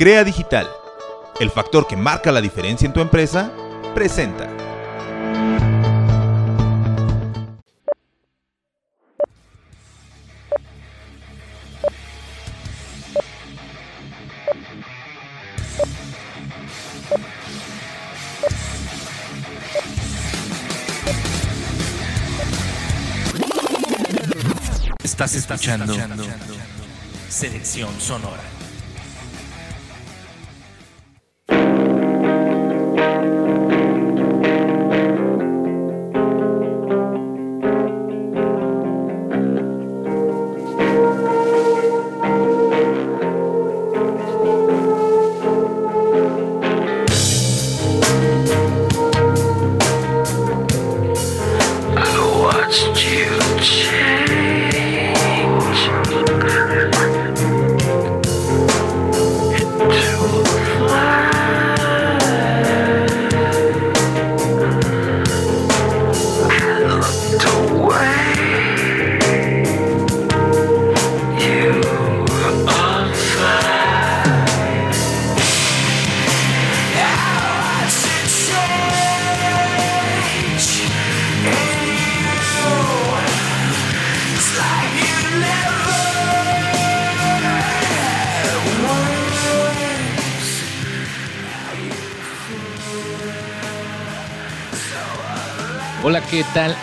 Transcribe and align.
Crea 0.00 0.24
Digital, 0.24 0.66
el 1.40 1.50
factor 1.50 1.86
que 1.86 1.94
marca 1.94 2.32
la 2.32 2.40
diferencia 2.40 2.86
en 2.86 2.94
tu 2.94 3.02
empresa, 3.02 3.52
presenta. 3.94 4.48
Estás 25.04 25.34
escuchando 25.34 25.94
Selección 27.28 28.00
Sonora. 28.00 28.59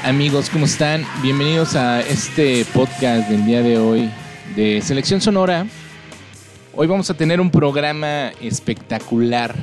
Amigos? 0.08 0.50
¿Cómo 0.50 0.66
están? 0.66 1.06
Bienvenidos 1.22 1.76
a 1.76 2.00
este 2.00 2.64
podcast 2.74 3.28
del 3.28 3.46
día 3.46 3.62
de 3.62 3.78
hoy 3.78 4.10
de 4.56 4.82
Selección 4.82 5.20
Sonora. 5.20 5.68
Hoy 6.74 6.88
vamos 6.88 7.10
a 7.10 7.14
tener 7.14 7.42
un 7.42 7.52
programa 7.52 8.30
espectacular 8.42 9.54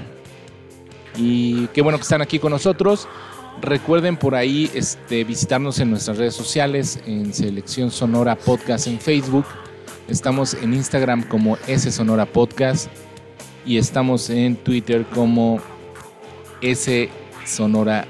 y 1.17 1.67
qué 1.69 1.81
bueno 1.81 1.97
que 1.97 2.03
están 2.03 2.21
aquí 2.21 2.39
con 2.39 2.53
nosotros. 2.53 3.09
Recuerden 3.63 4.19
por 4.19 4.35
ahí 4.35 4.71
este, 4.75 5.25
visitarnos 5.25 5.79
en 5.79 5.89
nuestras 5.89 6.19
redes 6.19 6.35
sociales, 6.35 7.01
en 7.07 7.33
Selección 7.33 7.91
Sonora 7.91 8.37
Podcast 8.37 8.87
en 8.87 9.01
Facebook. 9.01 9.47
Estamos 10.09 10.53
en 10.53 10.75
Instagram 10.75 11.23
como 11.23 11.57
S 11.67 11.91
Sonora 11.91 12.27
Podcast 12.27 12.89
y 13.65 13.79
estamos 13.79 14.29
en 14.29 14.57
Twitter 14.57 15.07
como 15.07 15.59
S 16.61 17.09
Sonora 17.47 18.07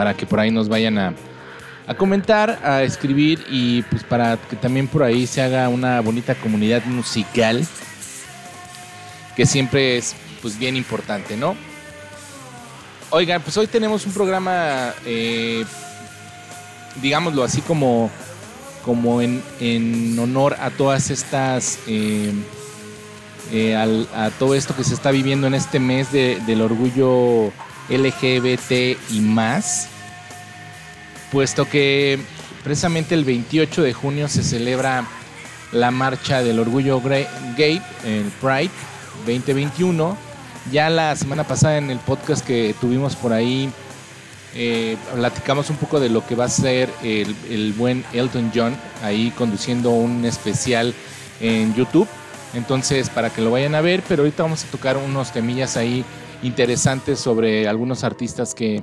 para 0.00 0.14
que 0.14 0.24
por 0.24 0.40
ahí 0.40 0.50
nos 0.50 0.70
vayan 0.70 0.96
a, 0.96 1.14
comentar, 1.98 2.58
a 2.64 2.82
escribir 2.84 3.44
y 3.50 3.82
pues 3.82 4.02
para 4.02 4.38
que 4.38 4.56
también 4.56 4.88
por 4.88 5.02
ahí 5.02 5.26
se 5.26 5.42
haga 5.42 5.68
una 5.68 6.00
bonita 6.00 6.34
comunidad 6.36 6.82
musical 6.86 7.62
que 9.36 9.44
siempre 9.44 9.98
es 9.98 10.16
pues 10.40 10.58
bien 10.58 10.74
importante, 10.74 11.36
¿no? 11.36 11.54
Oigan, 13.10 13.42
pues 13.42 13.58
hoy 13.58 13.66
tenemos 13.66 14.06
un 14.06 14.14
programa, 14.14 14.94
eh, 15.04 15.66
digámoslo 17.02 17.44
así 17.44 17.60
como, 17.60 18.10
como 18.86 19.20
en, 19.20 20.18
honor 20.18 20.56
a 20.60 20.70
todas 20.70 21.10
estas, 21.10 21.78
eh, 21.86 22.32
eh, 23.52 23.76
a 23.76 24.30
todo 24.38 24.54
esto 24.54 24.74
que 24.74 24.82
se 24.82 24.94
está 24.94 25.10
viviendo 25.10 25.46
en 25.46 25.52
este 25.52 25.78
mes 25.78 26.10
del 26.10 26.62
orgullo 26.62 27.52
LGBT 27.90 28.98
y 29.10 29.20
más, 29.20 29.88
puesto 31.32 31.68
que 31.68 32.18
precisamente 32.62 33.14
el 33.14 33.24
28 33.24 33.82
de 33.82 33.92
junio 33.92 34.28
se 34.28 34.42
celebra 34.42 35.04
la 35.72 35.90
marcha 35.90 36.42
del 36.42 36.58
orgullo 36.58 37.00
gay, 37.56 37.82
el 38.04 38.30
Pride 38.40 38.70
2021. 39.26 40.16
Ya 40.70 40.90
la 40.90 41.16
semana 41.16 41.44
pasada 41.44 41.78
en 41.78 41.90
el 41.90 41.98
podcast 41.98 42.46
que 42.46 42.74
tuvimos 42.80 43.16
por 43.16 43.32
ahí, 43.32 43.70
eh, 44.54 44.96
platicamos 45.14 45.70
un 45.70 45.76
poco 45.76 46.00
de 46.00 46.08
lo 46.08 46.26
que 46.26 46.34
va 46.34 46.44
a 46.44 46.48
ser 46.48 46.90
el, 47.02 47.34
el, 47.48 47.72
buen 47.72 48.04
Elton 48.12 48.50
John 48.54 48.76
ahí 49.02 49.32
conduciendo 49.36 49.90
un 49.90 50.24
especial 50.24 50.94
en 51.40 51.74
YouTube. 51.74 52.08
Entonces, 52.54 53.08
para 53.10 53.30
que 53.30 53.42
lo 53.42 53.52
vayan 53.52 53.74
a 53.74 53.80
ver, 53.80 54.02
pero 54.08 54.22
ahorita 54.22 54.42
vamos 54.42 54.64
a 54.64 54.66
tocar 54.66 54.96
unos 54.96 55.32
temillas 55.32 55.76
ahí 55.76 56.04
interesantes 56.42 57.18
sobre 57.18 57.68
algunos 57.68 58.04
artistas 58.04 58.54
que 58.54 58.82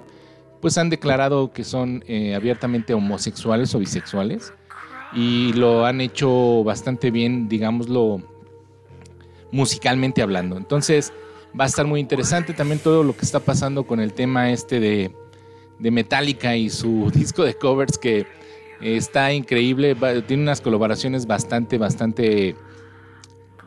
pues 0.61 0.77
han 0.77 0.89
declarado 0.89 1.51
que 1.51 1.63
son 1.63 2.03
eh, 2.07 2.35
abiertamente 2.35 2.93
homosexuales 2.93 3.73
o 3.75 3.79
bisexuales 3.79 4.53
y 5.13 5.53
lo 5.53 5.85
han 5.85 6.01
hecho 6.01 6.63
bastante 6.63 7.11
bien, 7.11 7.47
digámoslo, 7.47 8.21
musicalmente 9.51 10.21
hablando. 10.21 10.57
Entonces 10.57 11.13
va 11.59 11.63
a 11.65 11.67
estar 11.67 11.85
muy 11.85 11.99
interesante 11.99 12.53
también 12.53 12.79
todo 12.79 13.03
lo 13.03 13.15
que 13.15 13.25
está 13.25 13.39
pasando 13.39 13.85
con 13.85 13.99
el 13.99 14.13
tema 14.13 14.51
este 14.51 14.79
de, 14.79 15.15
de 15.79 15.91
Metallica 15.91 16.55
y 16.55 16.69
su 16.69 17.11
disco 17.13 17.43
de 17.43 17.53
covers 17.53 17.97
que 17.97 18.25
está 18.81 19.33
increíble, 19.33 19.95
tiene 20.27 20.43
unas 20.43 20.61
colaboraciones 20.61 21.25
bastante, 21.25 21.77
bastante 21.77 22.55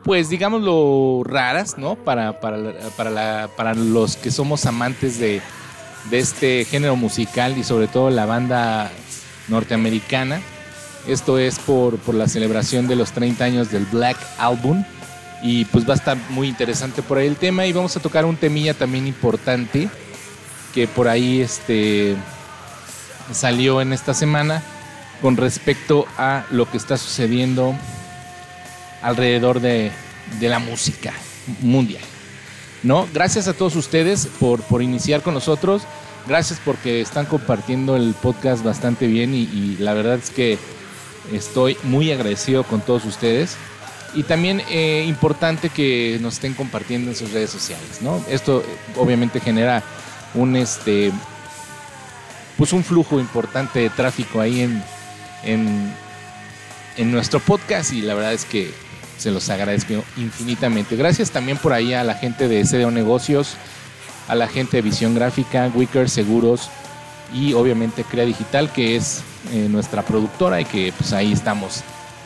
pues 0.03 0.29
digámoslo, 0.29 1.23
raras, 1.25 1.77
¿no? 1.77 1.95
Para, 1.95 2.39
para, 2.39 2.73
para, 2.97 3.49
para 3.55 3.73
los 3.73 4.15
que 4.17 4.31
somos 4.31 4.65
amantes 4.65 5.19
de, 5.19 5.41
este 6.11 6.65
género 6.65 6.95
musical 6.95 7.57
y 7.57 7.63
sobre 7.63 7.87
todo 7.87 8.09
la 8.09 8.25
banda 8.25 8.91
norteamericana. 9.47 10.41
Esto 11.07 11.37
es 11.37 11.59
por, 11.59 11.97
por, 11.97 12.15
la 12.15 12.27
celebración 12.27 12.87
de 12.87 12.95
los 12.95 13.11
30 13.11 13.43
años 13.43 13.71
del 13.71 13.85
Black 13.85 14.17
Album. 14.37 14.83
Y 15.43 15.65
pues 15.65 15.87
va 15.87 15.93
a 15.93 15.97
estar 15.97 16.17
muy 16.29 16.47
interesante 16.47 17.01
por 17.01 17.17
ahí 17.17 17.27
el 17.27 17.35
tema. 17.35 17.65
Y 17.65 17.73
vamos 17.73 17.95
a 17.97 17.99
tocar 17.99 18.25
un 18.25 18.35
temilla 18.35 18.73
también 18.73 19.07
importante 19.07 19.89
que 20.73 20.87
por 20.87 21.07
ahí 21.07 21.41
este, 21.41 22.15
salió 23.31 23.81
en 23.81 23.93
esta 23.93 24.13
semana 24.13 24.63
con 25.21 25.37
respecto 25.37 26.05
a 26.17 26.45
lo 26.49 26.69
que 26.69 26.77
está 26.77 26.97
sucediendo 26.97 27.75
alrededor 29.01 29.59
de, 29.59 29.91
la 30.39 30.59
música 30.59 31.13
mundial. 31.61 32.03
¿no? 32.83 33.07
Gracias 33.13 33.47
a 33.47 33.53
todos 33.53 33.75
ustedes 33.75 34.27
por, 34.39 34.61
por 34.61 34.81
iniciar 34.81 35.21
con 35.21 35.33
nosotros. 35.33 35.83
Gracias 36.27 36.59
porque 36.63 37.01
están 37.01 37.25
compartiendo 37.25 37.95
el 37.95 38.13
podcast 38.13 38.63
bastante 38.63 39.07
bien 39.07 39.33
y, 39.33 39.77
la 39.79 39.93
verdad 39.93 40.15
es 40.15 40.29
que 40.29 40.57
estoy 41.33 41.77
muy 41.83 42.11
agradecido 42.11 42.63
con 42.63 42.81
todos 42.81 43.05
ustedes. 43.05 43.55
Y 44.13 44.23
también 44.23 44.61
eh, 44.69 45.05
importante 45.07 45.69
que 45.69 46.19
nos 46.21 46.35
estén 46.35 46.53
compartiendo 46.53 47.11
en 47.11 47.15
sus 47.15 47.31
redes 47.31 47.49
sociales, 47.49 48.01
¿no? 48.01 48.23
Esto 48.29 48.59
eh, 48.59 48.65
obviamente 48.97 49.39
genera 49.39 49.83
un 50.33 50.57
este 50.57 51.11
pues 52.57 52.73
un 52.73 52.83
flujo 52.83 53.21
importante 53.21 53.79
de 53.79 53.89
tráfico 53.89 54.41
ahí 54.41 54.61
en, 54.61 54.83
en 56.97 57.11
nuestro 57.11 57.39
podcast 57.39 57.93
y 57.93 58.01
la 58.01 58.13
verdad 58.13 58.33
es 58.33 58.45
que 58.45 58.71
se 59.21 59.29
los 59.29 59.49
agradezco 59.49 60.03
infinitamente. 60.17 60.95
Gracias 60.95 61.29
también 61.29 61.57
por 61.57 61.73
ahí 61.73 61.93
a 61.93 62.03
la 62.03 62.15
gente 62.15 62.47
de 62.47 62.65
SDO 62.65 62.89
Negocios, 62.89 63.53
a 64.27 64.33
la 64.33 64.47
gente 64.47 64.77
de 64.77 64.81
Visión 64.81 65.13
Gráfica, 65.13 65.69
Wicker 65.75 66.09
Seguros 66.09 66.69
y 67.31 67.53
obviamente 67.53 68.03
Crea 68.03 68.25
Digital, 68.25 68.71
que 68.73 68.95
es 68.95 69.21
eh, 69.53 69.67
nuestra 69.69 70.01
productora 70.01 70.59
y 70.59 70.65
que 70.65 70.91
pues 70.97 71.13
ahí 71.13 71.31
estamos 71.31 71.83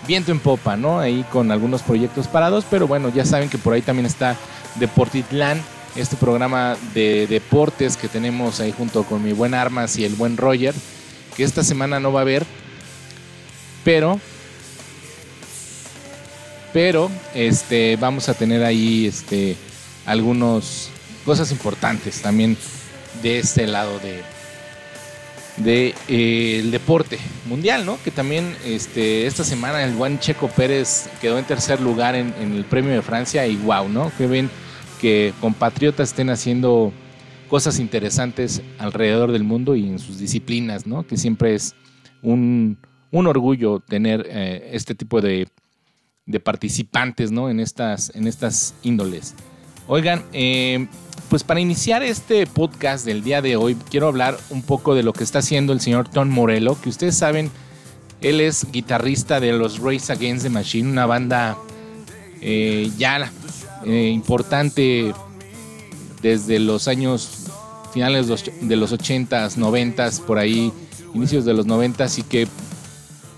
viento 0.07 0.31
en 0.31 0.39
popa, 0.39 0.77
¿no? 0.77 1.00
Ahí 1.00 1.25
con 1.31 1.51
algunos 1.51 1.81
proyectos 1.81 2.27
parados, 2.27 2.65
pero 2.69 2.88
bueno, 2.88 3.09
ya 3.09 3.25
saben 3.25 3.50
que 3.50 3.57
por 3.57 3.74
ahí 3.74 3.81
también 3.81 4.06
está 4.06 4.38
Deportitlán, 4.75 5.62
este 5.98 6.15
programa 6.15 6.77
de 6.94 7.27
deportes 7.27 7.98
que 7.98 8.07
tenemos 8.07 8.62
ahí 8.62 8.74
junto 8.77 9.03
con 9.03 9.21
mi 9.21 9.33
buen 9.33 9.53
Armas 9.53 9.98
y 9.98 10.06
el 10.06 10.15
buen 10.15 10.38
Roger, 10.38 10.74
que 11.36 11.44
esta 11.44 11.63
semana 11.63 12.00
no 12.00 12.13
va 12.13 12.21
a 12.21 12.24
haber, 12.24 12.45
pero 13.83 14.19
pero 16.75 17.10
este, 17.33 17.95
vamos 17.95 18.27
a 18.27 18.33
tener 18.33 18.62
ahí 18.66 19.06
este, 19.06 19.56
algunas 20.06 20.89
cosas 21.24 21.50
importantes 21.54 22.22
también 22.22 22.57
de 23.24 23.39
este 23.39 23.66
lado 23.66 23.98
de, 24.00 24.22
de 25.63 25.95
eh, 26.10 26.68
deporte 26.69 27.18
mundial, 27.45 27.86
¿no? 27.86 27.98
Que 28.04 28.12
también 28.12 28.57
este, 28.66 29.25
esta 29.25 29.45
semana 29.45 29.86
el 29.86 29.94
buen 29.94 30.19
Checo 30.19 30.50
Pérez 30.50 31.07
quedó 31.22 31.39
en 31.39 31.45
tercer 31.45 31.80
lugar 31.80 32.13
en, 32.13 32.33
el 32.38 32.66
Premio 32.66 32.92
de 32.92 33.01
Francia 33.01 33.48
y 33.48 33.56
wow, 33.56 33.88
¿no? 33.88 34.12
Que 34.18 34.27
ven 34.27 34.50
que 35.00 35.33
compatriotas 35.39 36.10
estén 36.10 36.30
haciendo 36.30 36.92
cosas 37.48 37.80
interesantes 37.80 38.62
alrededor 38.80 39.31
del 39.31 39.45
mundo 39.45 39.77
y 39.77 39.88
en 39.88 39.98
sus 39.98 40.19
disciplinas, 40.19 40.86
¿no? 40.86 41.07
Que 41.07 41.16
siempre 41.16 41.56
es 41.56 41.74
un, 42.22 42.77
un 43.12 43.27
orgullo 43.27 43.80
tener 43.80 44.27
eh, 44.30 44.72
este 44.74 44.94
tipo 44.94 45.22
de, 45.22 45.48
de, 46.25 46.39
participantes, 46.39 47.31
¿no? 47.31 47.50
En 47.50 47.60
estas, 47.60 48.12
en 48.16 48.27
estas 48.27 48.74
índoles. 48.83 49.36
Oigan, 49.88 50.24
eh, 50.33 50.88
pues 51.30 51.44
para 51.44 51.60
iniciar 51.60 52.04
este 52.04 52.48
podcast 52.48 53.06
del 53.06 53.24
día 53.24 53.42
de 53.42 53.56
hoy, 53.56 53.75
quiero 53.89 54.07
hablar 54.07 54.38
un 54.50 54.62
poco 54.62 54.95
de 54.95 55.04
lo 55.04 55.13
que 55.13 55.24
está 55.24 55.39
haciendo 55.39 55.74
el 55.74 55.81
señor 55.81 56.07
Tom 56.10 56.30
Morello, 56.30 56.80
que 56.80 56.89
ustedes 56.89 57.16
saben, 57.16 57.51
él 58.22 58.42
es 58.42 58.72
guitarrista 58.72 59.39
de 59.39 59.54
los 59.54 59.80
Race 59.80 60.12
Against 60.12 60.44
the 60.44 60.50
Machine, 60.50 60.89
una 60.89 61.06
banda 61.06 61.57
eh, 62.42 62.92
ya 62.98 63.31
eh, 63.86 64.10
importante 64.10 65.13
desde 66.22 66.60
los 66.60 66.88
años 66.88 67.45
finales 67.94 68.27
de 68.27 68.75
los 68.75 68.92
80s, 68.92 69.57
90s, 69.57 70.22
por 70.22 70.38
ahí, 70.38 70.74
inicios 71.13 71.45
de 71.45 71.54
los 71.54 71.68
90s, 71.68 72.19
y 72.19 72.24
que 72.24 72.48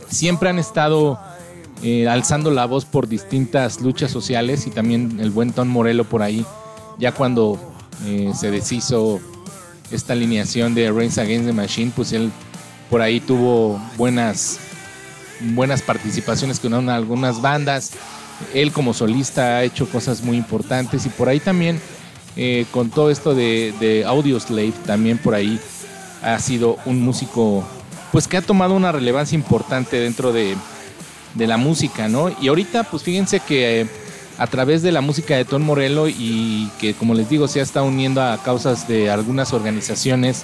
siempre 0.09 0.49
han 0.49 0.57
estado 0.57 1.19
eh, 1.83 2.07
alzando 2.07 2.49
la 2.49 2.65
voz 2.65 2.85
por 2.85 3.07
distintas 3.07 3.81
luchas 3.81 4.09
sociales 4.09 4.65
y 4.65 4.71
también 4.71 5.19
el 5.19 5.29
buen 5.29 5.51
Tom 5.53 5.67
Morello 5.67 6.05
por 6.05 6.23
ahí, 6.23 6.45
ya 6.97 7.11
cuando 7.11 7.59
eh, 8.05 8.31
se 8.35 8.49
deshizo 8.49 9.19
esta 9.91 10.13
alineación 10.13 10.73
de 10.73 10.91
Reigns 10.91 11.17
Against 11.19 11.45
the 11.45 11.53
Machine, 11.53 11.91
pues 11.95 12.13
él 12.13 12.31
por 12.89 13.01
ahí 13.01 13.19
tuvo 13.19 13.79
buenas, 13.95 14.59
buenas 15.53 15.81
participaciones 15.81 16.59
con 16.59 16.89
algunas 16.89 17.41
bandas. 17.41 17.91
Él 18.53 18.71
como 18.71 18.93
solista 18.93 19.57
ha 19.57 19.63
hecho 19.63 19.87
cosas 19.87 20.23
muy 20.23 20.37
importantes 20.37 21.05
y 21.05 21.09
por 21.09 21.29
ahí 21.29 21.39
también 21.39 21.79
eh, 22.35 22.65
con 22.71 22.89
todo 22.89 23.11
esto 23.11 23.35
de, 23.35 23.73
de 23.79 24.03
Audio 24.05 24.39
Slave 24.39 24.73
también 24.85 25.17
por 25.17 25.33
ahí 25.33 25.59
ha 26.21 26.37
sido 26.39 26.77
un 26.85 27.01
músico 27.01 27.63
pues 28.11 28.27
que 28.27 28.37
ha 28.37 28.41
tomado 28.41 28.75
una 28.75 28.91
relevancia 28.91 29.35
importante 29.35 29.99
dentro 29.99 30.31
de, 30.33 30.55
de 31.33 31.47
la 31.47 31.57
música, 31.57 32.07
¿no? 32.07 32.31
Y 32.41 32.47
ahorita, 32.47 32.83
pues 32.83 33.03
fíjense 33.03 33.39
que 33.39 33.81
eh, 33.81 33.87
a 34.37 34.47
través 34.47 34.81
de 34.81 34.91
la 34.91 35.01
música 35.01 35.35
de 35.35 35.45
Tom 35.45 35.63
Morello 35.63 36.07
y 36.07 36.69
que, 36.79 36.93
como 36.93 37.13
les 37.13 37.29
digo, 37.29 37.47
se 37.47 37.59
está 37.59 37.81
uniendo 37.81 38.21
a 38.21 38.37
causas 38.43 38.87
de 38.87 39.09
algunas 39.09 39.53
organizaciones, 39.53 40.43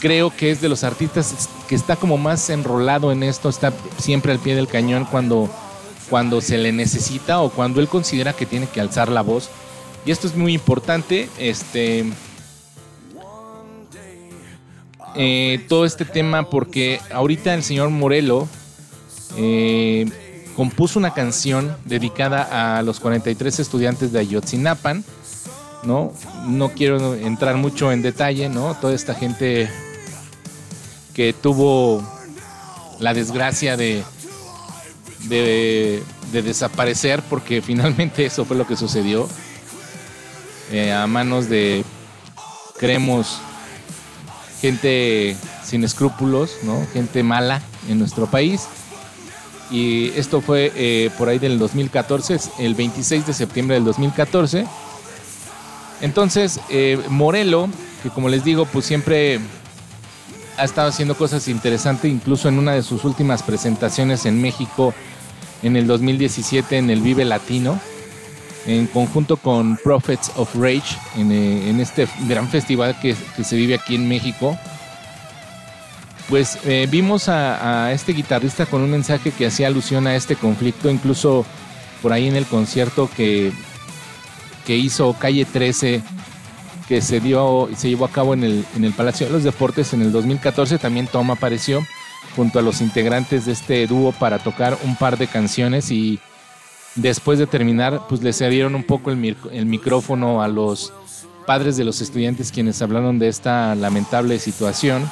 creo 0.00 0.34
que 0.34 0.50
es 0.50 0.60
de 0.60 0.68
los 0.68 0.84
artistas 0.84 1.48
que 1.68 1.74
está 1.74 1.96
como 1.96 2.16
más 2.16 2.48
enrolado 2.50 3.12
en 3.12 3.22
esto, 3.22 3.48
está 3.48 3.72
siempre 3.98 4.32
al 4.32 4.38
pie 4.38 4.54
del 4.54 4.68
cañón 4.68 5.04
cuando, 5.04 5.50
cuando 6.08 6.40
se 6.40 6.58
le 6.58 6.72
necesita 6.72 7.40
o 7.40 7.50
cuando 7.50 7.80
él 7.80 7.88
considera 7.88 8.32
que 8.32 8.46
tiene 8.46 8.66
que 8.66 8.80
alzar 8.80 9.08
la 9.08 9.22
voz. 9.22 9.50
Y 10.06 10.10
esto 10.10 10.26
es 10.26 10.36
muy 10.36 10.54
importante, 10.54 11.28
este... 11.38 12.10
Eh, 15.16 15.66
todo 15.68 15.86
este 15.86 16.04
tema 16.04 16.48
porque 16.48 17.00
ahorita 17.12 17.52
el 17.52 17.64
señor 17.64 17.90
Morello 17.90 18.46
eh, 19.36 20.06
compuso 20.56 20.98
una 20.98 21.14
canción 21.14 21.76
dedicada 21.84 22.78
a 22.78 22.82
los 22.82 23.00
43 23.00 23.60
estudiantes 23.60 24.12
de 24.12 24.20
Ayotzinapan. 24.20 25.04
¿no? 25.82 26.12
no 26.46 26.70
quiero 26.70 27.14
entrar 27.14 27.56
mucho 27.56 27.92
en 27.92 28.02
detalle, 28.02 28.48
¿no? 28.48 28.74
Toda 28.74 28.94
esta 28.94 29.14
gente 29.14 29.70
que 31.14 31.32
tuvo 31.32 32.02
la 32.98 33.14
desgracia 33.14 33.76
de, 33.76 34.02
de, 35.28 36.02
desaparecer, 36.32 37.22
porque 37.22 37.62
finalmente 37.66 38.26
eso 38.26 38.44
fue 38.44 38.56
lo 38.56 38.66
que 38.66 38.76
sucedió, 38.76 39.28
eh, 40.70 40.92
a 40.92 41.06
manos 41.06 41.48
de, 41.48 41.84
creemos, 42.78 43.40
gente 44.60 45.36
sin 45.64 45.84
escrúpulos, 45.84 46.58
¿no? 46.62 46.86
Gente 46.92 47.22
mala 47.22 47.62
en 47.88 47.98
nuestro 47.98 48.26
país 48.26 48.68
y 49.70 50.08
esto 50.16 50.40
fue 50.40 50.72
eh, 50.74 51.10
por 51.16 51.28
ahí 51.28 51.38
del 51.38 51.58
2014, 51.58 52.38
el 52.58 52.74
26 52.74 53.26
de 53.26 53.32
septiembre 53.32 53.74
del 53.74 53.84
2014. 53.84 54.66
Entonces, 56.00 56.60
eh, 56.70 56.98
Morelo, 57.08 57.68
que 58.02 58.10
como 58.10 58.28
les 58.28 58.42
digo, 58.44 58.66
pues 58.66 58.86
siempre 58.86 59.38
ha 60.56 60.64
estado 60.64 60.88
haciendo 60.88 61.16
cosas 61.16 61.46
interesantes, 61.48 62.10
incluso 62.10 62.48
en 62.48 62.58
una 62.58 62.72
de 62.72 62.82
sus 62.82 63.04
últimas 63.04 63.42
presentaciones 63.42 64.26
en 64.26 64.40
México 64.40 64.94
en 65.62 65.76
el 65.76 65.86
2017 65.86 66.78
en 66.78 66.90
el 66.90 67.00
Vive 67.00 67.24
Latino, 67.24 67.78
en 68.66 68.86
conjunto 68.86 69.36
con 69.36 69.76
Prophets 69.76 70.32
of 70.36 70.54
Rage, 70.54 70.96
en, 71.16 71.32
eh, 71.32 71.82
este 71.82 72.08
gran 72.26 72.48
festival 72.48 72.98
que, 73.00 73.14
que 73.36 73.44
se 73.44 73.56
vive 73.56 73.74
aquí 73.74 73.94
en 73.94 74.08
México 74.08 74.58
pues 76.30 76.60
eh, 76.64 76.86
vimos 76.88 77.28
a, 77.28 77.92
este 77.92 78.12
guitarrista 78.12 78.64
con 78.64 78.80
un 78.82 78.90
mensaje 78.90 79.32
que 79.32 79.46
hacía 79.46 79.66
alusión 79.66 80.06
a 80.06 80.14
este 80.14 80.36
conflicto, 80.36 80.88
incluso 80.88 81.44
por 82.00 82.12
ahí 82.12 82.28
en 82.28 82.36
el 82.36 82.46
concierto 82.46 83.10
que, 83.14 83.52
que 84.64 84.76
hizo 84.76 85.12
Calle 85.14 85.44
13, 85.44 86.00
que 86.88 87.00
se, 87.02 87.18
dio, 87.18 87.68
se 87.76 87.88
llevó 87.88 88.04
a 88.04 88.12
cabo 88.12 88.32
en 88.34 88.44
el, 88.44 88.64
en 88.76 88.84
el 88.84 88.92
Palacio 88.92 89.26
de 89.26 89.32
los 89.32 89.42
Deportes 89.42 89.92
en 89.92 90.02
el 90.02 90.12
2014, 90.12 90.78
también 90.78 91.08
Tom 91.08 91.32
apareció 91.32 91.84
junto 92.36 92.60
a 92.60 92.62
los 92.62 92.80
integrantes 92.80 93.46
de 93.46 93.52
este 93.52 93.86
dúo 93.88 94.12
para 94.12 94.38
tocar 94.38 94.78
un 94.84 94.94
par 94.94 95.18
de 95.18 95.26
canciones 95.26 95.90
y 95.90 96.20
después 96.94 97.40
de 97.40 97.48
terminar, 97.48 98.02
pues 98.08 98.22
le 98.22 98.32
cedieron 98.32 98.76
un 98.76 98.84
poco 98.84 99.10
el, 99.10 99.36
el 99.50 99.66
micrófono 99.66 100.42
a 100.42 100.46
los 100.48 100.92
padres 101.44 101.76
de 101.76 101.82
los 101.82 102.00
estudiantes 102.00 102.52
quienes 102.52 102.80
hablaron 102.82 103.18
de 103.18 103.26
esta 103.26 103.74
lamentable 103.74 104.38
situación 104.38 105.10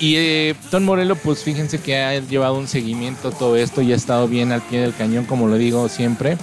y 0.00 0.16
eh, 0.16 0.54
Don 0.70 0.84
Morello, 0.84 1.16
pues 1.16 1.42
fíjense 1.42 1.80
que 1.80 1.98
ha 1.98 2.20
llevado 2.20 2.54
un 2.54 2.68
seguimiento 2.68 3.32
todo 3.32 3.56
esto 3.56 3.82
y 3.82 3.92
ha 3.92 3.96
estado 3.96 4.28
bien 4.28 4.52
al 4.52 4.62
pie 4.62 4.80
del 4.80 4.94
cañón, 4.94 5.24
como 5.24 5.48
lo 5.48 5.56
digo 5.56 5.88
siempre. 5.88 6.38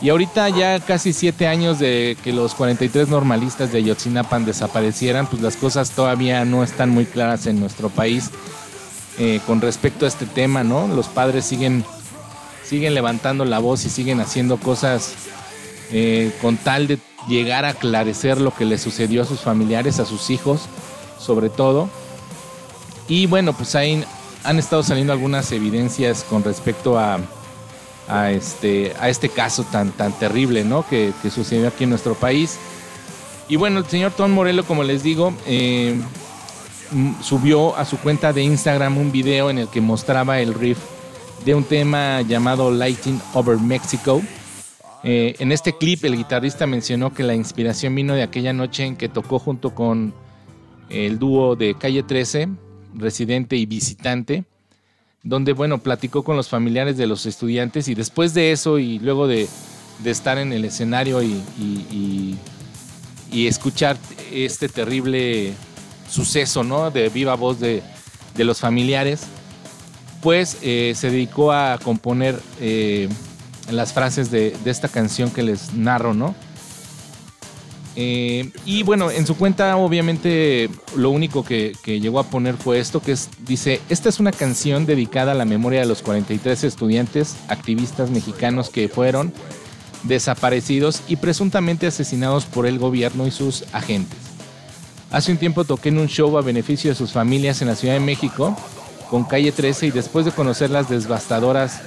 Y 0.00 0.08
ahorita 0.08 0.48
ya 0.48 0.80
casi 0.80 1.12
siete 1.12 1.46
años 1.46 1.78
de 1.78 2.16
que 2.24 2.32
los 2.32 2.54
43 2.54 3.08
normalistas 3.08 3.70
de 3.70 3.84
Yotzinapan 3.84 4.44
desaparecieran, 4.44 5.28
pues 5.28 5.40
las 5.42 5.54
cosas 5.54 5.92
todavía 5.92 6.44
no 6.44 6.64
están 6.64 6.90
muy 6.90 7.04
claras 7.04 7.46
en 7.46 7.60
nuestro 7.60 7.88
país 7.88 8.30
eh, 9.18 9.40
con 9.46 9.60
respecto 9.60 10.04
a 10.04 10.08
este 10.08 10.26
tema, 10.26 10.64
¿no? 10.64 10.88
Los 10.88 11.06
padres 11.06 11.44
siguen, 11.44 11.84
siguen 12.64 12.94
levantando 12.94 13.44
la 13.44 13.60
voz 13.60 13.84
y 13.84 13.90
siguen 13.90 14.20
haciendo 14.20 14.56
cosas 14.56 15.14
eh, 15.92 16.32
con 16.42 16.56
tal 16.56 16.88
de 16.88 16.98
llegar 17.28 17.64
a 17.64 17.70
aclarecer 17.70 18.40
lo 18.40 18.52
que 18.52 18.64
le 18.64 18.78
sucedió 18.78 19.22
a 19.22 19.24
sus 19.24 19.40
familiares, 19.40 20.00
a 20.00 20.04
sus 20.04 20.30
hijos, 20.30 20.62
sobre 21.20 21.48
todo. 21.48 21.88
Y 23.08 23.26
bueno, 23.26 23.52
pues 23.52 23.74
ahí 23.74 24.04
han 24.44 24.58
estado 24.58 24.82
saliendo 24.82 25.12
algunas 25.12 25.50
evidencias 25.52 26.24
con 26.24 26.42
respecto 26.44 26.98
a, 26.98 27.20
este, 28.30 28.92
a 28.98 29.08
este 29.08 29.28
caso 29.28 29.64
tan, 29.64 29.92
tan 29.92 30.12
terrible 30.12 30.64
¿no? 30.64 30.86
que, 30.88 31.12
sucedió 31.30 31.68
aquí 31.68 31.84
en 31.84 31.90
nuestro 31.90 32.14
país. 32.14 32.58
Y 33.48 33.56
bueno, 33.56 33.80
el 33.80 33.86
señor 33.86 34.12
Tom 34.12 34.30
Morello, 34.30 34.64
como 34.64 34.82
les 34.82 35.02
digo, 35.02 35.34
eh, 35.46 36.00
subió 37.22 37.76
a 37.76 37.84
su 37.84 37.98
cuenta 37.98 38.32
de 38.32 38.42
Instagram 38.42 38.98
un 38.98 39.12
video 39.12 39.50
en 39.50 39.58
el 39.58 39.68
que 39.68 39.80
mostraba 39.80 40.40
el 40.40 40.54
riff 40.54 40.78
de 41.44 41.54
un 41.54 41.64
tema 41.64 42.22
llamado 42.22 42.70
Lighting 42.70 43.20
Over 43.34 43.58
Mexico. 43.58 44.22
Eh, 45.04 45.34
en 45.40 45.50
este 45.50 45.76
clip 45.76 46.04
el 46.04 46.16
guitarrista 46.16 46.66
mencionó 46.66 47.12
que 47.12 47.24
la 47.24 47.34
inspiración 47.34 47.94
vino 47.94 48.14
de 48.14 48.22
aquella 48.22 48.52
noche 48.52 48.84
en 48.84 48.96
que 48.96 49.08
tocó 49.08 49.40
junto 49.40 49.74
con 49.74 50.14
el 50.88 51.18
dúo 51.18 51.56
de 51.56 51.74
Calle 51.74 52.04
13 52.04 52.48
residente 52.94 53.56
y 53.56 53.66
visitante, 53.66 54.44
donde, 55.22 55.52
bueno, 55.52 55.78
platicó 55.78 56.22
con 56.22 56.36
los 56.36 56.48
familiares 56.48 56.96
de 56.96 57.06
los 57.06 57.26
estudiantes 57.26 57.88
y 57.88 57.94
después 57.94 58.34
de 58.34 58.52
eso 58.52 58.78
y 58.78 58.98
luego 58.98 59.26
de, 59.26 59.48
estar 60.04 60.38
en 60.38 60.52
el 60.52 60.64
escenario 60.64 61.22
y, 61.22 62.36
escuchar 63.32 63.96
este 64.30 64.68
terrible 64.68 65.54
suceso, 66.08 66.64
¿no? 66.64 66.90
De 66.90 67.08
viva 67.08 67.34
voz 67.34 67.60
de, 67.60 67.82
los 68.36 68.60
familiares, 68.60 69.22
pues 70.20 70.58
eh, 70.62 70.92
se 70.96 71.10
dedicó 71.10 71.52
a 71.52 71.78
componer 71.82 72.38
eh, 72.60 73.08
las 73.70 73.92
frases 73.92 74.30
de, 74.30 74.56
de, 74.64 74.70
esta 74.70 74.88
canción 74.88 75.30
que 75.30 75.42
les 75.42 75.74
narro, 75.74 76.14
¿no? 76.14 76.34
Eh, 77.94 78.50
y 78.64 78.82
bueno, 78.84 79.10
en 79.10 79.26
su 79.26 79.36
cuenta 79.36 79.76
obviamente 79.76 80.70
lo 80.96 81.10
único 81.10 81.44
que, 81.44 81.74
llegó 81.84 82.20
a 82.20 82.24
poner 82.24 82.56
fue 82.56 82.78
esto, 82.78 83.00
que 83.00 83.12
es, 83.12 83.28
dice, 83.46 83.80
esta 83.88 84.08
es 84.08 84.18
una 84.18 84.32
canción 84.32 84.86
dedicada 84.86 85.32
a 85.32 85.34
la 85.34 85.44
memoria 85.44 85.80
de 85.80 85.86
los 85.86 86.00
43 86.02 86.64
estudiantes 86.64 87.36
activistas 87.48 88.10
mexicanos 88.10 88.70
que 88.70 88.88
fueron 88.88 89.32
desaparecidos 90.04 91.02
y 91.06 91.16
presuntamente 91.16 91.86
asesinados 91.86 92.44
por 92.46 92.66
el 92.66 92.78
gobierno 92.78 93.26
y 93.26 93.30
sus 93.30 93.64
agentes. 93.72 94.18
Hace 95.10 95.30
un 95.30 95.38
tiempo 95.38 95.64
toqué 95.64 95.90
en 95.90 95.98
un 95.98 96.08
show 96.08 96.36
a 96.38 96.42
beneficio 96.42 96.90
de 96.90 96.96
sus 96.96 97.12
familias 97.12 97.60
en 97.60 97.68
la 97.68 97.76
Ciudad 97.76 97.94
de 97.94 98.00
México 98.00 98.56
con 99.10 99.24
Calle 99.24 99.52
13 99.52 99.88
y 99.88 99.90
después 99.90 100.24
de 100.24 100.32
conocer 100.32 100.70
las 100.70 100.88
devastadoras, 100.88 101.82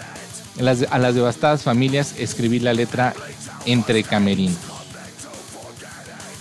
a 0.60 1.00
las 1.00 1.16
devastadas 1.16 1.64
familias 1.64 2.14
escribí 2.20 2.60
la 2.60 2.74
letra 2.74 3.16
entre 3.66 4.04
camerino. 4.04 4.75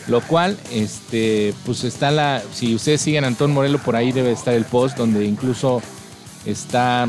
Lo 0.07 0.21
cual, 0.21 0.59
este, 0.71 1.55
pues 1.65 1.83
está 1.85 2.11
la. 2.11 2.43
Si 2.53 2.75
ustedes 2.75 3.01
siguen 3.01 3.25
a 3.25 3.29
Antón 3.29 3.53
Morelo, 3.53 3.79
por 3.79 3.97
ahí 3.97 4.13
debe 4.13 4.33
estar 4.33 4.53
el 4.53 4.67
post 4.67 4.99
donde 4.99 5.25
incluso 5.25 5.83
está 6.45 7.09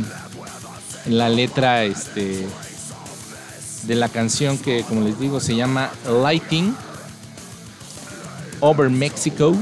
la 1.06 1.28
letra 1.28 1.84
este, 1.84 2.48
de 3.84 3.96
la 3.96 4.08
canción 4.08 4.58
que, 4.58 4.84
como 4.84 5.02
les 5.02 5.20
digo, 5.20 5.42
se 5.42 5.56
llama 5.56 5.92
Lighting 6.08 6.74
Over 8.62 8.90
Mexico. 8.90 9.54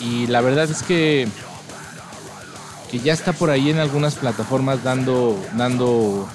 Y 0.00 0.26
la 0.26 0.42
verdad 0.42 0.70
es 0.70 0.82
que, 0.82 1.28
que 2.90 2.98
ya 2.98 3.14
está 3.14 3.32
por 3.32 3.48
ahí 3.48 3.70
en 3.70 3.78
algunas 3.78 4.16
plataformas 4.16 4.84
dando, 4.84 5.42
dando, 5.56 6.28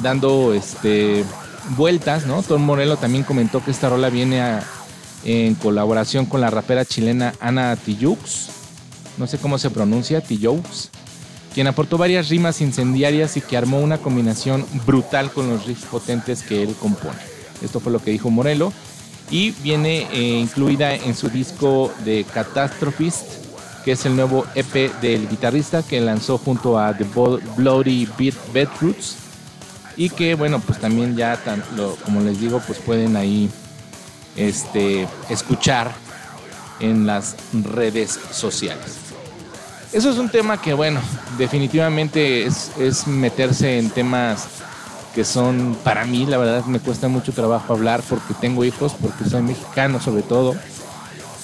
dando 0.00 0.54
este 0.54 1.24
vueltas, 1.70 2.26
¿no? 2.26 2.42
Tom 2.42 2.62
Morello 2.62 2.96
también 2.96 3.24
comentó 3.24 3.64
que 3.64 3.70
esta 3.70 3.88
rola 3.88 4.10
viene 4.10 4.60
en 5.24 5.54
colaboración 5.54 6.26
con 6.26 6.40
la 6.40 6.50
rapera 6.50 6.84
chilena 6.84 7.34
Ana 7.40 7.76
Tijux, 7.76 8.50
no 9.16 9.26
sé 9.26 9.38
cómo 9.38 9.58
se 9.58 9.70
pronuncia, 9.70 10.20
Tijux, 10.20 10.90
quien 11.54 11.66
aportó 11.66 11.96
varias 11.96 12.28
rimas 12.28 12.60
incendiarias 12.60 13.36
y 13.36 13.40
que 13.40 13.56
armó 13.56 13.80
una 13.80 13.98
combinación 13.98 14.66
brutal 14.86 15.30
con 15.30 15.48
los 15.48 15.66
riffs 15.66 15.84
potentes 15.86 16.42
que 16.42 16.62
él 16.62 16.74
compone. 16.78 17.18
Esto 17.62 17.80
fue 17.80 17.92
lo 17.92 18.02
que 18.02 18.10
dijo 18.10 18.30
Morello 18.30 18.72
y 19.30 19.52
viene 19.62 20.08
eh, 20.12 20.38
incluida 20.40 20.94
en 20.94 21.14
su 21.14 21.28
disco 21.28 21.92
de 22.04 22.24
Catastrophist, 22.24 23.44
que 23.84 23.92
es 23.92 24.04
el 24.04 24.16
nuevo 24.16 24.44
EP 24.54 24.92
del 25.00 25.28
guitarrista 25.28 25.82
que 25.82 26.00
lanzó 26.00 26.38
junto 26.38 26.78
a 26.78 26.96
The 26.96 27.06
Bloody 27.56 28.08
Beat 28.18 28.34
Bedroots 28.52 29.23
y 29.96 30.10
que 30.10 30.34
bueno 30.34 30.60
pues 30.60 30.80
también 30.80 31.16
ya 31.16 31.38
como 32.04 32.20
les 32.20 32.40
digo 32.40 32.60
pues 32.66 32.78
pueden 32.78 33.16
ahí 33.16 33.50
este 34.36 35.08
escuchar 35.28 35.92
en 36.80 37.06
las 37.06 37.36
redes 37.52 38.18
sociales. 38.32 38.96
Eso 39.92 40.10
es 40.10 40.18
un 40.18 40.28
tema 40.28 40.60
que 40.60 40.74
bueno 40.74 41.00
definitivamente 41.38 42.44
es, 42.44 42.72
es 42.78 43.06
meterse 43.06 43.78
en 43.78 43.90
temas 43.90 44.48
que 45.14 45.24
son 45.24 45.76
para 45.84 46.04
mí 46.04 46.26
la 46.26 46.38
verdad 46.38 46.64
me 46.64 46.80
cuesta 46.80 47.06
mucho 47.06 47.32
trabajo 47.32 47.72
hablar 47.72 48.02
porque 48.08 48.34
tengo 48.40 48.64
hijos 48.64 48.94
porque 49.00 49.24
soy 49.24 49.42
mexicano 49.42 50.00
sobre 50.00 50.22
todo 50.22 50.56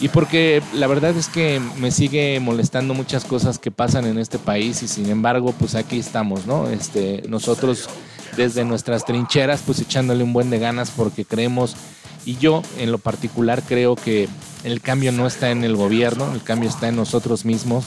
y 0.01 0.09
porque 0.09 0.63
la 0.73 0.89
verdad 0.89 1.17
es 1.17 1.29
que 1.29 1.61
me 1.77 1.93
sigue 1.93 2.41
molestando 2.41 2.95
muchas 2.95 3.25
cosas 3.25 3.59
que 3.61 3.71
pasan 3.71 4.07
en 4.07 4.19
este 4.19 4.39
país 4.39 4.83
y 4.83 4.89
sin 4.89 5.09
embargo 5.09 5.53
pues 5.53 5.77
aquí 5.77 6.01
estamos 6.01 6.47
no 6.47 6.69
este 6.69 7.23
nosotros 7.29 7.89
desde 8.37 8.65
nuestras 8.65 9.05
trincheras, 9.05 9.63
pues 9.65 9.81
echándole 9.81 10.25
un 10.25 10.33
buen 10.33 10.51
de 10.51 10.59
ganas 10.59 10.91
porque 10.91 11.25
creemos, 11.25 11.77
y 12.25 12.37
yo 12.37 12.63
en 12.79 12.93
lo 12.93 12.99
particular 12.99 13.63
creo 13.67 13.97
que 13.97 14.29
el 14.65 14.81
cambio 14.81 15.13
no 15.13 15.27
está 15.27 15.51
en 15.51 15.65
el 15.65 15.77
gobierno, 15.77 16.33
el 16.33 16.43
cambio 16.43 16.69
está 16.69 16.89
en 16.89 16.97
nosotros 16.97 17.45
mismos, 17.45 17.85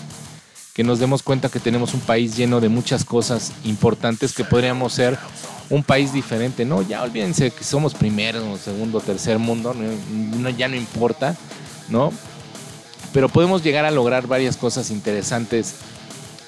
que 0.73 0.83
nos 0.83 0.99
demos 0.99 1.21
cuenta 1.21 1.49
que 1.49 1.59
tenemos 1.59 1.93
un 1.93 1.99
país 1.99 2.35
lleno 2.35 2.59
de 2.59 2.69
muchas 2.69 3.05
cosas 3.05 3.51
importantes 3.63 4.33
que 4.33 4.43
podríamos 4.43 4.93
ser 4.93 5.17
un 5.69 5.83
país 5.83 6.13
diferente, 6.13 6.65
¿no? 6.65 6.81
Ya 6.81 7.03
olvídense 7.03 7.51
que 7.51 7.63
somos 7.63 7.93
primero, 7.93 8.57
segundo, 8.57 8.99
tercer 8.99 9.39
mundo, 9.39 9.73
no, 9.73 10.49
ya 10.49 10.67
no 10.67 10.75
importa, 10.75 11.35
¿no? 11.89 12.11
Pero 13.13 13.29
podemos 13.29 13.63
llegar 13.63 13.85
a 13.85 13.91
lograr 13.91 14.27
varias 14.27 14.57
cosas 14.57 14.89
interesantes 14.89 15.75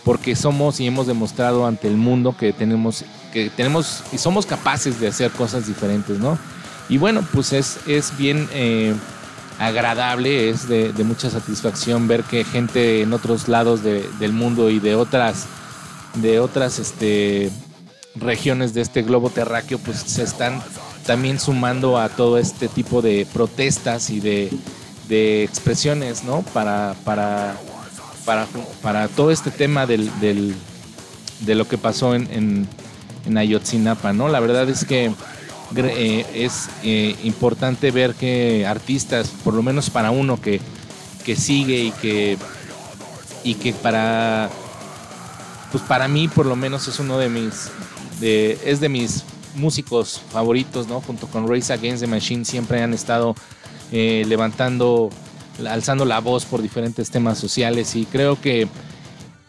porque 0.04 0.36
somos 0.36 0.80
y 0.80 0.88
hemos 0.88 1.08
demostrado 1.08 1.66
ante 1.66 1.88
el 1.88 1.98
mundo 1.98 2.36
que 2.38 2.54
tenemos, 2.54 3.06
que 3.36 3.50
tenemos 3.50 4.02
y 4.14 4.18
somos 4.18 4.46
capaces 4.46 4.98
de 5.02 5.10
hacer 5.10 5.30
cosas 5.32 5.68
diferentes, 5.68 6.20
¿no? 6.20 6.40
Y 6.88 6.98
bueno, 6.98 7.22
pues 7.34 7.52
es, 7.52 7.80
es 7.86 8.16
bien 8.18 8.48
eh, 8.54 8.96
agradable, 9.60 10.50
es 10.50 10.70
de, 10.70 10.94
mucha 11.04 11.30
satisfacción 11.30 12.08
ver 12.08 12.24
que 12.24 12.46
gente 12.46 13.02
en 13.02 13.12
otros 13.12 13.50
lados 13.50 13.82
del 13.84 14.32
mundo 14.32 14.70
y 14.70 14.80
de 14.80 14.96
otras, 14.96 15.48
de 16.14 16.40
otras 16.40 16.80
este, 16.80 17.52
regiones 18.16 18.74
de 18.74 18.80
este 18.80 19.02
globo 19.02 19.30
terráqueo, 19.30 19.80
pues 19.80 19.98
se 19.98 20.24
están 20.24 20.64
también 21.06 21.38
sumando 21.38 22.00
a 22.00 22.08
todo 22.08 22.38
este 22.38 22.70
tipo 22.70 23.02
de 23.02 23.28
protestas 23.34 24.10
y 24.12 24.22
de, 24.22 24.50
de 25.10 25.44
expresiones, 25.44 26.24
¿no? 26.24 26.42
Para, 26.54 26.96
para 27.04 27.58
para, 28.26 28.48
para 28.82 29.08
todo 29.08 29.32
este 29.32 29.52
tema 29.52 29.86
del, 29.86 30.10
de 30.20 31.56
lo 31.56 31.68
que 31.68 31.78
pasó 31.78 32.16
en, 32.16 32.28
en, 32.32 32.68
Ayotzinapa, 33.38 34.14
¿no? 34.14 34.28
La 34.28 34.40
verdad 34.40 34.70
es 34.70 34.86
que 34.86 35.12
eh, 35.76 36.26
es 36.34 36.70
eh, 36.84 37.16
importante 37.24 37.92
ver 37.92 38.16
que 38.16 38.66
artistas, 38.66 39.30
por 39.44 39.54
lo 39.54 39.64
menos 39.64 39.90
para 39.90 40.12
uno 40.12 40.40
que, 40.40 40.62
que 41.26 41.36
sigue 41.36 41.80
y 41.80 41.92
que, 41.92 42.38
y 43.44 43.56
que 43.56 43.74
para, 43.74 44.50
pues 45.72 45.84
para 45.84 46.08
mí 46.08 46.28
por 46.28 46.46
lo 46.46 46.56
menos 46.56 46.88
es 46.88 47.00
uno 47.00 47.18
de 47.18 47.30
mis, 47.30 47.72
es 48.22 48.80
de 48.80 48.90
mis 48.90 49.24
músicos 49.56 50.22
favoritos, 50.32 50.88
¿no? 50.88 51.02
Junto 51.02 51.28
con 51.28 51.48
Race 51.48 51.72
Against 51.74 52.02
the 52.02 52.08
Machine 52.08 52.46
siempre 52.46 52.82
han 52.82 52.94
estado 52.94 53.36
eh, 53.92 54.24
levantando 54.28 55.10
alzando 55.70 56.04
la 56.04 56.20
voz 56.20 56.44
por 56.44 56.62
diferentes 56.62 57.10
temas 57.10 57.38
sociales 57.38 57.96
y 57.96 58.06
creo 58.06 58.40
que, 58.42 58.68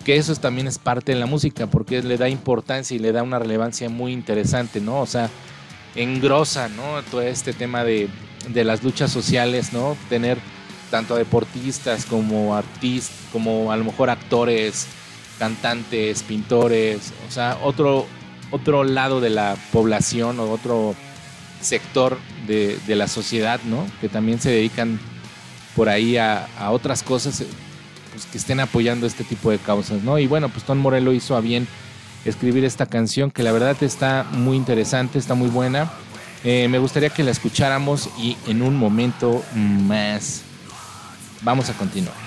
que 0.07 0.17
eso 0.17 0.37
también 0.37 0.69
es 0.69 0.79
parte 0.79 1.13
de 1.13 1.19
la 1.19 1.27
música 1.27 1.67
porque 1.67 2.01
le 2.01 2.17
da 2.17 2.29
importancia 2.29 2.95
y 2.95 3.01
le 3.01 3.11
da 3.11 3.25
una 3.25 3.41
relevancia 3.41 3.89
muy 3.89 4.13
interesante, 4.13 4.81
¿no? 4.81 5.01
O 5.01 5.07
sea, 5.07 5.29
engrosa, 5.97 6.69
¿no? 6.69 7.03
Todo 7.11 7.23
este 7.23 7.53
tema 7.53 7.83
de, 7.83 8.09
de 8.49 8.63
las 8.63 8.85
luchas 8.85 9.11
sociales, 9.11 9.73
¿no? 9.73 9.97
Tener 10.09 10.39
tanto 10.93 11.17
deportistas 11.17 12.05
como 12.07 12.55
artistas, 12.55 13.17
como 13.33 13.73
a 13.73 13.77
lo 13.77 13.83
mejor 13.83 14.09
actores, 14.09 14.87
cantantes, 15.41 16.23
pintores, 16.23 17.13
o 17.29 17.33
sea, 17.33 17.59
otro, 17.65 18.07
otro 18.53 18.85
lado 18.85 19.21
de 19.21 19.31
la 19.31 19.57
población 19.73 20.39
o 20.39 20.53
otro 20.53 20.95
sector 21.61 22.17
de, 22.47 22.79
de 22.87 22.95
la 22.95 23.09
sociedad, 23.09 23.59
¿no? 23.65 23.85
Que 24.01 24.09
también 24.09 24.41
se 24.41 24.51
dedican 24.51 25.01
por 25.75 25.89
ahí 25.89 26.17
a, 26.17 26.47
otras 26.71 27.03
cosas 27.03 27.43
pues, 28.17 28.25
que 28.25 28.39
estén 28.39 28.61
apoyando 28.61 29.07
este 29.07 29.25
tipo 29.25 29.51
de 29.51 29.59
causas, 29.59 30.03
¿no? 30.03 30.19
Y 30.19 30.27
bueno, 30.27 30.49
pues 30.49 30.65
Tom 30.65 30.79
Morello 30.79 31.13
hizo 31.13 31.37
a 31.37 31.43
bien 31.43 31.69
escribir 32.25 32.65
esta 32.65 32.87
canción 32.87 33.31
que 33.31 33.43
la 33.43 33.53
verdad 33.53 33.77
está 33.83 34.25
muy 34.33 34.57
interesante, 34.57 35.19
está 35.19 35.35
muy 35.35 35.51
buena. 35.51 35.91
Eh, 36.43 36.67
me 36.69 36.79
gustaría 36.79 37.11
que 37.11 37.23
la 37.23 37.31
escucháramos 37.31 38.09
y 38.19 38.39
en 38.47 38.63
un 38.63 38.75
momento 38.75 39.45
más 39.55 40.41
vamos 41.43 41.69
a 41.69 41.75
continuar. 41.75 42.26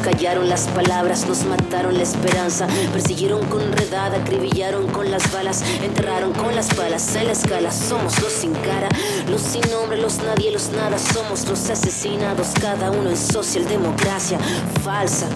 Callaron 0.00 0.48
las 0.48 0.66
palabras, 0.68 1.26
nos 1.26 1.44
mataron 1.44 1.96
la 1.96 2.02
esperanza, 2.02 2.66
persiguieron 2.92 3.44
con 3.46 3.72
redada, 3.72 4.18
acribillaron 4.18 4.86
con 4.88 5.10
las 5.10 5.32
balas, 5.32 5.62
enterraron 5.82 6.32
con 6.32 6.54
las 6.54 6.74
balas 6.76 7.14
en 7.16 7.26
la 7.26 7.32
escala. 7.32 7.70
Somos 7.70 8.20
los 8.20 8.32
sin 8.32 8.52
cara, 8.54 8.88
los 9.28 9.40
sin 9.40 9.62
nombre, 9.70 9.98
los 9.98 10.18
nadie, 10.18 10.50
los 10.50 10.70
nada. 10.70 10.98
Somos 10.98 11.46
los 11.48 11.70
asesinados, 11.70 12.48
cada 12.60 12.90
uno 12.90 13.10
en 13.10 13.16
socialdemocracia 13.16 14.38
falsa. 14.82 15.26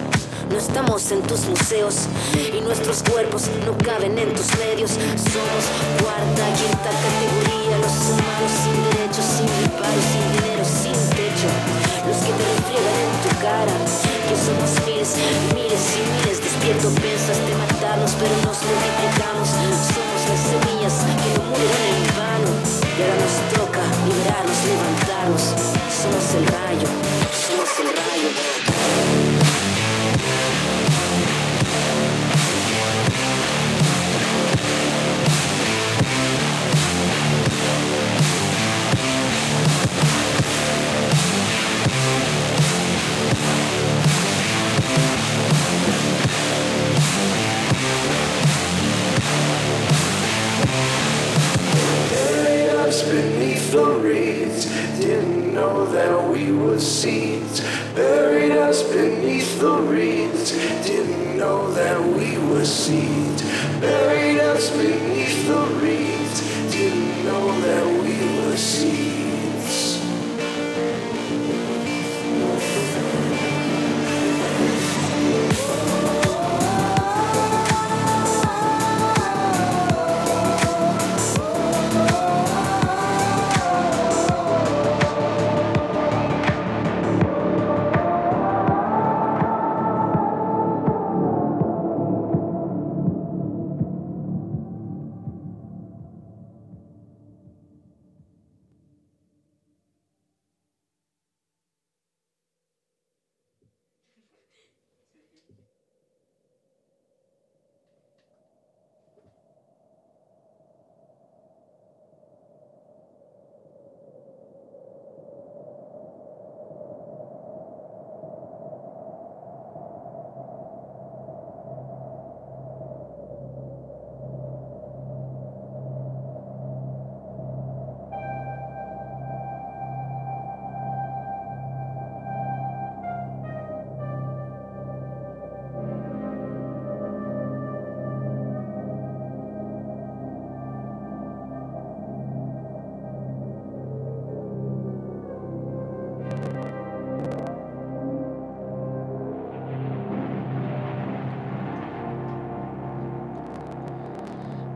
No 0.49 0.57
estamos 0.57 1.11
en 1.11 1.21
tus 1.23 1.45
museos 1.45 2.07
y 2.35 2.61
nuestros 2.61 3.03
cuerpos 3.03 3.49
no 3.65 3.75
caben 3.77 4.17
en 4.17 4.33
tus 4.33 4.55
medios. 4.57 4.91
Somos 4.91 5.65
cuarta, 6.01 6.45
quinta 6.55 6.91
categoría, 7.03 7.77
los 7.79 7.95
humanos 8.09 8.51
sin 8.63 8.83
derechos, 8.83 9.25
sin 9.25 9.47
reparo, 9.63 10.01
sin 10.11 10.31
dinero, 10.33 10.65
sin 10.65 11.14
Los 11.35 12.17
que 12.23 12.31
te 12.31 12.43
refriegan 12.55 12.95
en 13.03 13.15
tu 13.27 13.35
cara, 13.43 13.75
que 14.29 14.35
somos 14.39 14.71
miles, 14.87 15.17
miles 15.53 15.83
y 15.91 16.03
miles. 16.15 16.39
Despierto, 16.41 16.87
piensas 16.95 17.37
de 17.45 17.53
matarnos, 17.55 18.15
pero 18.15 18.31
nos 18.47 18.55
multiplicamos. 18.63 19.49
Somos 19.51 20.21
las 20.31 20.41
semillas 20.47 20.95
que 21.03 21.29
no 21.35 21.43
murieron 21.51 21.83
en 21.91 22.07
vano. 22.15 22.51
Y 22.95 23.01
ahora 23.03 23.17
nos 23.19 23.35
toca 23.51 23.83
liberarnos, 24.07 24.59
levantarnos. 24.63 25.43
Somos 25.91 26.25
el 26.39 26.47
rayo, 26.47 26.87
somos 27.35 27.69
el 27.83 27.87
rayo. 27.91 28.54
Us 52.85 53.01
beneath 53.09 53.71
the 53.71 53.83
reeds. 53.83 54.65
Didn't 54.99 55.55
know 55.55 55.87
that 55.87 56.29
we 56.29 56.51
were 56.51 56.79
seeds. 56.79 57.61
Buried 57.95 58.51
us 58.51 58.83
beneath 58.83 59.59
the 59.59 59.77
reeds. 59.77 60.51
Didn't 60.85 61.35
know 61.35 61.71
that 61.71 61.99
we 61.99 62.37
were 62.47 62.63
seeds. 62.63 63.41
Buried 63.81 64.39
us 64.39 64.69
beneath 64.69 65.47
the 65.47 65.65
reeds. 65.81 66.64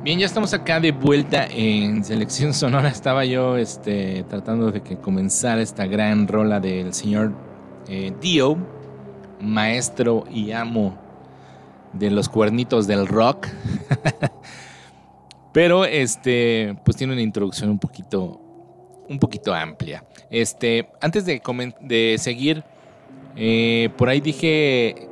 Bien, 0.10 0.18
ya 0.18 0.26
estamos 0.26 0.56
acá 0.56 0.80
de 0.80 0.92
vuelta 0.92 1.46
en 1.52 2.04
Selección 2.04 2.52
Sonora. 2.52 2.90
Estaba 2.90 3.26
yo 3.26 3.58
este, 3.58 4.24
tratando 4.28 4.72
de 4.72 4.82
que 4.82 4.98
comenzara 4.98 5.62
esta 5.62 5.86
gran 5.86 6.28
rola 6.28 6.60
del 6.60 6.96
señor 6.96 7.32
eh, 7.88 8.12
Dio, 8.20 8.58
maestro 9.40 10.24
y 10.32 10.52
amo 10.52 10.98
de 11.94 12.10
los 12.10 12.28
cuernitos 12.28 12.88
del 12.88 13.06
rock. 13.06 13.50
Pero 15.54 15.86
este, 15.86 16.76
pues 16.84 16.98
tiene 16.98 17.14
una 17.14 17.22
introducción 17.22 17.70
un 17.70 17.78
poquito, 17.78 18.42
un 19.08 19.20
poquito 19.20 19.54
amplia. 19.54 20.04
Este, 20.32 20.90
antes 21.02 21.24
de, 21.24 21.40
de 21.82 22.16
seguir, 22.18 22.64
eh, 23.36 23.92
por 23.96 24.10
ahí 24.10 24.22
dije 24.22 25.08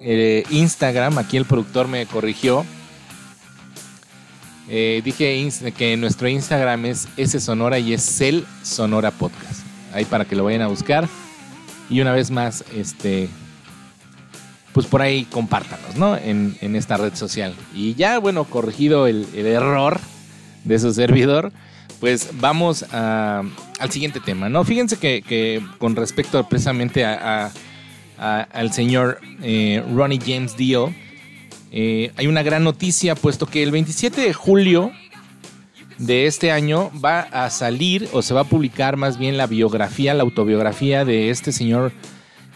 eh, 0.00 0.42
Instagram, 0.48 1.18
aquí 1.18 1.36
el 1.36 1.44
productor 1.44 1.86
me 1.86 2.06
corrigió. 2.06 2.64
Eh, 4.68 5.00
dije 5.04 5.48
que 5.76 5.96
nuestro 5.96 6.28
Instagram 6.28 6.86
es 6.86 7.08
S 7.16 7.38
Sonora 7.40 7.78
y 7.78 7.92
es 7.92 8.02
Cel 8.02 8.44
Sonora 8.62 9.10
Podcast. 9.10 9.60
Ahí 9.92 10.04
para 10.04 10.24
que 10.24 10.34
lo 10.36 10.44
vayan 10.44 10.62
a 10.62 10.66
buscar. 10.66 11.08
Y 11.88 12.00
una 12.00 12.12
vez 12.12 12.30
más, 12.30 12.64
este. 12.74 13.28
Pues 14.72 14.86
por 14.86 15.00
ahí 15.00 15.24
compártanos, 15.30 15.96
¿no? 15.96 16.16
En, 16.16 16.56
en 16.60 16.76
esta 16.76 16.96
red 16.96 17.14
social. 17.14 17.54
Y 17.74 17.94
ya, 17.94 18.18
bueno, 18.18 18.44
corregido 18.44 19.06
el, 19.06 19.26
el 19.34 19.46
error 19.46 19.98
de 20.64 20.78
su 20.78 20.92
servidor, 20.92 21.50
pues 22.00 22.28
vamos 22.34 22.84
al 22.92 23.90
siguiente 23.90 24.20
tema, 24.20 24.48
¿no? 24.50 24.64
Fíjense 24.64 24.98
que, 24.98 25.22
que 25.22 25.64
con 25.78 25.96
respecto 25.96 26.46
precisamente 26.48 27.04
a- 27.06 27.50
al 28.18 28.72
señor 28.72 29.20
eh, 29.42 29.82
Ronnie 29.94 30.18
James 30.24 30.56
Dio, 30.56 30.92
eh, 31.72 32.12
hay 32.16 32.26
una 32.26 32.42
gran 32.42 32.64
noticia, 32.64 33.14
puesto 33.14 33.46
que 33.46 33.62
el 33.62 33.70
27 33.70 34.20
de 34.20 34.32
julio 34.32 34.92
de 35.98 36.26
este 36.26 36.52
año 36.52 36.90
va 37.02 37.20
a 37.20 37.50
salir 37.50 38.08
o 38.12 38.22
se 38.22 38.34
va 38.34 38.42
a 38.42 38.44
publicar 38.44 38.96
más 38.96 39.18
bien 39.18 39.36
la 39.36 39.46
biografía, 39.46 40.14
la 40.14 40.22
autobiografía 40.22 41.04
de 41.04 41.30
este 41.30 41.52
señor 41.52 41.92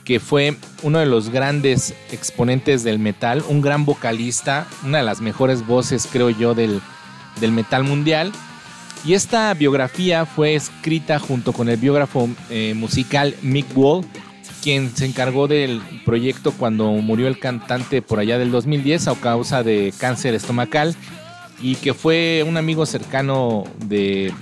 que 0.05 0.21
fue 0.21 0.57
uno 0.83 0.99
de 0.99 1.07
los 1.07 1.31
grandes 1.31 1.95
exponentes 2.11 2.83
del 2.83 2.99
metal, 2.99 3.45
un 3.49 3.61
gran 3.61 3.85
vocalista, 3.85 4.67
una 4.85 4.99
de 4.99 5.05
las 5.05 5.21
mejores 5.21 5.67
voces 5.67 6.09
creo 6.11 6.31
yo 6.31 6.55
del, 6.55 6.81
del 7.41 7.53
metal 7.53 7.85
mundial. 7.85 8.33
Y 9.05 9.15
esta 9.15 9.55
biografía 9.55 10.27
fue 10.27 10.55
escrita 10.55 11.19
junto 11.19 11.53
con 11.53 11.69
el 11.69 11.77
biógrafo 11.77 12.29
eh, 12.51 12.75
musical 12.75 13.35
Mick 13.43 13.67
Wall, 13.77 14.05
quien 14.63 14.95
se 14.95 15.07
encargó 15.07 15.49
del 15.49 15.81
proyecto 16.05 16.53
cuando 16.53 16.91
murió 16.93 17.29
el 17.29 17.39
cantante 17.39 18.03
por 18.03 18.19
allá 18.19 18.39
del 18.39 18.51
2010 18.51 19.09
a 19.09 19.15
causa 19.15 19.63
de 19.63 19.93
cáncer 19.99 20.35
estomacal 20.35 20.95
y 21.61 21.77
que 21.77 21.95
fue 21.95 22.45
un 22.47 22.57
amigo 22.57 22.87
cercano 22.87 23.65
de, 23.87 24.33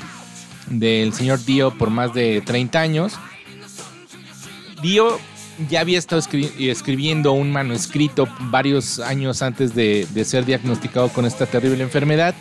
del 0.68 1.12
señor 1.12 1.44
Dio 1.44 1.76
por 1.76 1.90
más 1.90 2.14
de 2.14 2.40
30 2.40 2.80
años. 2.80 3.18
Dio 4.82 5.18
ya 5.68 5.80
había 5.80 5.98
estado 5.98 6.22
escribiendo 6.58 7.32
un 7.32 7.50
manuscrito 7.50 8.28
varios 8.42 9.00
años 9.00 9.42
antes 9.42 9.74
de, 9.74 10.06
ser 10.24 10.44
diagnosticado 10.44 11.08
con 11.08 11.26
esta 11.26 11.46
terrible 11.46 11.82
enfermedad. 11.82 12.34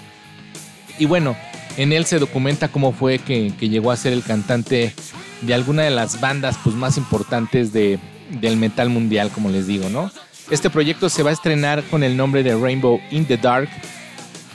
Y 1.00 1.06
bueno, 1.06 1.36
en 1.78 1.94
él 1.94 2.06
se 2.06 2.20
documenta 2.20 2.68
cómo 2.68 2.92
fue 2.92 3.20
que, 3.20 3.52
llegó 3.60 3.92
a 3.92 3.98
ser 3.98 4.14
el 4.14 4.24
cantante 4.24 4.94
de 5.42 5.54
alguna 5.54 5.84
de 5.84 5.92
las 5.92 6.20
bandas 6.20 6.58
pues, 6.64 6.76
más 6.76 6.98
importantes 6.98 7.74
de, 7.74 8.00
del 8.42 8.58
metal 8.58 8.90
mundial, 8.90 9.32
como 9.32 9.50
les 9.50 9.68
digo, 9.68 9.90
¿no? 9.90 10.12
Este 10.50 10.70
proyecto 10.70 11.10
se 11.10 11.24
va 11.24 11.32
a 11.32 11.34
estrenar 11.34 11.84
con 11.84 12.04
el 12.04 12.16
nombre 12.16 12.42
de 12.44 12.56
Rainbow 12.56 13.02
in 13.12 13.26
the 13.26 13.38
Dark, 13.38 13.70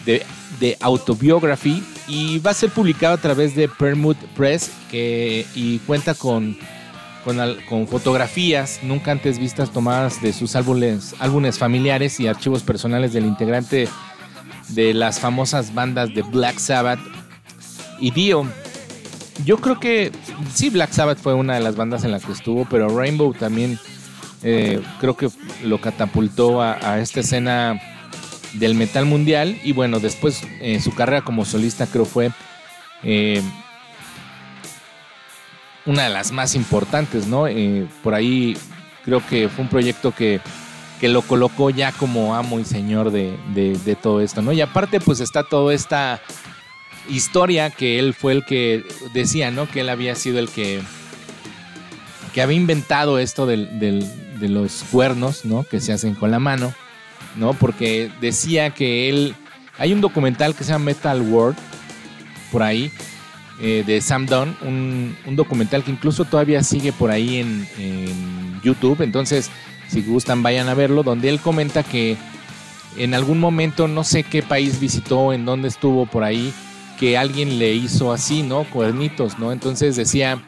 de, 0.06 0.24
de 0.58 0.76
Autobiography, 0.80 1.82
y 2.08 2.38
va 2.38 2.52
a 2.52 2.54
ser 2.54 2.70
publicado 2.70 3.14
a 3.14 3.18
través 3.18 3.54
de 3.54 3.68
Permut 3.68 4.16
Press, 4.34 4.70
que, 4.90 5.46
y 5.54 5.78
cuenta 5.80 6.14
con 6.14 6.56
con, 7.68 7.86
fotografías 7.86 8.80
nunca 8.82 9.12
antes 9.12 9.38
vistas 9.38 9.70
tomadas 9.70 10.20
de 10.20 10.32
sus 10.32 10.56
álbumes, 10.56 11.14
álbumes 11.18 11.58
familiares 11.58 12.18
y 12.20 12.26
archivos 12.26 12.62
personales 12.62 13.12
del 13.12 13.26
integrante 13.26 13.88
de 14.68 14.94
las 14.94 15.20
famosas 15.20 15.74
bandas 15.74 16.14
de 16.14 16.22
Black 16.22 16.58
Sabbath 16.58 17.00
y 18.00 18.10
Dio. 18.10 18.46
Yo 19.44 19.58
creo 19.58 19.80
que 19.80 20.12
sí, 20.54 20.70
Black 20.70 20.92
Sabbath 20.92 21.18
fue 21.18 21.34
una 21.34 21.54
de 21.54 21.60
las 21.60 21.76
bandas 21.76 22.04
en 22.04 22.12
las 22.12 22.24
que 22.24 22.32
estuvo, 22.32 22.66
pero 22.68 22.88
Rainbow 22.88 23.32
también 23.34 23.78
eh, 24.42 24.80
creo 25.00 25.16
que 25.16 25.28
lo 25.64 25.80
catapultó 25.80 26.62
a, 26.62 27.00
esta 27.00 27.20
escena 27.20 27.80
del 28.54 28.74
metal 28.74 29.06
mundial 29.06 29.58
y 29.64 29.72
bueno, 29.72 30.00
después 30.00 30.42
eh, 30.60 30.80
su 30.80 30.94
carrera 30.94 31.22
como 31.22 31.44
solista 31.44 31.86
creo 31.86 32.04
fue 32.04 32.30
eh, 33.02 33.42
una 35.86 36.04
de 36.04 36.10
las 36.10 36.32
más 36.32 36.54
importantes, 36.54 37.26
¿no? 37.26 37.46
Eh, 37.46 37.86
por 38.02 38.14
ahí 38.14 38.56
creo 39.04 39.24
que 39.26 39.48
fue 39.48 39.64
un 39.64 39.70
proyecto 39.70 40.12
que, 40.12 40.40
lo 41.02 41.22
colocó 41.22 41.70
ya 41.70 41.90
como 41.90 42.36
amo 42.36 42.60
y 42.60 42.64
señor 42.64 43.10
de, 43.10 43.96
todo 44.00 44.20
esto, 44.20 44.40
¿no? 44.40 44.52
Y 44.52 44.60
aparte 44.60 45.00
pues 45.00 45.18
está 45.18 45.42
toda 45.42 45.74
esta 45.74 46.20
historia 47.08 47.70
que 47.70 47.98
él 47.98 48.14
fue 48.14 48.32
el 48.32 48.44
que 48.44 48.84
decía, 49.12 49.50
¿no? 49.50 49.68
Que 49.68 49.80
él 49.80 49.88
había 49.88 50.14
sido 50.14 50.38
el 50.38 50.48
que, 50.48 50.80
que 52.32 52.42
había 52.42 52.56
inventado 52.56 53.18
esto 53.18 53.46
de 53.46 54.08
los 54.40 54.84
cuernos, 54.90 55.44
¿no? 55.44 55.64
Que 55.64 55.80
se 55.80 55.92
hacen 55.92 56.14
con 56.14 56.30
la 56.30 56.38
mano, 56.38 56.74
¿no? 57.36 57.54
Porque 57.54 58.10
decía 58.20 58.70
que 58.70 59.08
él... 59.08 59.34
Hay 59.78 59.92
un 59.92 60.02
documental 60.02 60.54
que 60.54 60.64
se 60.64 60.72
llama 60.72 60.86
Metal 60.86 61.20
World, 61.22 61.56
por 62.52 62.62
ahí, 62.62 62.92
eh, 63.60 63.82
de 63.86 64.00
Sam 64.00 64.26
Dunn, 64.26 64.56
un, 64.62 65.36
documental 65.36 65.82
que 65.82 65.90
incluso 65.90 66.24
todavía 66.24 66.62
sigue 66.62 66.92
por 66.92 67.10
ahí 67.10 67.36
en, 67.38 68.60
YouTube. 68.62 69.02
Entonces, 69.02 69.50
si 69.88 70.02
gustan, 70.02 70.44
vayan 70.44 70.68
a 70.68 70.74
verlo, 70.74 71.02
donde 71.02 71.28
él 71.28 71.40
comenta 71.40 71.82
que 71.82 72.16
en 72.96 73.12
algún 73.12 73.40
momento, 73.40 73.88
no 73.88 74.04
sé 74.04 74.22
qué 74.22 74.40
país 74.40 74.78
visitó, 74.78 75.32
en 75.32 75.44
dónde 75.44 75.66
estuvo 75.66 76.06
por 76.06 76.22
ahí, 76.22 76.52
que 77.02 77.18
alguien 77.18 77.58
le 77.58 77.74
hizo 77.74 78.12
así, 78.12 78.44
¿no? 78.44 78.62
Cuernitos, 78.62 79.36
¿no? 79.36 79.50
Entonces 79.50 79.96
decía, 79.96 80.40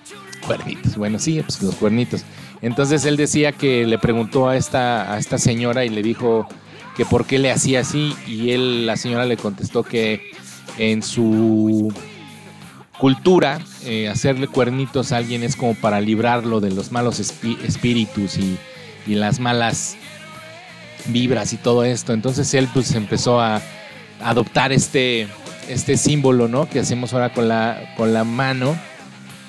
cuernitos, 0.47 0.97
bueno, 0.97 1.19
sí, 1.19 1.43
pues 1.43 1.61
los 1.61 1.75
cuernitos. 1.75 2.23
Entonces 2.63 3.05
él 3.07 3.17
decía 3.17 3.51
que 3.51 3.85
le 3.85 3.99
preguntó 3.99 4.49
a 4.49 4.57
esta, 4.57 5.13
a 5.13 5.19
esta 5.19 5.37
señora 5.37 5.85
y 5.85 5.89
le 5.89 6.01
dijo 6.01 6.47
que 6.97 7.05
por 7.05 7.27
qué 7.27 7.41
le 7.41 7.51
hacía 7.51 7.81
así 7.81 8.15
y 8.29 8.53
él, 8.53 8.87
la 8.87 8.97
señora 8.97 9.25
le 9.25 9.37
contestó 9.37 9.83
que 9.83 10.31
en 10.79 11.03
su 11.03 11.93
cultura, 13.01 13.61
eh, 13.83 14.09
hacerle 14.09 14.47
cuernitos 14.47 15.11
a 15.11 15.17
alguien 15.17 15.43
es 15.43 15.57
como 15.57 15.75
para 15.75 16.01
librarlo 16.01 16.61
de 16.61 16.71
los 16.71 16.93
malos 16.93 17.19
espíritus 17.19 18.39
y, 18.39 18.57
las 19.09 19.41
malas 19.41 19.97
vibras 21.07 21.53
y 21.53 21.57
todo 21.57 21.83
esto. 21.83 22.13
Entonces 22.13 22.55
él 22.55 22.69
pues 22.73 22.95
empezó 22.95 23.41
a, 23.41 23.61
adoptar 24.21 24.73
este, 24.73 25.27
este 25.69 25.97
símbolo, 25.97 26.49
¿no? 26.49 26.69
Que 26.69 26.81
hacemos 26.81 27.13
ahora 27.13 27.33
con 27.33 27.49
la, 27.49 27.95
con 27.97 28.13
la 28.13 28.25
mano. 28.25 28.77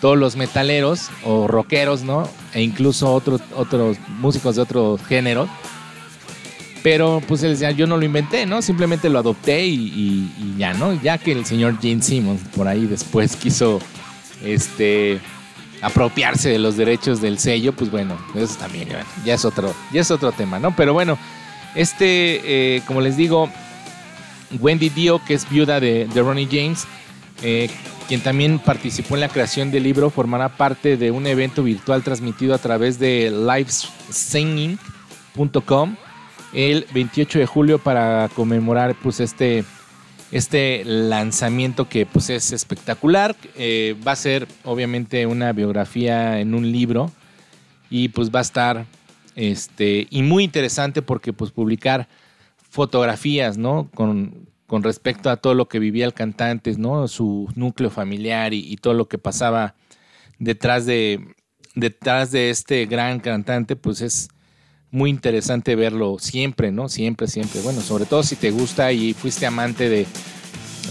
Todos 0.02 0.18
los 0.18 0.36
metaleros 0.36 1.10
o 1.24 1.48
rockeros, 1.48 2.04
¿no? 2.04 2.30
E 2.54 2.62
incluso 2.62 3.14
otros, 3.14 3.42
otros 3.56 3.98
músicos 4.20 4.56
de 4.56 4.62
otro 4.62 4.98
género 5.08 5.48
pero 6.86 7.20
pues 7.28 7.42
él 7.42 7.54
decía, 7.54 7.72
yo 7.72 7.88
no 7.88 7.98
lo 7.98 8.06
inventé, 8.06 8.46
¿no? 8.46 8.62
Simplemente 8.62 9.10
lo 9.10 9.18
adopté 9.18 9.66
y, 9.66 10.56
ya, 10.56 10.76
¿no? 10.76 10.94
Ya 11.02 11.18
que 11.18 11.32
el 11.32 11.44
señor 11.44 11.82
Gene 11.82 12.04
Simmons 12.04 12.42
por 12.56 12.68
ahí 12.68 12.86
después 12.86 13.36
quiso 13.42 13.80
este 14.44 15.20
apropiarse 15.82 16.50
de 16.50 16.60
los 16.60 16.78
derechos 16.78 17.22
del 17.22 17.40
sello, 17.40 17.74
pues 17.74 17.90
bueno, 17.90 18.16
eso 18.36 18.54
también 18.60 18.90
ya 19.26 19.34
es 19.34 19.46
otro, 19.46 19.74
ya 19.92 20.02
es 20.02 20.12
otro 20.12 20.32
tema, 20.32 20.60
¿no? 20.60 20.76
Pero 20.76 20.94
bueno, 20.94 21.18
este, 21.74 22.76
eh, 22.76 22.84
como 22.86 23.02
les 23.02 23.18
digo, 23.18 23.50
Wendy 24.60 24.90
Dio, 24.90 25.24
que 25.24 25.34
es 25.34 25.50
viuda 25.50 25.80
de, 25.80 26.08
Ronnie 26.16 26.48
James, 26.50 26.86
eh, 27.42 27.70
quien 28.08 28.22
también 28.22 28.60
participó 28.60 29.16
en 29.16 29.22
la 29.22 29.30
creación 29.30 29.72
del 29.72 29.84
libro, 29.84 30.10
formará 30.10 30.50
parte 30.50 30.98
de 30.98 31.12
un 31.12 31.26
evento 31.28 31.64
virtual 31.64 32.04
transmitido 32.04 32.54
a 32.54 32.58
través 32.58 33.00
de 33.00 33.32
livesinging.com 33.32 35.96
el 36.54 36.86
28 36.94 37.40
de 37.40 37.46
julio 37.46 37.80
para 37.80 38.30
conmemorar 38.34 38.96
pues 39.02 39.20
este, 39.20 39.66
este 40.32 40.84
lanzamiento 40.86 41.90
que 41.90 42.06
pues 42.06 42.30
es 42.30 42.54
espectacular. 42.54 43.36
Eh, 43.56 43.98
va 44.08 44.14
a 44.14 44.16
ser 44.16 44.48
obviamente 44.64 45.26
una 45.26 45.52
biografía 45.52 46.40
en 46.40 46.54
un 46.54 46.72
libro 46.72 47.12
y 47.90 48.08
pues 48.10 48.30
va 48.34 48.40
a 48.40 48.44
estar 48.44 48.86
este, 49.36 50.08
y 50.10 50.22
muy 50.22 50.46
interesante 50.46 51.02
porque 51.02 51.34
pues 51.34 51.52
publicar 51.52 52.08
fotografías, 52.76 53.58
¿no? 53.58 53.90
Con, 53.96 54.50
respecto 54.68 55.30
a 55.30 55.38
todo 55.38 55.54
lo 55.54 55.70
que 55.70 55.80
vivía 55.80 56.06
el 56.06 56.14
cantante, 56.14 56.76
¿no? 56.78 57.08
Su 57.08 57.48
núcleo 57.56 57.90
familiar 57.90 58.54
y, 58.54 58.60
y 58.60 58.76
todo 58.76 58.94
lo 58.94 59.08
que 59.08 59.18
pasaba 59.18 59.76
detrás 60.38 60.86
de, 60.86 61.26
detrás 61.76 62.32
de 62.32 62.50
este 62.50 62.86
gran 62.86 63.22
cantante, 63.22 63.78
pues 63.78 64.02
es 64.02 64.28
muy 64.92 65.10
interesante 65.10 65.78
verlo 65.78 66.18
siempre, 66.20 66.74
¿no? 66.74 66.90
Siempre, 66.90 67.28
siempre. 67.28 67.62
Bueno, 67.62 67.80
sobre 67.80 68.06
todo 68.06 68.22
si 68.24 68.36
te 68.36 68.52
gusta 68.52 68.92
y 68.92 69.14
fuiste 69.14 69.46
amante 69.46 69.88
de, 69.88 70.06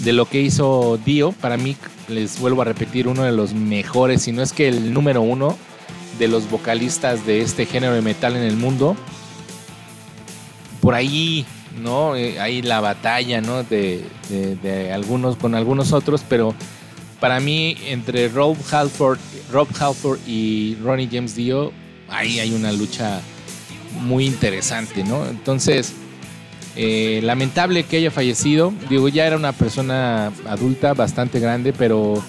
de 0.02 0.12
lo 0.14 0.24
que 0.24 0.40
hizo 0.40 0.98
Dio. 1.04 1.32
Para 1.32 1.58
mí, 1.58 1.76
les 2.08 2.40
vuelvo 2.40 2.62
a 2.62 2.64
repetir, 2.64 3.06
uno 3.06 3.24
de 3.24 3.32
los 3.32 3.52
mejores, 3.52 4.22
si 4.22 4.32
no 4.32 4.42
es 4.42 4.54
que 4.54 4.68
el 4.68 4.94
número 4.94 5.20
uno 5.20 5.58
de 6.18 6.28
los 6.28 6.48
vocalistas 6.50 7.26
de 7.26 7.42
este 7.42 7.66
género 7.66 7.92
de 7.92 8.00
metal 8.00 8.34
en 8.34 8.44
el 8.44 8.56
mundo. 8.56 8.96
Por 10.80 10.94
ahí, 10.94 11.44
¿no? 11.80 12.16
Eh, 12.16 12.40
hay 12.40 12.62
la 12.62 12.80
batalla, 12.80 13.40
¿no? 13.40 13.62
De, 13.62 14.04
de, 14.28 14.92
algunos 14.92 15.36
con 15.36 15.54
algunos 15.54 15.92
otros, 15.92 16.22
pero 16.28 16.54
para 17.20 17.40
mí, 17.40 17.76
entre 17.86 18.28
Rob 18.28 18.56
Halford, 18.70 19.18
Rob 19.52 19.68
Halford 19.78 20.18
y 20.26 20.76
Ronnie 20.82 21.08
James 21.10 21.34
Dio, 21.34 21.72
ahí 22.08 22.40
hay 22.40 22.52
una 22.52 22.72
lucha 22.72 23.20
muy 24.00 24.26
interesante, 24.26 25.04
¿no? 25.04 25.26
Entonces, 25.26 25.94
eh, 26.76 27.20
lamentable 27.22 27.84
que 27.84 27.98
haya 27.98 28.10
fallecido. 28.10 28.72
Digo, 28.90 29.08
ya 29.08 29.26
era 29.26 29.36
una 29.36 29.52
persona 29.52 30.32
adulta, 30.46 30.92
bastante 30.92 31.38
grande, 31.38 31.72
pero 31.72 32.22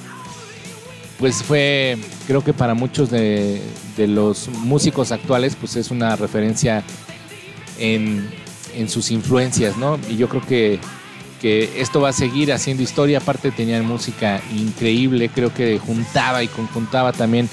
pues 1.19 1.41
fue, 1.41 1.97
creo 2.27 2.43
que 2.43 2.53
para 2.53 2.73
muchos 2.73 3.09
de, 3.09 3.61
los 3.97 4.49
músicos 4.49 5.11
actuales, 5.11 5.55
pues 5.55 5.75
es 5.77 5.89
una 5.89 6.15
referencia 6.15 6.83
en, 7.79 8.29
sus 8.89 9.11
influencias, 9.11 9.77
¿no? 9.77 9.99
Y 10.09 10.17
yo 10.17 10.29
creo 10.29 10.45
que, 10.45 10.79
que 11.41 11.81
esto 11.81 12.01
va 12.01 12.09
a 12.09 12.13
seguir 12.13 12.51
haciendo 12.53 12.83
historia. 12.83 13.19
Aparte 13.19 13.51
tenían 13.51 13.85
música 13.85 14.41
increíble, 14.53 15.29
creo 15.29 15.53
que 15.53 15.79
juntaba 15.79 16.43
y 16.43 16.47
conjuntaba 16.47 17.13
también 17.13 17.49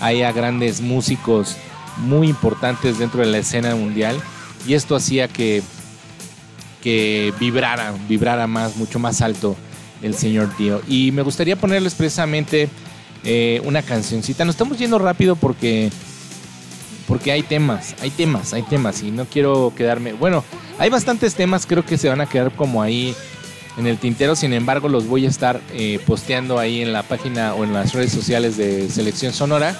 ahí 0.00 0.22
a 0.22 0.32
grandes 0.32 0.80
músicos 0.80 1.56
muy 1.98 2.28
importantes 2.28 2.98
dentro 2.98 3.20
de 3.20 3.26
la 3.26 3.38
escena 3.38 3.74
mundial 3.76 4.20
y 4.66 4.74
esto 4.74 4.96
hacía 4.96 5.28
que, 5.28 5.62
que 6.82 7.32
vibrara, 7.38 7.94
vibrara 8.08 8.46
más, 8.46 8.76
mucho 8.76 8.98
más 8.98 9.20
alto 9.20 9.56
el 10.02 10.14
señor 10.14 10.56
Dio. 10.56 10.82
Y 10.88 11.12
me 11.12 11.22
gustaría 11.22 11.56
ponerles 11.56 11.94
precisamente 11.94 12.68
eh, 13.24 13.60
una 13.64 13.82
cancioncita. 13.82 14.44
Nos 14.44 14.54
estamos 14.54 14.78
yendo 14.78 14.98
rápido 14.98 15.36
porque 15.36 15.90
porque 17.06 17.32
hay 17.32 17.42
temas, 17.42 17.94
hay 18.00 18.10
temas, 18.10 18.52
hay 18.52 18.62
temas 18.62 19.02
y 19.02 19.10
no 19.10 19.26
quiero 19.26 19.72
quedarme. 19.76 20.12
Bueno, 20.12 20.44
hay 20.78 20.90
bastantes 20.90 21.34
temas, 21.34 21.66
creo 21.66 21.84
que 21.84 21.98
se 21.98 22.08
van 22.08 22.20
a 22.20 22.26
quedar 22.26 22.52
como 22.52 22.82
ahí 22.82 23.14
en 23.76 23.86
el 23.86 23.98
tintero, 23.98 24.36
sin 24.36 24.52
embargo 24.52 24.88
los 24.88 25.06
voy 25.06 25.26
a 25.26 25.28
estar 25.28 25.60
eh, 25.72 25.98
posteando 26.06 26.58
ahí 26.58 26.82
en 26.82 26.92
la 26.92 27.02
página 27.02 27.54
o 27.54 27.64
en 27.64 27.72
las 27.72 27.92
redes 27.94 28.12
sociales 28.12 28.56
de 28.56 28.88
Selección 28.90 29.32
Sonora 29.32 29.76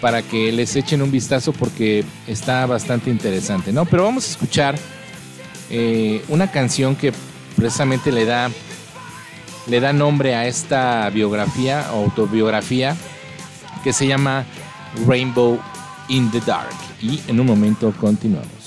para 0.00 0.22
que 0.22 0.50
les 0.52 0.74
echen 0.74 1.00
un 1.00 1.10
vistazo 1.10 1.52
porque 1.52 2.04
está 2.26 2.66
bastante 2.66 3.08
interesante, 3.08 3.72
¿no? 3.72 3.84
Pero 3.84 4.02
vamos 4.02 4.26
a 4.26 4.30
escuchar 4.32 4.74
eh, 5.70 6.22
una 6.28 6.50
canción 6.50 6.96
que 6.96 7.12
precisamente 7.56 8.10
le 8.10 8.24
da, 8.24 8.50
le 9.68 9.80
da 9.80 9.92
nombre 9.92 10.34
a 10.34 10.46
esta 10.46 11.08
biografía, 11.10 11.86
autobiografía, 11.88 12.96
que 13.84 13.92
se 13.92 14.06
llama 14.06 14.44
Rainbow 15.06 15.60
in 16.08 16.30
the 16.32 16.40
Dark. 16.40 16.74
Y 17.00 17.20
en 17.28 17.40
un 17.40 17.46
momento 17.46 17.92
continuamos. 18.00 18.61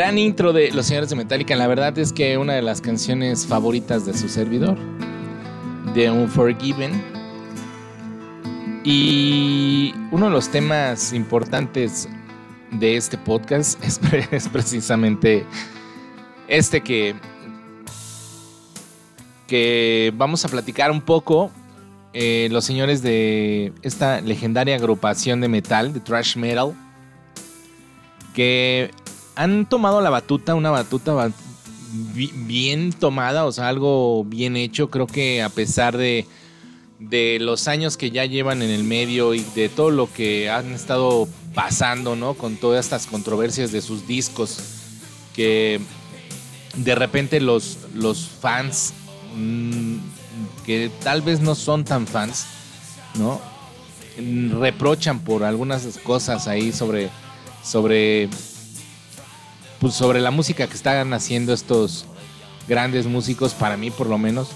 Gran 0.00 0.16
intro 0.16 0.54
de 0.54 0.70
Los 0.70 0.86
Señores 0.86 1.10
de 1.10 1.16
Metallica. 1.16 1.54
La 1.56 1.66
verdad 1.66 1.98
es 1.98 2.10
que 2.10 2.38
una 2.38 2.54
de 2.54 2.62
las 2.62 2.80
canciones 2.80 3.46
favoritas 3.46 4.06
de 4.06 4.16
su 4.16 4.30
servidor, 4.30 4.78
de 5.92 6.10
Unforgiven. 6.10 7.04
Y 8.82 9.92
uno 10.10 10.24
de 10.24 10.32
los 10.32 10.48
temas 10.48 11.12
importantes 11.12 12.08
de 12.70 12.96
este 12.96 13.18
podcast 13.18 13.78
es, 14.32 14.48
precisamente 14.48 15.44
este 16.48 16.80
que, 16.80 17.14
que 19.46 20.14
vamos 20.16 20.46
a 20.46 20.48
platicar 20.48 20.90
un 20.90 21.02
poco. 21.02 21.50
Eh, 22.14 22.48
los 22.50 22.64
señores 22.64 23.02
de 23.02 23.74
esta 23.82 24.22
legendaria 24.22 24.76
agrupación 24.76 25.42
de 25.42 25.48
metal, 25.48 25.92
de 25.92 26.00
thrash 26.00 26.38
metal, 26.38 26.74
que 28.34 28.92
han 29.42 29.66
tomado 29.66 30.00
la 30.02 30.10
batuta, 30.10 30.54
una 30.54 30.70
batuta 30.70 31.14
ba- 31.14 31.32
bi- 32.14 32.32
bien 32.34 32.92
tomada, 32.92 33.46
o 33.46 33.52
sea, 33.52 33.68
algo 33.68 34.22
bien 34.24 34.56
hecho. 34.56 34.90
Creo 34.90 35.06
que 35.06 35.42
a 35.42 35.48
pesar 35.48 35.96
de, 35.96 36.26
los 37.40 37.66
años 37.66 37.96
que 37.96 38.10
ya 38.10 38.26
llevan 38.26 38.60
en 38.60 38.68
el 38.70 38.84
medio 38.84 39.32
y 39.32 39.40
de 39.54 39.70
todo 39.70 39.90
lo 39.90 40.12
que 40.12 40.50
han 40.50 40.72
estado 40.72 41.26
pasando, 41.54 42.16
¿no? 42.16 42.34
Con 42.34 42.56
todas 42.56 42.84
estas 42.84 43.06
controversias 43.06 43.72
de 43.72 43.80
sus 43.80 44.06
discos, 44.06 44.58
que 45.34 45.80
de 46.76 46.94
repente 46.94 47.40
los, 47.40 47.78
los 47.94 48.28
fans, 48.28 48.92
mm, 49.36 49.96
que 50.66 50.90
tal 51.02 51.22
vez 51.22 51.40
no 51.40 51.54
son 51.54 51.84
tan 51.84 52.06
fans, 52.06 52.44
¿no? 53.18 53.40
Reprochan 54.60 55.20
por 55.20 55.44
algunas 55.44 55.86
cosas 56.04 56.46
ahí 56.46 56.72
sobre, 56.72 57.08
sobre, 57.64 58.28
pues 59.80 59.94
sobre 59.94 60.20
la 60.20 60.30
música 60.30 60.66
que 60.66 60.74
están 60.74 61.12
haciendo 61.14 61.52
estos 61.52 62.04
grandes 62.68 63.06
músicos, 63.06 63.54
para 63.54 63.76
mí 63.76 63.90
por 63.90 64.06
lo 64.06 64.18
menos. 64.18 64.48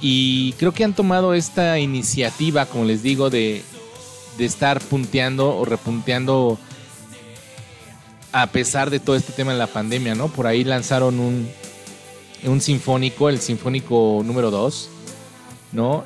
Y 0.00 0.54
creo 0.54 0.72
que 0.72 0.82
han 0.82 0.94
tomado 0.94 1.34
esta 1.34 1.78
iniciativa, 1.78 2.66
como 2.66 2.84
les 2.84 3.02
digo, 3.02 3.30
de, 3.30 3.62
de 4.38 4.44
estar 4.44 4.80
punteando 4.80 5.56
o 5.56 5.64
repunteando 5.64 6.58
a 8.32 8.46
pesar 8.46 8.90
de 8.90 8.98
todo 8.98 9.14
este 9.14 9.32
tema 9.32 9.52
de 9.52 9.58
la 9.58 9.66
pandemia, 9.66 10.14
¿no? 10.14 10.28
Por 10.28 10.46
ahí 10.46 10.64
lanzaron 10.64 11.20
un, 11.20 11.48
un 12.44 12.60
sinfónico, 12.60 13.28
el 13.28 13.38
sinfónico 13.38 14.22
número 14.24 14.50
2, 14.50 14.88
¿no? 15.72 16.04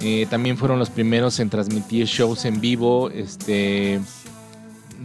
Eh, 0.00 0.26
también 0.28 0.56
fueron 0.56 0.78
los 0.78 0.90
primeros 0.90 1.38
en 1.38 1.50
transmitir 1.50 2.06
shows 2.06 2.44
en 2.46 2.60
vivo, 2.60 3.10
este, 3.10 4.00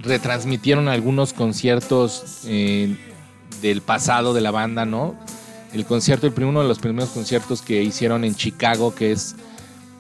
retransmitieron 0.01 0.87
algunos 0.87 1.33
conciertos 1.33 2.41
eh, 2.45 2.95
del 3.61 3.81
pasado 3.81 4.33
de 4.33 4.41
la 4.41 4.51
banda, 4.51 4.85
¿no? 4.85 5.15
El 5.73 5.85
concierto, 5.85 6.27
el 6.27 6.43
uno 6.43 6.61
de 6.61 6.67
los 6.67 6.79
primeros 6.79 7.09
conciertos 7.09 7.61
que 7.61 7.83
hicieron 7.83 8.23
en 8.23 8.35
Chicago, 8.35 8.95
que 8.95 9.11
es 9.11 9.35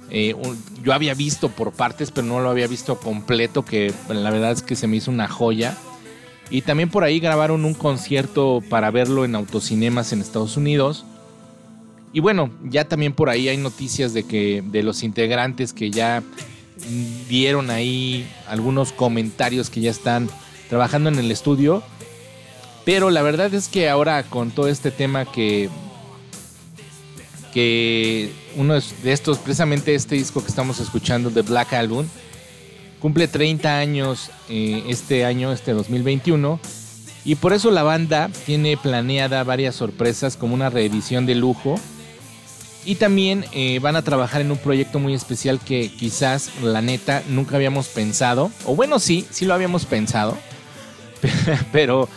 eh, 0.09 0.35
yo 0.83 0.93
había 0.93 1.13
visto 1.13 1.49
por 1.49 1.73
partes, 1.73 2.11
pero 2.11 2.25
no 2.25 2.39
lo 2.39 2.49
había 2.49 2.67
visto 2.67 2.97
completo, 2.97 3.65
que 3.65 3.93
la 4.07 4.29
verdad 4.29 4.51
es 4.51 4.61
que 4.61 4.75
se 4.75 4.87
me 4.87 4.97
hizo 4.97 5.11
una 5.11 5.27
joya. 5.27 5.75
Y 6.49 6.61
también 6.61 6.89
por 6.89 7.03
ahí 7.03 7.19
grabaron 7.19 7.65
un 7.65 7.73
concierto 7.73 8.63
para 8.69 8.89
verlo 8.89 9.25
en 9.25 9.35
autocinemas 9.35 10.13
en 10.13 10.21
Estados 10.21 10.55
Unidos. 10.55 11.05
Y 12.13 12.21
bueno, 12.21 12.51
ya 12.63 12.85
también 12.85 13.13
por 13.13 13.29
ahí 13.29 13.49
hay 13.49 13.57
noticias 13.57 14.13
de 14.13 14.23
que 14.23 14.63
de 14.65 14.81
los 14.81 15.03
integrantes 15.03 15.73
que 15.73 15.91
ya 15.91 16.23
dieron 17.27 17.69
ahí 17.69 18.29
algunos 18.47 18.91
comentarios 18.91 19.69
que 19.69 19.81
ya 19.81 19.91
están 19.91 20.29
trabajando 20.69 21.09
en 21.09 21.19
el 21.19 21.31
estudio. 21.31 21.83
Pero 22.85 23.09
la 23.09 23.21
verdad 23.21 23.53
es 23.53 23.67
que 23.67 23.89
ahora 23.89 24.23
con 24.23 24.51
todo 24.51 24.67
este 24.67 24.91
tema 24.91 25.25
que 25.25 25.69
que 27.53 28.31
uno 28.55 28.75
de 28.75 29.11
estos, 29.11 29.39
precisamente 29.39 29.95
este 29.95 30.13
disco 30.13 30.43
que 30.43 30.49
estamos 30.49 30.79
escuchando, 30.79 31.31
The 31.31 31.41
Black 31.41 31.73
Album, 31.73 32.05
cumple 33.01 33.27
30 33.27 33.79
años 33.79 34.29
eh, 34.47 34.83
este 34.87 35.25
año, 35.25 35.51
este 35.51 35.73
2021. 35.73 36.59
Y 37.25 37.35
por 37.35 37.53
eso 37.53 37.71
la 37.71 37.83
banda 37.83 38.29
tiene 38.45 38.77
planeada 38.77 39.43
varias 39.43 39.75
sorpresas 39.75 40.37
como 40.37 40.53
una 40.53 40.69
reedición 40.69 41.25
de 41.25 41.35
lujo. 41.35 41.79
Y 42.87 42.95
también 42.95 43.43
eh, 43.51 43.79
van 43.79 43.97
a 43.97 44.01
trabajar 44.01 44.39
en 44.39 44.49
un 44.49 44.57
proyecto 44.57 44.97
muy 44.97 45.13
especial 45.13 45.59
que 45.59 45.91
quizás, 45.91 46.51
la 46.63 46.81
neta, 46.81 47.21
nunca 47.27 47.57
habíamos 47.57 47.89
pensado. 47.89 48.49
O 48.63 48.77
bueno, 48.77 48.97
sí, 48.99 49.27
sí 49.29 49.43
lo 49.43 49.53
habíamos 49.53 49.83
pensado. 49.85 50.37
Pero 51.73 52.07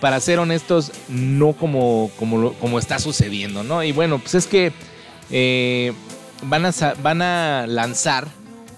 para 0.00 0.20
ser 0.20 0.38
honestos, 0.38 0.92
no 1.08 1.54
como, 1.54 2.12
como, 2.20 2.52
como 2.52 2.78
está 2.78 3.00
sucediendo, 3.00 3.64
¿no? 3.64 3.82
Y 3.82 3.90
bueno, 3.90 4.20
pues 4.20 4.36
es 4.36 4.46
que 4.46 4.72
eh, 5.32 5.92
van, 6.42 6.66
a, 6.66 6.72
van 7.02 7.20
a 7.20 7.66
lanzar, 7.66 8.28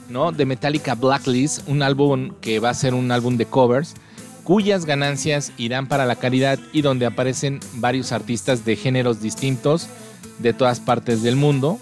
¿no? 0.09 0.33
De 0.33 0.47
Metallica 0.47 0.95
Blacklist, 0.95 1.69
un 1.69 1.83
álbum 1.83 2.37
que 2.41 2.59
va 2.59 2.71
a 2.71 2.75
ser 2.75 2.95
un 2.95 3.13
álbum 3.13 3.37
de 3.37 3.45
covers, 3.45 3.97
cuyas 4.45 4.87
ganancias 4.87 5.53
irán 5.59 5.89
para 5.89 6.07
la 6.07 6.17
caridad 6.17 6.59
y 6.73 6.81
donde 6.81 7.05
aparecen 7.05 7.61
varios 7.75 8.13
artistas 8.13 8.65
de 8.65 8.77
géneros 8.77 9.21
distintos 9.21 9.91
de 10.39 10.53
todas 10.53 10.81
partes 10.81 11.23
del 11.23 11.37
mundo. 11.37 11.79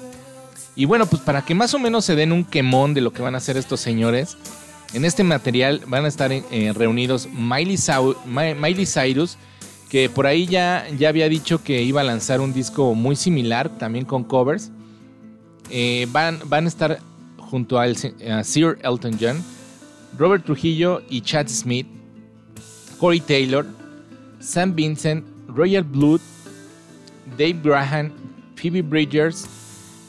Y 0.75 0.85
bueno, 0.85 1.07
pues 1.07 1.23
para 1.23 1.43
que 1.45 1.55
más 1.55 1.73
o 1.75 1.79
menos 1.79 2.05
se 2.05 2.17
den 2.17 2.33
un 2.33 2.45
quemón 2.45 2.95
de 2.95 3.01
lo 3.01 3.13
que 3.13 3.23
van 3.23 3.35
a 3.35 3.39
hacer 3.39 3.57
estos 3.57 3.81
señores, 3.81 4.37
en 4.93 5.05
este 5.05 5.25
material 5.25 5.83
van 5.87 6.05
a 6.05 6.09
estar 6.09 6.31
eh, 6.33 6.73
reunidos 6.75 7.29
Miley, 7.33 7.79
Miley 8.27 8.87
Cyrus, 8.87 9.37
que 9.89 10.11
por 10.11 10.27
ahí 10.27 10.47
ya, 10.47 10.87
ya 10.99 11.09
había 11.09 11.29
dicho 11.29 11.63
que 11.63 11.83
iba 11.83 12.01
a 12.01 12.05
lanzar 12.05 12.41
un 12.41 12.53
disco 12.53 12.95
muy 12.95 13.17
similar, 13.17 13.69
también 13.79 14.05
con 14.05 14.25
covers. 14.25 14.71
Eh, 15.71 16.07
van, 16.11 16.41
van 16.47 16.67
a 16.67 16.69
estar 16.69 17.01
junto 17.39 17.79
al 17.79 17.97
a 18.29 18.45
Sir 18.45 18.79
Elton 18.83 19.17
John, 19.21 19.43
Robert 20.19 20.45
Trujillo 20.45 21.03
y 21.09 21.21
Chad 21.21 21.49
Smith, 21.49 21.87
Corey 22.99 23.21
Taylor, 23.21 23.67
Sam 24.41 24.75
Vincent, 24.75 25.25
Royal 25.49 25.83
Blood, 25.83 26.21
Dave 27.37 27.61
Graham, 27.63 28.13
Phoebe 28.57 28.83
Bridgers, 28.83 29.47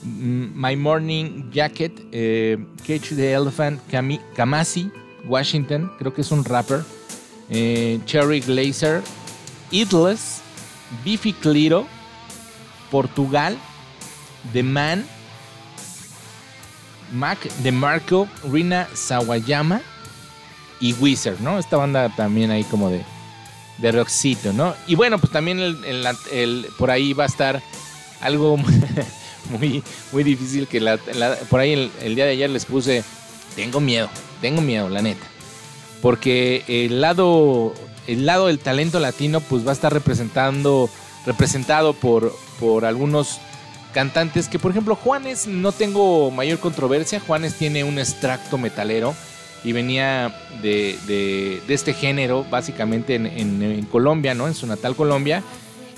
My 0.04 0.76
Morning 0.76 1.50
Jacket, 1.52 1.92
eh, 2.12 2.58
Cage 2.86 3.16
the 3.16 3.34
Elephant, 3.34 3.80
Kamasi, 4.36 4.92
Washington, 5.26 5.92
creo 6.00 6.14
que 6.14 6.22
es 6.22 6.32
un 6.32 6.44
rapper, 6.44 6.84
eh, 7.50 8.00
Cherry 8.06 8.40
Glazer, 8.40 9.04
Idless, 9.72 10.42
Biffy 11.04 11.34
Clyro, 11.34 11.86
Portugal, 12.90 13.58
The 14.54 14.64
Man, 14.64 15.06
Mac 17.12 17.40
de 17.64 17.72
Marco, 17.72 18.28
Rina 18.50 18.88
Sawayama 18.94 19.82
y 20.80 20.94
Wizard, 20.94 21.40
¿no? 21.42 21.60
Esta 21.60 21.78
banda 21.78 22.14
también 22.16 22.52
ahí 22.52 22.64
como 22.66 22.90
de, 22.90 23.04
de 23.80 23.92
rockcito, 23.92 24.54
¿no? 24.54 24.74
Y 24.88 24.96
bueno, 24.96 25.18
pues 25.18 25.32
también 25.32 25.60
por 26.78 26.92
ahí 26.92 27.14
va 27.14 27.24
a 27.24 27.28
estar 27.28 27.62
algo 28.22 28.58
muy, 29.50 29.84
muy 30.12 30.24
difícil 30.24 30.68
que 30.68 30.82
por 31.50 31.60
ahí 31.60 31.90
el, 32.02 32.16
día 32.16 32.26
de 32.26 32.32
ayer 32.32 32.50
les 32.50 32.66
puse, 32.66 33.04
tengo 33.56 33.80
miedo, 33.80 34.10
tengo 34.42 34.62
miedo, 34.62 34.90
la 34.90 35.02
neta. 35.02 35.26
Porque 36.02 36.64
el 36.68 37.02
lado, 37.02 37.74
el 38.08 38.26
lado 38.26 38.48
del 38.48 38.60
talento 38.60 39.00
latino 39.00 39.40
pues 39.42 39.66
va 39.66 39.72
a 39.72 39.74
estar 39.74 39.92
representando, 39.92 40.90
representado 41.26 41.94
por, 41.94 42.36
por 42.60 42.86
algunos 42.86 43.40
cantantes 43.94 44.48
que 44.48 44.60
por 44.60 44.72
ejemplo 44.72 44.96
Juanes 44.96 45.48
no 45.48 45.72
tengo 45.72 46.30
mayor 46.30 46.60
controversia, 46.60 47.20
Juanes 47.20 47.56
tiene 47.56 47.84
un 47.84 47.98
extracto 47.98 48.58
metalero 48.60 49.16
y 49.64 49.72
venía 49.72 50.36
de, 50.62 51.00
de- 51.08 51.62
este 51.74 51.94
género 51.94 52.46
básicamente 52.50 53.16
en, 53.16 53.26
en- 53.26 53.64
en 53.64 53.86
Colombia, 53.86 54.36
¿no? 54.36 54.48
En 54.48 54.54
su 54.54 54.68
natal 54.68 54.96
Colombia. 54.96 55.42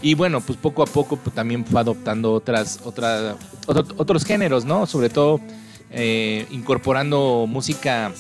Y 0.01 0.13
bueno, 0.13 0.39
pues 0.41 0.57
poco 0.57 0.81
a 0.81 0.85
poco 0.85 1.17
pues, 1.17 1.35
también 1.35 1.65
fue 1.65 1.81
adoptando 1.81 2.33
otras, 2.33 2.79
otra- 2.85 3.35
otro- 3.67 3.95
otros 3.97 4.23
géneros, 4.23 4.63
¿no? 4.65 4.85
Sobre 4.85 5.09
todo 5.09 5.41
eh, 5.91 6.45
incorporando 6.51 7.45
música 7.47 8.11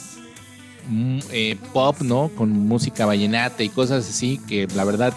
mm, 0.89 1.19
eh, 1.31 1.57
pop, 1.73 2.01
¿no? 2.01 2.29
Con 2.35 2.49
música 2.51 3.05
vallenata 3.05 3.63
y 3.63 3.69
cosas 3.69 4.09
así, 4.09 4.39
que 4.47 4.67
la 4.75 4.83
verdad 4.83 5.13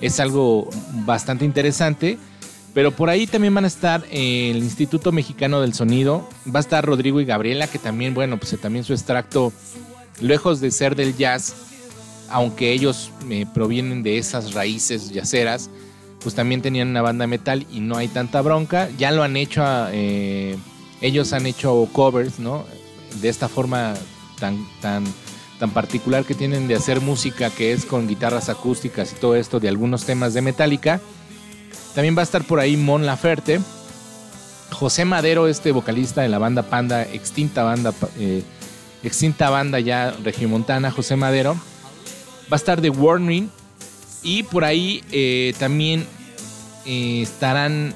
es 0.00 0.18
algo 0.20 0.70
bastante 1.04 1.44
interesante. 1.44 2.18
Pero 2.74 2.92
por 2.92 3.10
ahí 3.10 3.26
también 3.26 3.54
van 3.54 3.64
a 3.64 3.68
estar 3.68 4.04
eh, 4.10 4.50
el 4.52 4.58
Instituto 4.58 5.10
Mexicano 5.10 5.60
del 5.60 5.74
Sonido, 5.74 6.28
va 6.54 6.58
a 6.58 6.62
estar 6.62 6.84
Rodrigo 6.84 7.20
y 7.20 7.24
Gabriela, 7.24 7.66
que 7.66 7.78
también, 7.78 8.14
bueno, 8.14 8.38
pues 8.38 8.58
también 8.60 8.84
su 8.84 8.92
extracto, 8.92 9.52
lejos 10.20 10.60
de 10.60 10.70
ser 10.70 10.94
del 10.94 11.16
jazz, 11.16 11.54
aunque 12.30 12.72
ellos 12.72 13.10
provienen 13.52 14.02
de 14.02 14.18
esas 14.18 14.52
raíces 14.54 15.10
yaceras, 15.10 15.70
pues 16.28 16.36
también 16.36 16.60
tenían 16.60 16.88
una 16.88 17.00
banda 17.00 17.26
metal 17.26 17.66
y 17.72 17.80
no 17.80 17.96
hay 17.96 18.06
tanta 18.06 18.42
bronca. 18.42 18.90
Ya 18.98 19.12
lo 19.12 19.22
han 19.22 19.34
hecho, 19.34 19.64
a, 19.64 19.88
eh, 19.94 20.58
ellos 21.00 21.32
han 21.32 21.46
hecho 21.46 21.88
covers, 21.90 22.38
¿no? 22.38 22.66
De 23.22 23.30
esta 23.30 23.48
forma 23.48 23.94
tan, 24.38 24.58
tan, 24.82 25.04
tan 25.58 25.70
particular 25.70 26.26
que 26.26 26.34
tienen 26.34 26.68
de 26.68 26.74
hacer 26.74 27.00
música, 27.00 27.48
que 27.48 27.72
es 27.72 27.86
con 27.86 28.06
guitarras 28.06 28.50
acústicas 28.50 29.10
y 29.12 29.14
todo 29.14 29.36
esto, 29.36 29.58
de 29.58 29.70
algunos 29.70 30.04
temas 30.04 30.34
de 30.34 30.42
Metallica. 30.42 31.00
También 31.94 32.14
va 32.14 32.20
a 32.20 32.24
estar 32.24 32.44
por 32.44 32.60
ahí 32.60 32.76
Mon 32.76 33.06
Laferte. 33.06 33.58
José 34.70 35.06
Madero, 35.06 35.48
este 35.48 35.72
vocalista 35.72 36.20
de 36.20 36.28
la 36.28 36.36
banda 36.36 36.64
Panda, 36.64 37.04
extinta 37.04 37.62
banda, 37.62 37.94
eh, 38.18 38.42
extinta 39.02 39.48
banda 39.48 39.80
ya 39.80 40.14
regiomontana, 40.22 40.90
José 40.90 41.16
Madero, 41.16 41.54
va 42.52 42.52
a 42.52 42.56
estar 42.56 42.82
de 42.82 42.90
Warning 42.90 43.48
y 44.22 44.42
por 44.42 44.64
ahí 44.64 45.02
eh, 45.10 45.54
también 45.58 46.06
eh, 46.90 47.20
estarán 47.20 47.92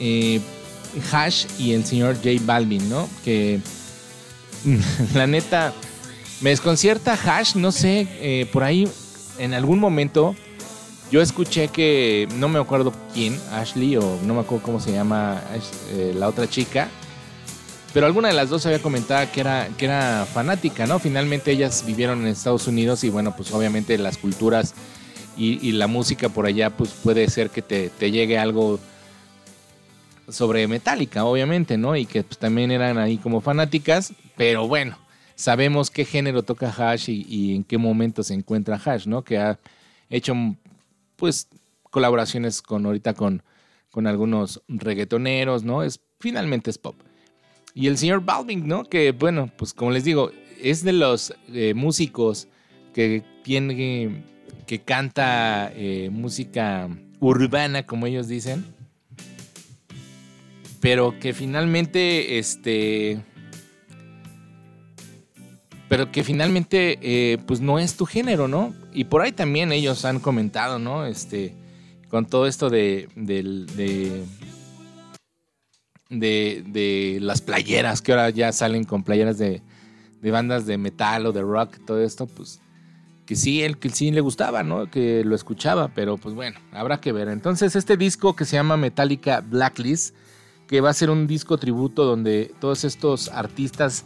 eh, 0.00 0.40
Hash 1.12 1.44
y 1.58 1.74
el 1.74 1.84
señor 1.84 2.16
J 2.16 2.30
Balvin, 2.46 2.88
¿no? 2.88 3.06
Que 3.22 3.60
la 5.14 5.26
neta 5.26 5.74
me 6.40 6.48
desconcierta 6.48 7.12
Hash, 7.12 7.56
no 7.56 7.72
sé, 7.72 8.08
eh, 8.12 8.48
por 8.50 8.64
ahí 8.64 8.88
en 9.38 9.52
algún 9.52 9.78
momento 9.78 10.34
yo 11.10 11.20
escuché 11.20 11.68
que, 11.68 12.26
no 12.36 12.48
me 12.48 12.58
acuerdo 12.58 12.94
quién, 13.12 13.38
Ashley 13.52 13.98
o 13.98 14.18
no 14.24 14.32
me 14.32 14.40
acuerdo 14.40 14.64
cómo 14.64 14.80
se 14.80 14.92
llama 14.92 15.42
la 16.14 16.26
otra 16.26 16.48
chica, 16.48 16.88
pero 17.92 18.06
alguna 18.06 18.28
de 18.28 18.34
las 18.34 18.48
dos 18.48 18.64
había 18.64 18.80
comentado 18.80 19.30
que 19.30 19.40
era, 19.40 19.68
que 19.76 19.84
era 19.84 20.26
fanática, 20.32 20.86
¿no? 20.86 20.98
Finalmente 20.98 21.52
ellas 21.52 21.84
vivieron 21.86 22.22
en 22.22 22.28
Estados 22.28 22.66
Unidos 22.66 23.04
y 23.04 23.10
bueno, 23.10 23.36
pues 23.36 23.52
obviamente 23.52 23.96
las 23.98 24.16
culturas 24.16 24.74
y, 25.36 25.72
la 25.72 25.86
música 25.86 26.28
por 26.28 26.46
allá, 26.46 26.70
pues 26.70 26.90
puede 26.90 27.28
ser 27.28 27.50
que 27.50 27.62
te, 27.62 27.90
te 27.90 28.10
llegue 28.10 28.38
algo 28.38 28.80
sobre 30.28 30.66
Metallica, 30.66 31.24
obviamente, 31.24 31.76
¿no? 31.76 31.96
Y 31.96 32.06
que 32.06 32.22
pues, 32.22 32.38
también 32.38 32.70
eran 32.70 32.98
ahí 32.98 33.18
como 33.18 33.40
fanáticas, 33.40 34.12
pero 34.36 34.66
bueno, 34.66 34.98
sabemos 35.34 35.90
qué 35.90 36.04
género 36.04 36.42
toca 36.42 36.70
Hash 36.70 37.10
y, 37.10 37.26
y 37.28 37.54
en 37.54 37.64
qué 37.64 37.78
momento 37.78 38.22
se 38.22 38.34
encuentra 38.34 38.80
Hash, 38.82 39.06
¿no? 39.06 39.22
Que 39.22 39.38
ha 39.38 39.58
hecho, 40.10 40.34
pues, 41.16 41.48
colaboraciones 41.90 42.62
con 42.62 42.86
ahorita 42.86 43.14
con, 43.14 43.42
con 43.90 44.06
algunos 44.06 44.62
reggaetoneros, 44.68 45.64
¿no? 45.64 45.82
Es, 45.82 46.00
finalmente 46.18 46.70
es 46.70 46.78
pop. 46.78 46.96
Y 47.74 47.88
el 47.88 47.98
señor 47.98 48.24
Balvin, 48.24 48.66
¿no? 48.66 48.84
Que, 48.84 49.12
bueno, 49.12 49.50
pues 49.56 49.74
como 49.74 49.90
les 49.90 50.04
digo, 50.04 50.30
es 50.60 50.82
de 50.82 50.92
los 50.92 51.34
eh, 51.52 51.74
músicos 51.74 52.48
que 52.94 53.22
tiene, 53.42 54.24
que 54.66 54.80
canta 54.80 55.70
eh, 55.74 56.10
música 56.12 56.88
urbana, 57.20 57.84
como 57.86 58.06
ellos 58.06 58.28
dicen 58.28 58.64
pero 60.80 61.18
que 61.18 61.32
finalmente, 61.32 62.38
este, 62.38 63.20
pero 65.88 66.12
que 66.12 66.22
finalmente, 66.22 66.98
eh, 67.02 67.38
pues 67.46 67.60
no 67.60 67.78
es 67.80 67.96
tu 67.96 68.06
género, 68.06 68.46
¿no? 68.46 68.72
Y 68.92 69.04
por 69.04 69.22
ahí 69.22 69.32
también 69.32 69.72
ellos 69.72 70.04
han 70.04 70.20
comentado, 70.20 70.78
¿no? 70.78 71.04
Este, 71.06 71.54
con 72.08 72.26
todo 72.26 72.46
esto 72.46 72.70
de, 72.70 73.08
del- 73.16 73.66
de, 73.74 74.22
de, 76.10 76.62
de 76.66 77.18
las 77.20 77.40
playeras, 77.40 78.00
que 78.00 78.12
ahora 78.12 78.30
ya 78.30 78.52
salen 78.52 78.84
con 78.84 79.02
playeras 79.02 79.38
de, 79.38 79.62
de 80.20 80.30
bandas 80.30 80.66
de 80.66 80.78
metal 80.78 81.26
o 81.26 81.32
de 81.32 81.42
rock, 81.42 81.78
todo 81.84 82.00
esto, 82.00 82.26
pues 82.26 82.60
que 83.26 83.34
sí, 83.34 83.62
él 83.62 83.78
que 83.78 83.90
sí 83.90 84.12
le 84.12 84.20
gustaba, 84.20 84.62
¿no? 84.62 84.88
Que 84.88 85.24
lo 85.24 85.34
escuchaba, 85.34 85.88
pero 85.88 86.16
pues 86.16 86.34
bueno, 86.34 86.58
habrá 86.72 87.00
que 87.00 87.12
ver. 87.12 87.28
Entonces, 87.28 87.74
este 87.74 87.96
disco 87.96 88.36
que 88.36 88.44
se 88.44 88.56
llama 88.56 88.76
Metallica 88.76 89.40
Blacklist, 89.40 90.14
que 90.68 90.80
va 90.80 90.90
a 90.90 90.94
ser 90.94 91.10
un 91.10 91.26
disco 91.26 91.58
tributo 91.58 92.04
donde 92.04 92.54
todos 92.60 92.84
estos 92.84 93.28
artistas 93.28 94.04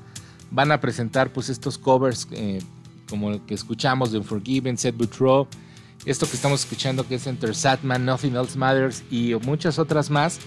van 0.51 0.73
a 0.73 0.81
presentar 0.81 1.33
pues 1.33 1.49
estos 1.49 1.79
covers 1.79 2.27
eh, 2.33 2.61
como 3.09 3.31
el 3.31 3.41
que 3.43 3.55
escuchamos 3.55 4.11
de 4.11 4.19
Unforgiven, 4.19 4.79
Set 4.79 4.97
Butro, 4.97 5.49
esto 6.07 6.27
que 6.27 6.37
estamos 6.37 6.61
escuchando 6.61 7.07
que 7.07 7.17
es 7.17 7.27
Enter 7.27 7.55
Satman, 7.55 8.05
Nothing 8.05 8.37
Else 8.37 8.59
Matters 8.59 9.03
y 9.11 9.35
muchas 9.43 9.79
otras 9.79 10.11
más, 10.11 10.39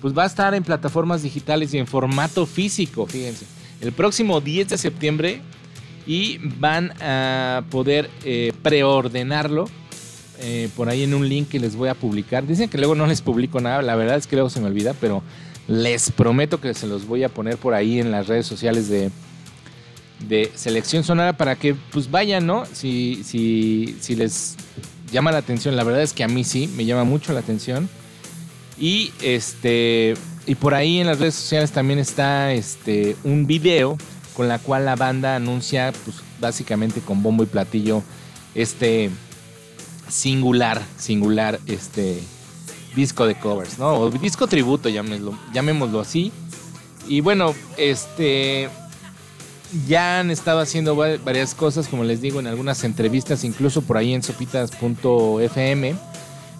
pues 0.00 0.16
va 0.16 0.24
a 0.24 0.26
estar 0.26 0.54
en 0.54 0.62
plataformas 0.62 1.22
digitales 1.22 1.74
y 1.74 1.78
en 1.78 1.86
formato 1.86 2.46
físico, 2.46 3.06
fíjense. 3.06 3.46
El 3.80 3.92
próximo 3.92 4.40
10 4.40 4.68
de 4.68 4.78
septiembre 4.78 5.42
y 6.06 6.38
van 6.58 6.92
a 7.00 7.64
poder 7.70 8.10
eh, 8.24 8.52
preordenarlo 8.62 9.68
eh, 10.40 10.68
por 10.76 10.88
ahí 10.88 11.04
en 11.04 11.14
un 11.14 11.28
link 11.28 11.48
que 11.48 11.60
les 11.60 11.76
voy 11.76 11.88
a 11.88 11.94
publicar. 11.94 12.46
Dicen 12.46 12.68
que 12.68 12.78
luego 12.78 12.94
no 12.94 13.06
les 13.06 13.20
publico 13.20 13.60
nada, 13.60 13.82
la 13.82 13.94
verdad 13.94 14.16
es 14.16 14.26
que 14.26 14.36
luego 14.36 14.50
se 14.50 14.60
me 14.60 14.66
olvida, 14.66 14.94
pero 15.00 15.22
les 15.68 16.10
prometo 16.10 16.60
que 16.60 16.74
se 16.74 16.86
los 16.86 17.06
voy 17.06 17.22
a 17.22 17.28
poner 17.28 17.56
por 17.56 17.74
ahí 17.74 18.00
en 18.00 18.10
las 18.10 18.26
redes 18.26 18.46
sociales 18.46 18.88
de, 18.88 19.10
de 20.28 20.50
Selección 20.54 21.04
Sonora 21.04 21.36
para 21.36 21.56
que 21.56 21.74
pues 21.74 22.10
vayan, 22.10 22.46
¿no? 22.46 22.66
Si, 22.66 23.22
si, 23.24 23.96
si 24.00 24.16
les 24.16 24.56
llama 25.12 25.30
la 25.30 25.38
atención, 25.38 25.76
la 25.76 25.84
verdad 25.84 26.02
es 26.02 26.12
que 26.12 26.24
a 26.24 26.28
mí 26.28 26.42
sí, 26.42 26.68
me 26.76 26.84
llama 26.84 27.04
mucho 27.04 27.32
la 27.32 27.40
atención. 27.40 27.88
Y 28.78 29.12
este 29.22 30.14
y 30.46 30.56
por 30.56 30.74
ahí 30.74 30.98
en 30.98 31.06
las 31.06 31.20
redes 31.20 31.34
sociales 31.34 31.70
también 31.70 32.00
está 32.00 32.52
este 32.52 33.16
un 33.22 33.46
video 33.46 33.96
con 34.34 34.48
la 34.48 34.58
cual 34.58 34.84
la 34.84 34.96
banda 34.96 35.36
anuncia 35.36 35.92
pues 36.04 36.16
básicamente 36.40 37.00
con 37.00 37.22
bombo 37.22 37.42
y 37.42 37.46
platillo 37.46 38.02
este 38.54 39.10
singular, 40.08 40.82
singular 40.98 41.58
este 41.66 42.22
disco 42.94 43.26
de 43.26 43.34
covers, 43.38 43.78
¿no? 43.78 43.94
O 43.94 44.10
disco 44.10 44.46
tributo, 44.46 44.88
llamémoslo, 44.88 46.00
así. 46.00 46.32
Y 47.08 47.20
bueno, 47.20 47.54
este 47.76 48.68
ya 49.88 50.20
han 50.20 50.30
estado 50.30 50.60
haciendo 50.60 50.94
va- 50.96 51.16
varias 51.24 51.54
cosas, 51.54 51.88
como 51.88 52.04
les 52.04 52.20
digo, 52.20 52.40
en 52.40 52.46
algunas 52.46 52.84
entrevistas, 52.84 53.44
incluso 53.44 53.80
por 53.82 53.96
ahí 53.96 54.12
en 54.12 54.22
sopitas.fm. 54.22 55.94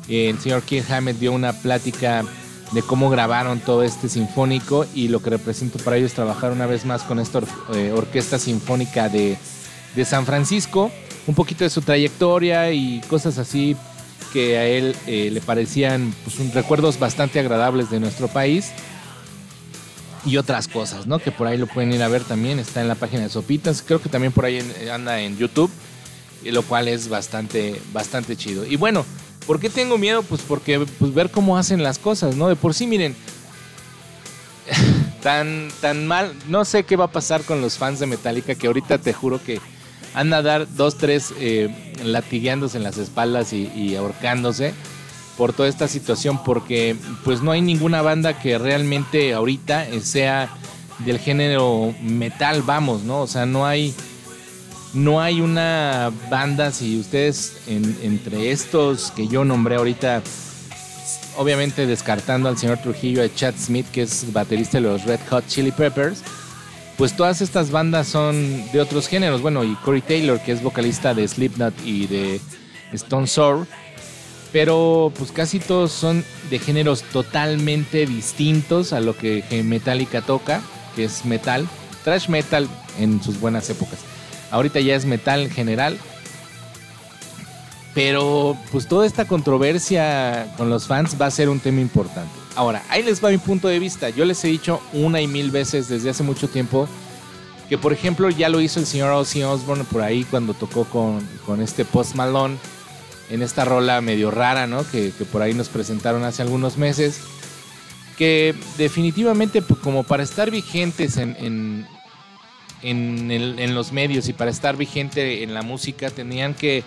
El 0.09 0.39
señor 0.41 0.63
Kirk 0.63 0.91
Hammett 0.91 1.19
dio 1.19 1.33
una 1.33 1.53
plática 1.53 2.25
de 2.73 2.83
cómo 2.83 3.11
grabaron 3.11 3.61
todo 3.61 3.83
este 3.83 4.09
sinfónico 4.09 4.87
y 4.95 5.09
lo 5.09 5.23
que 5.23 5.31
representa 5.31 5.79
para 5.79 5.97
ellos 5.97 6.13
trabajar 6.13 6.53
una 6.53 6.67
vez 6.67 6.85
más 6.85 7.03
con 7.03 7.19
esta 7.19 7.41
eh, 7.75 7.93
orquesta 7.95 8.39
sinfónica 8.39 9.09
de, 9.09 9.37
de 9.95 10.05
San 10.05 10.27
Francisco, 10.27 10.91
un 11.27 11.35
poquito 11.35 11.65
de 11.65 11.71
su 11.71 11.83
trayectoria 11.83 12.73
y 12.73 13.01
cosas 13.09 13.39
así 13.39 13.77
que 14.33 14.57
a 14.57 14.67
él 14.67 14.97
eh, 15.07 15.31
le 15.31 15.41
parecían 15.43 16.15
pues, 16.25 16.55
recuerdos 16.55 16.99
bastante 16.99 17.39
agradables 17.39 17.91
de 17.91 18.01
nuestro 18.01 18.29
país 18.29 18.73
y 20.25 20.39
otras 20.39 20.69
cosas, 20.69 21.07
¿no? 21.07 21.19
Que 21.19 21.33
por 21.33 21.47
ahí 21.47 21.59
lo 21.59 21.67
pueden 21.67 21.93
ir 21.93 22.03
a 22.03 22.09
ver 22.09 22.25
también, 22.25 22.59
está 22.59 22.81
en 22.81 22.89
la 22.89 22.95
página 22.95 23.25
de 23.25 23.29
Sopitas, 23.29 23.83
creo 23.83 24.01
que 24.01 24.09
también 24.09 24.33
por 24.33 24.45
ahí 24.45 24.61
anda 24.91 25.21
en 25.21 25.37
YouTube, 25.37 25.71
lo 26.45 26.63
cual 26.63 26.89
es 26.89 27.09
bastante, 27.09 27.81
bastante 27.93 28.37
chido. 28.37 28.65
Y 28.65 28.77
bueno, 28.77 29.05
¿por 29.47 29.61
qué 29.61 29.71
tengo 29.71 29.99
miedo? 29.99 30.23
Pues 30.23 30.43
porque 30.43 30.81
pues 30.99 31.15
ver 31.15 31.31
cómo 31.31 31.57
hacen 31.57 31.83
las 31.83 31.99
cosas, 31.99 32.37
¿no? 32.37 32.49
De 32.49 32.57
por 32.57 32.75
sí, 32.75 32.87
miren, 32.87 33.17
tan, 35.23 35.69
tan 35.81 36.07
mal, 36.07 36.35
no 36.49 36.65
sé 36.65 36.85
qué 36.85 36.97
va 36.97 37.07
a 37.07 37.13
pasar 37.13 37.43
con 37.43 37.61
los 37.61 37.79
fans 37.79 38.01
de 38.01 38.07
Metallica, 38.07 38.55
que 38.55 38.67
ahorita 38.67 38.99
te 38.99 39.13
juro 39.13 39.43
que 39.43 39.61
han 40.15 40.33
a 40.33 40.43
dar 40.43 40.67
dos, 40.75 40.99
tres 40.99 41.33
eh, 41.39 41.95
latigueándose 42.05 42.77
en 42.77 42.85
las 42.85 42.99
espaldas 42.99 43.53
y, 43.53 43.71
y 43.75 43.97
ahorcándose 43.97 44.75
por 45.37 45.53
toda 45.53 45.69
esta 45.69 45.89
situación, 45.89 46.43
porque 46.45 46.97
pues 47.25 47.43
no 47.43 47.53
hay 47.53 47.63
ninguna 47.63 48.03
banda 48.03 48.39
que 48.39 48.59
realmente 48.59 49.33
ahorita 49.33 49.89
eh, 49.89 50.01
sea 50.01 50.51
del 50.99 51.19
género 51.19 51.95
metal, 52.03 52.63
vamos, 52.63 53.03
¿no? 53.03 53.23
O 53.23 53.27
sea, 53.27 53.47
no 53.47 53.67
hay 53.67 53.95
no 54.95 55.21
hay 55.21 55.41
una 55.41 56.13
banda, 56.31 56.71
si 56.71 56.99
ustedes 56.99 57.55
en- 57.67 57.97
entre 58.03 58.51
estos 58.51 59.11
que 59.13 59.27
yo 59.29 59.45
nombré 59.45 59.77
ahorita, 59.77 60.23
obviamente 61.37 61.87
descartando 61.87 62.49
al 62.49 62.59
señor 62.59 62.79
Trujillo, 62.79 63.23
a 63.23 63.35
Chad 63.35 63.55
Smith, 63.59 63.87
que 63.91 64.03
es 64.03 64.33
baterista 64.33 64.79
de 64.79 64.83
los 64.83 65.05
Red 65.05 65.21
Hot 65.31 65.47
Chili 65.47 65.73
Peppers, 65.73 66.21
pues 66.99 67.17
todas 67.17 67.41
estas 67.41 67.71
bandas 67.71 68.07
son 68.07 68.71
de 68.71 68.81
otros 68.81 69.09
géneros. 69.09 69.41
Bueno, 69.41 69.65
y 69.65 69.75
Corey 69.77 70.03
Taylor, 70.03 70.39
que 70.41 70.53
es 70.53 70.63
vocalista 70.63 71.15
de 71.15 71.27
Slipknot 71.27 71.75
y 71.85 72.07
de 72.07 72.41
Stone 72.93 73.27
Sour, 73.27 73.67
pero 74.53 75.11
pues 75.17 75.33
casi 75.33 75.59
todos 75.59 75.91
son 75.91 76.23
de 76.51 76.59
géneros 76.59 77.03
totalmente 77.05 78.05
distintos 78.05 78.93
a 78.93 79.01
lo 79.01 79.17
que 79.17 79.43
Metallica 79.65 80.21
toca, 80.21 80.61
que 80.95 81.05
es 81.05 81.25
metal, 81.25 81.67
thrash 82.05 82.29
metal 82.29 82.69
en 82.99 83.23
sus 83.23 83.41
buenas 83.41 83.71
épocas. 83.71 83.99
Ahorita 84.53 84.79
ya 84.79 84.95
es 84.95 85.05
metal 85.05 85.41
en 85.41 85.51
general. 85.51 85.99
Pero 87.95 88.57
pues 88.71 88.87
toda 88.87 89.05
esta 89.05 89.27
controversia 89.27 90.47
con 90.57 90.71
los 90.71 90.87
fans 90.87 91.17
va 91.21 91.27
a 91.27 91.31
ser 91.33 91.49
un 91.49 91.59
tema 91.59 91.81
importante. 91.81 92.31
Ahora, 92.55 92.85
ahí 92.89 93.03
les 93.03 93.23
va 93.23 93.31
mi 93.31 93.39
punto 93.39 93.67
de 93.67 93.81
vista. 93.81 94.09
Yo 94.11 94.25
les 94.25 94.43
he 94.45 94.49
dicho 94.49 94.81
una 94.93 95.21
y 95.21 95.27
mil 95.27 95.51
veces 95.51 95.89
desde 95.89 96.11
hace 96.11 96.23
mucho 96.23 96.49
tiempo 96.49 96.89
que 97.69 97.79
por 97.79 97.93
ejemplo 97.93 98.29
ya 98.29 98.51
lo 98.51 98.61
hizo 98.61 98.81
el 98.81 98.87
señor 98.87 99.11
Ozzy 99.13 99.43
Osbourne 99.43 99.85
por 99.85 100.03
ahí 100.03 100.25
cuando 100.25 100.53
tocó 100.53 100.85
con, 100.85 101.27
con 101.47 101.63
este 101.63 101.87
Post 101.87 102.15
Malone 102.17 102.59
en 103.31 103.41
esta 103.41 103.65
rola 103.65 104.03
medio 104.03 104.31
rara, 104.31 104.67
¿no? 104.67 104.85
Que, 104.91 105.11
por 105.33 105.41
ahí 105.41 105.55
nos 105.55 105.71
presentaron 105.71 106.23
hace 106.23 106.43
algunos 106.43 106.77
meses. 106.77 107.21
Que 108.19 108.55
definitivamente 108.77 109.63
pues, 109.63 109.81
como 109.81 110.05
para 110.05 110.23
estar 110.23 110.51
vigentes 110.51 111.17
en, 111.17 111.35
en, 111.39 111.87
en, 112.83 113.75
los 113.75 113.93
medios 113.93 114.29
y 114.29 114.33
para 114.33 114.51
estar 114.51 114.77
vigente 114.77 115.43
en 115.43 115.55
la 115.55 115.63
música 115.63 116.11
tenían 116.11 116.55
que, 116.55 116.85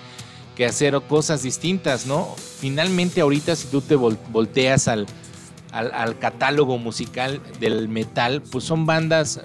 hacer 0.66 1.00
cosas 1.10 1.44
distintas, 1.44 2.06
¿no? 2.06 2.34
Finalmente 2.60 3.20
ahorita 3.20 3.58
si 3.58 3.68
tú 3.68 3.82
te 3.82 3.98
vol- 3.98 4.18
volteas 4.32 4.88
al, 4.88 5.06
catálogo 6.20 6.78
musical 6.78 7.42
del 7.60 7.90
metal, 7.90 8.42
pues 8.42 8.64
son 8.64 8.86
bandas 8.86 9.42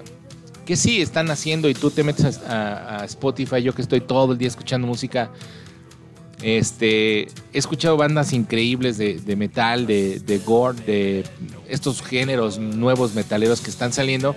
que 0.65 0.77
sí 0.77 1.01
están 1.01 1.29
haciendo 1.29 1.67
y 1.67 1.73
tú 1.73 1.91
te 1.91 2.05
metes 2.05 2.37
a, 2.47 3.03
Spotify, 3.03 3.61
yo 3.61 3.75
que 3.75 3.81
estoy 3.81 3.99
todo 3.99 4.31
el 4.31 4.37
día 4.37 4.47
escuchando 4.47 4.87
música, 4.87 5.29
este, 6.41 7.23
he 7.23 7.27
escuchado 7.53 7.97
bandas 7.97 8.31
increíbles 8.31 8.97
de, 8.97 9.35
metal, 9.35 9.85
de 9.85 10.41
gore, 10.45 10.81
de 10.85 11.23
estos 11.67 12.01
géneros 12.01 12.57
nuevos 12.57 13.13
metaleros 13.15 13.59
que 13.59 13.69
están 13.69 13.91
saliendo 13.91 14.33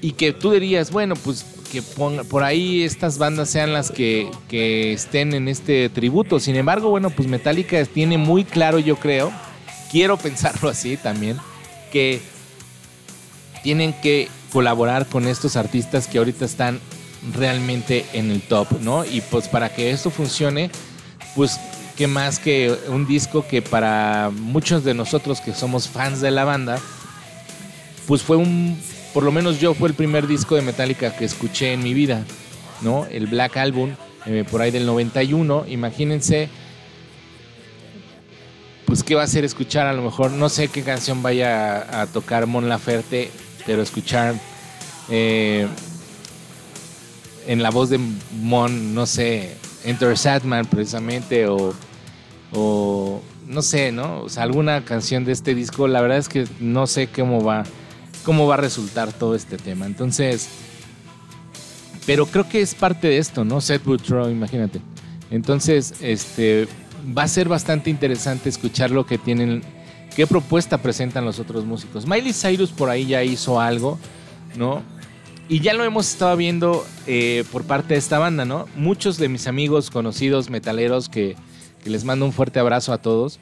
y 0.00 0.12
que 0.12 0.32
tú 0.32 0.52
dirías, 0.52 0.90
bueno, 0.90 1.14
pues 1.16 1.44
que 1.70 1.82
pon- 1.82 2.26
por 2.28 2.42
ahí 2.42 2.82
estas 2.82 3.18
bandas 3.18 3.50
sean 3.50 3.72
las 3.72 3.90
que, 3.90 4.28
que 4.48 4.92
estén 4.92 5.34
en 5.34 5.46
este 5.48 5.88
tributo. 5.88 6.40
Sin 6.40 6.56
embargo, 6.56 6.90
bueno, 6.90 7.10
pues 7.10 7.28
Metallica 7.28 7.84
tiene 7.84 8.18
muy 8.18 8.44
claro, 8.44 8.78
yo 8.78 8.96
creo, 8.96 9.32
quiero 9.90 10.16
pensarlo 10.16 10.68
así 10.68 10.96
también, 10.96 11.36
que 11.92 12.20
tienen 13.62 13.92
que 14.00 14.28
colaborar 14.52 15.06
con 15.06 15.28
estos 15.28 15.56
artistas 15.56 16.06
que 16.06 16.18
ahorita 16.18 16.44
están 16.44 16.80
realmente 17.34 18.04
en 18.14 18.30
el 18.30 18.40
top, 18.42 18.80
¿no? 18.80 19.04
Y 19.04 19.20
pues 19.20 19.46
para 19.48 19.68
que 19.74 19.90
esto 19.90 20.10
funcione, 20.10 20.70
pues 21.36 21.60
qué 21.96 22.06
más 22.06 22.38
que 22.38 22.74
un 22.88 23.06
disco 23.06 23.46
que 23.46 23.60
para 23.62 24.30
muchos 24.34 24.82
de 24.84 24.94
nosotros 24.94 25.40
que 25.40 25.54
somos 25.54 25.88
fans 25.88 26.20
de 26.20 26.30
la 26.30 26.44
banda, 26.44 26.78
pues 28.06 28.22
fue 28.22 28.36
un, 28.38 28.80
por 29.12 29.24
lo 29.24 29.32
menos 29.32 29.60
yo 29.60 29.74
fue 29.74 29.88
el 29.88 29.94
primer 29.94 30.26
disco 30.26 30.54
de 30.54 30.62
Metallica 30.62 31.16
que 31.16 31.24
escuché 31.24 31.72
en 31.72 31.82
mi 31.82 31.94
vida, 31.94 32.24
¿no? 32.82 33.06
El 33.06 33.26
Black 33.26 33.56
Album, 33.56 33.94
eh, 34.26 34.44
por 34.50 34.62
ahí 34.62 34.70
del 34.70 34.86
91, 34.86 35.64
imagínense, 35.68 36.48
pues 38.86 39.02
qué 39.02 39.14
va 39.14 39.22
a 39.22 39.26
ser 39.26 39.44
escuchar 39.44 39.86
a 39.86 39.92
lo 39.92 40.02
mejor, 40.02 40.30
no 40.30 40.48
sé 40.48 40.68
qué 40.68 40.82
canción 40.82 41.22
vaya 41.22 42.00
a, 42.00 42.06
tocar 42.06 42.46
Mon 42.46 42.68
Laferte, 42.68 43.30
pero 43.66 43.82
escuchar 43.82 44.34
eh, 45.08 45.66
en 47.46 47.62
la 47.62 47.70
voz 47.70 47.90
de 47.90 47.98
Mon, 48.40 48.94
no 48.94 49.06
sé, 49.06 49.56
Enter 49.84 50.16
Sadman 50.16 50.66
precisamente, 50.66 51.46
o, 51.46 51.74
o 52.52 53.22
no 53.46 53.62
sé, 53.62 53.90
¿no? 53.90 54.20
O 54.20 54.28
sea, 54.28 54.44
alguna 54.44 54.84
canción 54.84 55.24
de 55.24 55.32
este 55.32 55.54
disco, 55.54 55.88
la 55.88 56.00
verdad 56.00 56.18
es 56.18 56.28
que 56.28 56.46
no 56.60 56.86
sé 56.86 57.08
cómo 57.08 57.42
va, 57.42 57.64
cómo 58.24 58.46
va 58.46 58.54
a 58.54 58.58
resultar 58.58 59.12
todo 59.12 59.34
este 59.34 59.56
tema. 59.56 59.86
Entonces, 59.86 60.48
pero 62.06 62.26
creo 62.26 62.48
que 62.48 62.60
es 62.60 62.74
parte 62.74 63.08
de 63.08 63.18
esto, 63.18 63.44
¿no? 63.44 63.60
Seth 63.60 63.84
Buttrow, 63.84 64.28
imagínate. 64.30 64.80
Entonces, 65.30 65.94
este, 66.00 66.66
va 67.16 67.24
a 67.24 67.28
ser 67.28 67.48
bastante 67.48 67.90
interesante 67.90 68.48
escuchar 68.48 68.90
lo 68.90 69.06
que 69.06 69.18
tienen, 69.18 69.62
qué 70.16 70.26
propuesta 70.26 70.78
presentan 70.78 71.24
los 71.24 71.38
otros 71.38 71.64
músicos. 71.64 72.06
Miley 72.06 72.32
Cyrus 72.32 72.70
por 72.70 72.90
ahí 72.90 73.06
ya 73.06 73.22
hizo 73.22 73.60
algo, 73.60 73.98
¿no? 74.56 74.82
Y 75.48 75.60
ya 75.60 75.74
lo 75.74 75.84
hemos 75.84 76.08
estado 76.08 76.36
viendo 76.36 76.86
eh, 77.06 77.44
por 77.50 77.64
parte 77.64 77.94
de 77.94 77.98
esta 77.98 78.18
banda, 78.18 78.44
¿no? 78.44 78.66
Muchos 78.76 79.18
de 79.18 79.28
mis 79.28 79.46
amigos 79.46 79.90
conocidos 79.90 80.48
metaleros 80.48 81.08
que 81.08 81.36
les 81.84 82.04
mando 82.04 82.24
un 82.24 82.32
fuerte 82.32 82.60
abrazo 82.60 82.92
a 82.92 82.98
todos. 82.98 83.40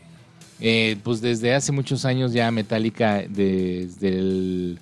Eh, 0.60 0.96
pues 1.02 1.20
desde 1.20 1.54
hace 1.54 1.72
muchos 1.72 2.04
años 2.04 2.32
ya 2.32 2.50
Metallica, 2.50 3.24
desde 3.28 4.08
el 4.08 4.80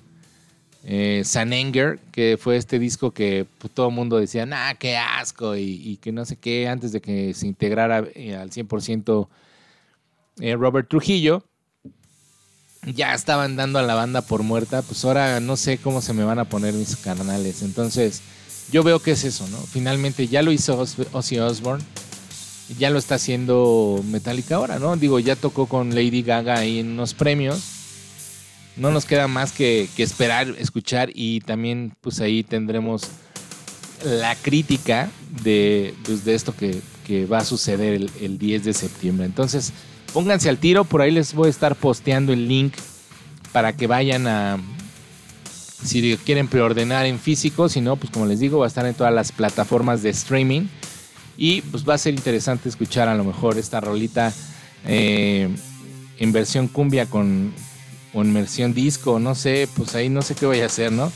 eh, 0.89 1.23
San 1.25 1.51
Anger, 1.51 1.99
que 2.13 2.37
fue 2.39 2.55
este 2.55 2.79
disco 2.79 3.11
que 3.11 3.45
pues, 3.57 3.73
todo 3.73 3.89
el 3.89 3.93
mundo 3.93 4.17
decía, 4.17 4.45
nah, 4.45 4.73
qué 4.75 4.95
asco, 4.95 5.57
y, 5.57 5.97
que 6.01 6.13
no 6.13 6.23
sé 6.23 6.37
qué, 6.37 6.69
antes 6.69 6.93
de 6.93 7.01
que 7.01 7.33
se 7.33 7.45
integrara 7.45 8.05
eh, 8.15 8.37
al 8.37 8.51
100% 8.51 9.27
eh, 10.39 10.55
Robert 10.55 10.87
Trujillo, 10.87 11.43
ya 12.85 13.13
estaban 13.13 13.57
dando 13.57 13.79
a 13.79 13.81
la 13.81 13.95
banda 13.95 14.21
por 14.21 14.43
muerta, 14.43 14.81
pues 14.81 15.03
ahora 15.03 15.41
no 15.41 15.57
sé 15.57 15.77
cómo 15.77 16.01
se 16.01 16.13
me 16.13 16.23
van 16.23 16.39
a 16.39 16.45
poner 16.45 16.73
mis 16.73 16.95
canales. 16.95 17.63
Entonces, 17.63 18.21
yo 18.71 18.81
veo 18.81 19.01
que 19.01 19.11
es 19.11 19.25
eso, 19.25 19.45
¿no? 19.49 19.57
Finalmente 19.57 20.29
ya 20.29 20.41
lo 20.41 20.53
hizo 20.53 20.79
Ozzy 21.11 21.37
Osbourne, 21.37 21.83
ya 22.77 22.89
lo 22.89 22.99
está 22.99 23.15
haciendo 23.15 24.03
Metallica 24.05 24.55
ahora, 24.55 24.79
¿no? 24.79 24.95
Digo, 24.97 25.19
ya 25.19 25.35
tocó 25.35 25.67
con 25.67 25.95
Lady 25.95 26.21
Gaga 26.21 26.59
ahí 26.59 26.79
en 26.79 26.91
unos 26.91 27.13
premios. 27.13 27.61
No 28.75 28.91
nos 28.91 29.05
queda 29.05 29.27
más 29.27 29.51
que, 29.51 29.89
que 29.95 30.03
esperar, 30.03 30.53
escuchar 30.59 31.09
y 31.13 31.41
también 31.41 31.93
pues 32.01 32.19
ahí 32.19 32.43
tendremos 32.43 33.03
la 34.03 34.35
crítica 34.35 35.09
de, 35.43 35.95
pues, 36.03 36.23
de 36.25 36.35
esto 36.35 36.53
que, 36.55 36.81
va 37.31 37.37
a 37.37 37.45
suceder 37.45 37.93
el, 37.93 38.11
el 38.19 38.37
10 38.37 38.65
de 38.65 38.73
septiembre. 38.73 39.25
Entonces, 39.25 39.71
pónganse 40.11 40.49
al 40.49 40.57
tiro, 40.57 40.83
por 40.83 41.01
ahí 41.01 41.09
les 41.09 41.33
voy 41.33 41.47
a 41.47 41.49
estar 41.49 41.73
posteando 41.77 42.33
el 42.33 42.49
link 42.49 42.73
para 43.53 43.71
que 43.71 43.87
vayan 43.87 44.27
a, 44.27 44.59
si 45.83 46.17
quieren 46.17 46.47
preordenar 46.47 47.05
en 47.05 47.19
físico, 47.19 47.69
si 47.69 47.81
no, 47.81 47.95
pues 47.95 48.11
como 48.11 48.25
les 48.25 48.39
digo, 48.39 48.59
va 48.59 48.65
a 48.65 48.67
estar 48.67 48.85
en 48.85 48.93
todas 48.93 49.13
las 49.13 49.31
plataformas 49.31 50.03
de 50.03 50.09
streaming. 50.09 50.67
Y 51.37 51.61
pues 51.61 51.87
va 51.87 51.93
a 51.93 51.97
ser 51.99 52.15
interesante 52.15 52.67
escuchar 52.67 53.07
a 53.07 53.15
lo 53.15 53.23
mejor 53.23 53.57
esta 53.59 53.79
rolita 53.79 54.33
eh, 54.85 55.47
en 56.17 56.31
versión 56.31 56.67
cumbia 56.67 57.05
con, 57.05 57.53
o 58.13 58.21
en 58.21 58.33
versión 58.33 58.73
disco, 58.73 59.19
no 59.19 59.35
sé, 59.35 59.69
pues 59.75 59.93
ahí 59.93 60.09
no 60.09 60.23
sé 60.23 60.33
qué 60.33 60.47
voy 60.47 60.61
a 60.61 60.65
hacer, 60.65 60.91
¿no? 60.91 61.11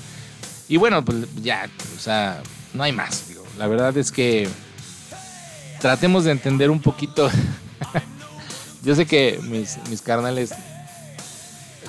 Y 0.70 0.78
bueno, 0.78 1.04
pues 1.04 1.18
ya, 1.42 1.68
o 1.98 2.00
sea, 2.00 2.42
no 2.74 2.84
hay 2.84 2.92
más. 2.92 3.28
digo. 3.28 3.44
La 3.58 3.68
verdad 3.68 3.98
es 3.98 4.12
que 4.12 4.48
tratemos 5.80 6.24
de 6.24 6.32
entender 6.32 6.70
un 6.70 6.82
poquito. 6.82 7.30
Yo 8.84 8.96
sé 8.96 9.06
que 9.06 9.40
mis, 9.44 9.78
mis 9.90 10.02
carnales 10.02 10.54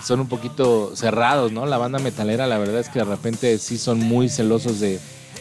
son 0.02 0.20
un 0.20 0.28
poquito 0.28 0.96
cerrados, 0.96 1.52
¿no? 1.52 1.66
La 1.66 1.78
banda 1.78 1.98
metalera, 1.98 2.46
la 2.46 2.58
verdad 2.58 2.80
es 2.80 2.88
que 2.88 2.98
de 2.98 3.04
repente 3.04 3.58
sí 3.58 3.78
son 3.78 4.00
muy 4.00 4.28
celosos 4.28 4.80
de, 4.80 4.98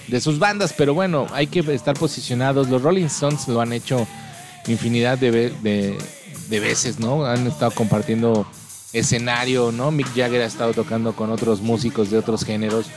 de 0.07 0.21
sus 0.21 0.39
bandas, 0.39 0.73
pero 0.77 0.93
bueno, 0.93 1.27
hay 1.33 1.47
que 1.47 1.59
estar 1.59 1.95
posicionados. 1.95 2.69
Los 2.69 2.81
Rolling 2.81 3.05
Stones 3.05 3.47
lo 3.47 3.61
han 3.61 3.73
hecho 3.73 4.07
infinidad 4.67 5.17
de, 5.17 5.31
de, 5.61 6.59
veces, 6.59 6.99
¿no? 6.99 7.25
Han 7.25 7.47
estado 7.47 7.71
compartiendo 7.71 8.45
escenario, 8.93 9.71
¿no? 9.71 9.91
Mick 9.91 10.07
Jagger 10.15 10.41
ha 10.41 10.45
estado 10.45 10.73
tocando 10.73 11.15
con 11.15 11.31
otros 11.31 11.61
músicos 11.61 12.09
de 12.09 12.17
otros 12.17 12.43
géneros. 12.43 12.87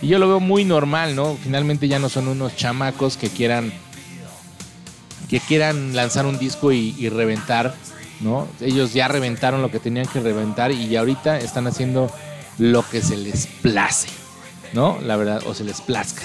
Y 0.00 0.08
yo 0.08 0.18
lo 0.18 0.28
veo 0.28 0.40
muy 0.40 0.64
normal, 0.64 1.14
¿no? 1.14 1.36
Finalmente 1.42 1.88
ya 1.88 1.98
no 1.98 2.08
son 2.08 2.28
unos 2.28 2.56
chamacos 2.56 3.16
que 3.16 3.28
quieran 3.28 3.72
que 5.28 5.40
quieran 5.40 5.96
lanzar 5.96 6.26
un 6.26 6.38
disco 6.38 6.72
y, 6.72 6.94
y 6.98 7.08
reventar, 7.08 7.74
¿no? 8.20 8.46
Ellos 8.60 8.92
ya 8.92 9.08
reventaron 9.08 9.62
lo 9.62 9.70
que 9.70 9.78
tenían 9.78 10.06
que 10.06 10.20
reventar 10.20 10.72
y 10.72 10.94
ahorita 10.94 11.38
están 11.38 11.66
haciendo 11.66 12.10
lo 12.58 12.88
que 12.88 13.00
se 13.00 13.16
les 13.16 13.46
place, 13.46 14.08
¿no? 14.74 14.98
La 15.00 15.16
verdad, 15.16 15.42
o 15.46 15.54
se 15.54 15.64
les 15.64 15.80
plazca, 15.80 16.22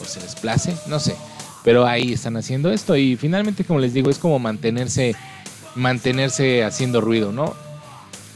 o 0.00 0.04
se 0.04 0.20
les 0.20 0.34
place, 0.34 0.76
no 0.86 1.00
sé. 1.00 1.16
Pero 1.64 1.86
ahí 1.86 2.12
están 2.12 2.36
haciendo 2.36 2.70
esto 2.70 2.96
y 2.96 3.16
finalmente, 3.16 3.64
como 3.64 3.80
les 3.80 3.92
digo, 3.92 4.10
es 4.10 4.18
como 4.18 4.38
mantenerse, 4.38 5.14
mantenerse 5.74 6.64
haciendo 6.64 7.00
ruido, 7.00 7.32
¿no? 7.32 7.54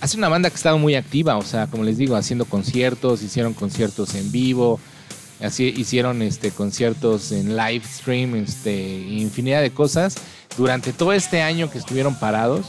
Hace 0.00 0.16
una 0.16 0.28
banda 0.28 0.50
que 0.50 0.54
ha 0.54 0.56
estado 0.56 0.78
muy 0.78 0.96
activa, 0.96 1.36
o 1.36 1.42
sea, 1.42 1.68
como 1.68 1.84
les 1.84 1.96
digo, 1.96 2.16
haciendo 2.16 2.44
conciertos, 2.44 3.22
hicieron 3.22 3.54
conciertos 3.54 4.14
en 4.16 4.32
vivo, 4.32 4.80
así 5.40 5.72
hicieron 5.76 6.22
este 6.22 6.50
conciertos 6.50 7.30
en 7.30 7.56
live 7.56 7.82
stream, 7.84 8.34
este, 8.34 8.98
infinidad 8.98 9.62
de 9.62 9.70
cosas 9.70 10.16
durante 10.56 10.92
todo 10.92 11.12
este 11.12 11.42
año 11.42 11.70
que 11.70 11.78
estuvieron 11.78 12.16
parados 12.16 12.66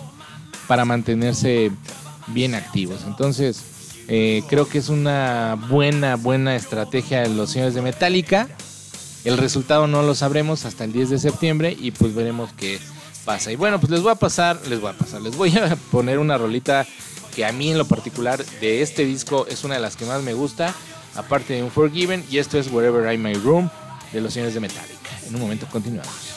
para 0.68 0.86
mantenerse 0.86 1.72
bien 2.28 2.56
activos. 2.56 3.02
Entonces, 3.06 3.64
eh, 4.08 4.44
creo 4.50 4.68
que 4.68 4.78
es 4.78 4.90
una 4.90 5.58
buena, 5.70 6.16
buena 6.16 6.56
estrategia 6.56 7.22
de 7.22 7.30
los 7.30 7.52
señores 7.52 7.74
de 7.74 7.82
Metallica. 7.82 8.48
El 9.24 9.38
resultado 9.38 9.88
no 9.88 10.04
lo 10.04 10.16
sabremos 10.16 10.66
hasta 10.66 10.84
el 10.84 10.92
10 10.92 11.12
de 11.12 11.20
septiembre 11.20 11.76
y 11.80 11.92
pues 11.92 12.14
veremos 12.14 12.52
qué 12.58 12.80
pasa. 13.24 13.52
Y 13.52 13.56
bueno, 13.56 13.80
pues 13.80 13.90
les 13.90 14.02
voy 14.02 14.12
a 14.12 14.16
pasar, 14.16 14.60
les 14.68 14.82
voy 14.82 14.92
a 14.92 14.98
pasar, 14.98 15.22
les 15.22 15.36
voy 15.38 15.58
a 15.58 15.76
poner 15.92 16.20
una 16.20 16.38
rolita 16.38 16.86
que 17.34 17.46
a 17.46 17.52
mí 17.52 17.72
en 17.72 17.78
lo 17.78 17.86
particular 17.86 18.44
de 18.60 18.82
este 18.82 19.06
disco 19.06 19.48
es 19.48 19.64
una 19.64 19.76
de 19.76 19.82
las 19.82 19.96
que 19.96 20.06
más 20.06 20.22
me 20.22 20.34
gusta, 20.34 20.74
aparte 21.16 21.54
de 21.54 21.64
Unforgiven, 21.64 22.24
y 22.30 22.38
esto 22.38 22.60
es 22.60 22.72
Wherever 22.72 23.12
I 23.12 23.18
My 23.18 23.34
Room 23.34 23.70
de 24.12 24.22
los 24.22 24.34
señores 24.34 24.54
de 24.54 24.60
Metallica. 24.60 25.10
En 25.28 25.36
un 25.36 25.42
momento 25.42 25.68
continuamos. 25.72 26.33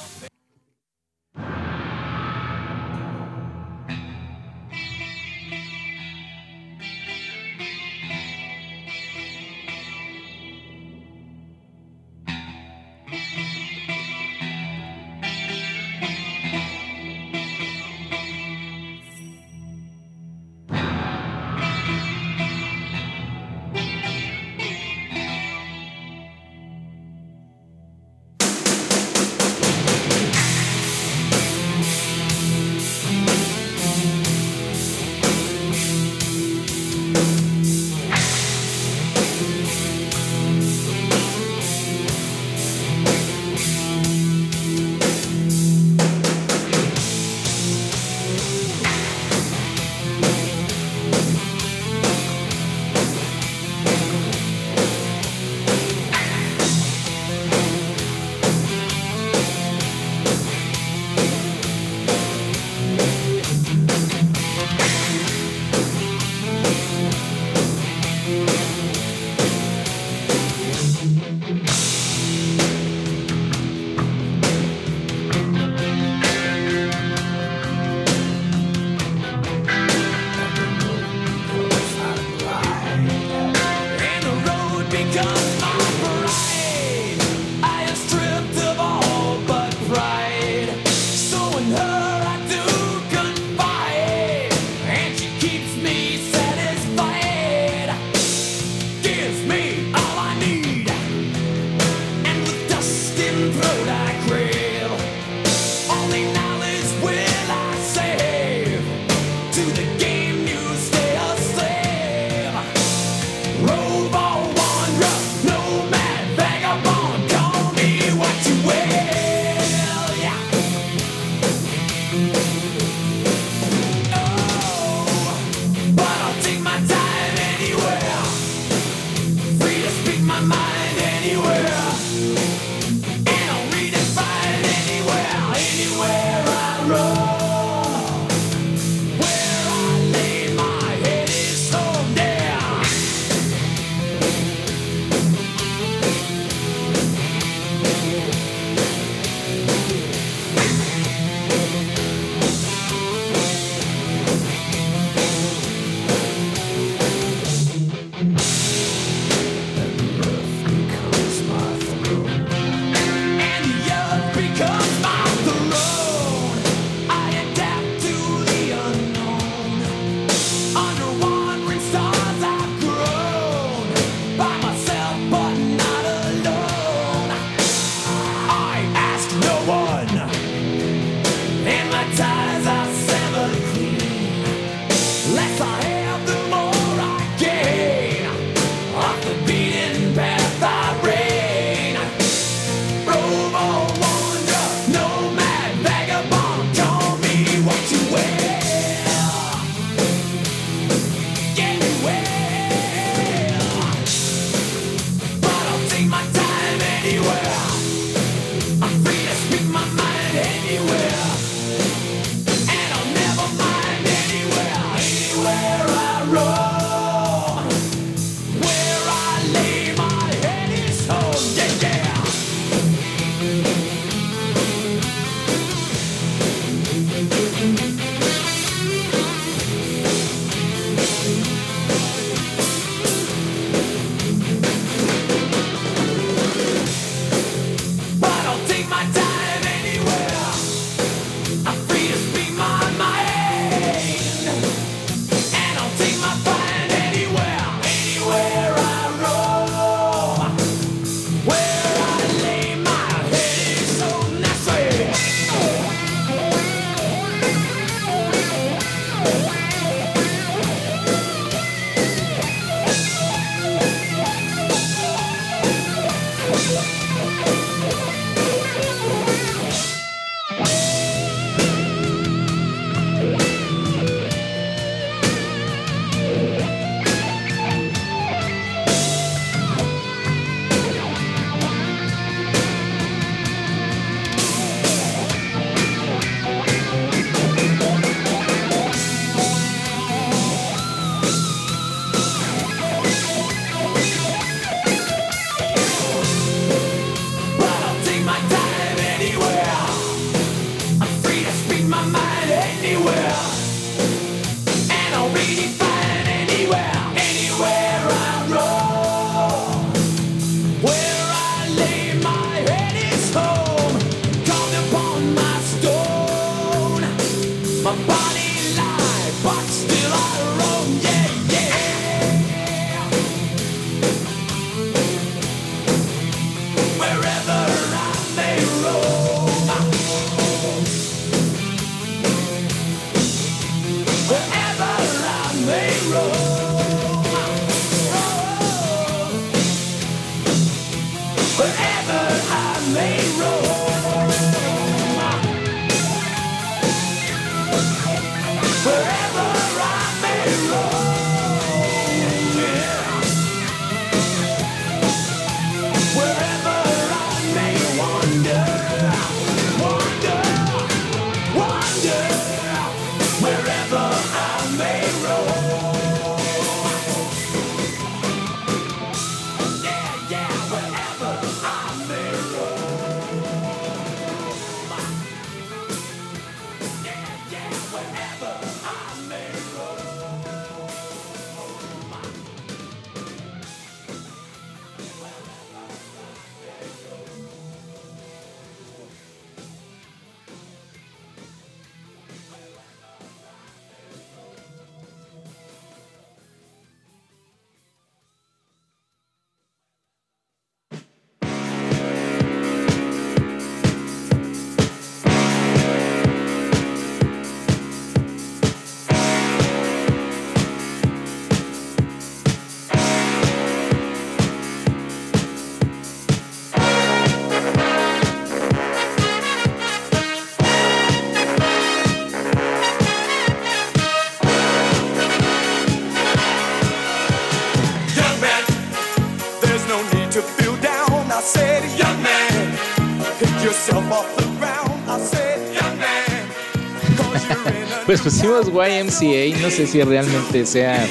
Pues 438.06 438.20
pusimos 438.20 438.68
YMCA, 438.68 439.60
no 439.60 439.68
sé 439.68 439.84
si 439.88 440.00
realmente 440.00 440.64
sea 440.64 441.04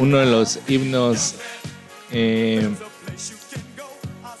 uno 0.00 0.18
de 0.18 0.26
los 0.26 0.58
himnos 0.66 1.36
eh, 2.10 2.68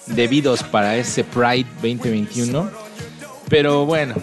debidos 0.06 0.64
para 0.64 0.96
ese 0.96 1.22
Pride 1.22 1.66
2021. 1.74 2.68
Pero 3.48 3.86
bueno, 3.86 4.16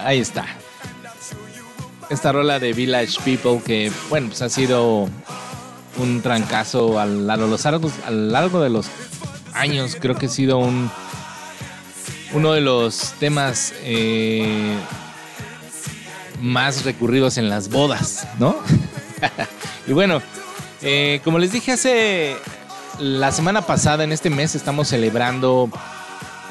ahí 0.00 0.20
está. 0.20 0.44
Esta 2.10 2.32
rola 2.32 2.58
de 2.58 2.74
Village 2.74 3.18
People 3.24 3.62
que, 3.64 3.90
bueno, 4.10 4.28
pues 4.28 4.42
ha 4.42 4.50
sido 4.50 5.08
un 5.96 6.20
trancazo 6.20 7.00
a 7.00 7.06
lo, 7.06 7.56
largo 8.10 8.60
de 8.60 8.68
los 8.68 8.88
años. 9.54 9.96
Creo 9.98 10.16
que 10.16 10.26
ha 10.26 10.28
sido 10.28 10.58
un 10.58 10.90
uno 12.34 12.52
de 12.52 12.60
los 12.60 13.12
temas 13.18 13.72
eh, 13.82 14.76
más 16.42 16.84
recurridos 16.84 17.38
en 17.38 17.48
las 17.48 17.70
bodas, 17.70 18.26
¿no? 18.38 18.56
y 19.86 19.92
bueno, 19.92 20.20
eh, 20.82 21.20
como 21.24 21.38
les 21.38 21.52
dije 21.52 21.72
hace 21.72 22.36
la 22.98 23.32
semana 23.32 23.62
pasada, 23.62 24.04
en 24.04 24.12
este 24.12 24.28
mes 24.28 24.54
estamos 24.54 24.88
celebrando 24.88 25.70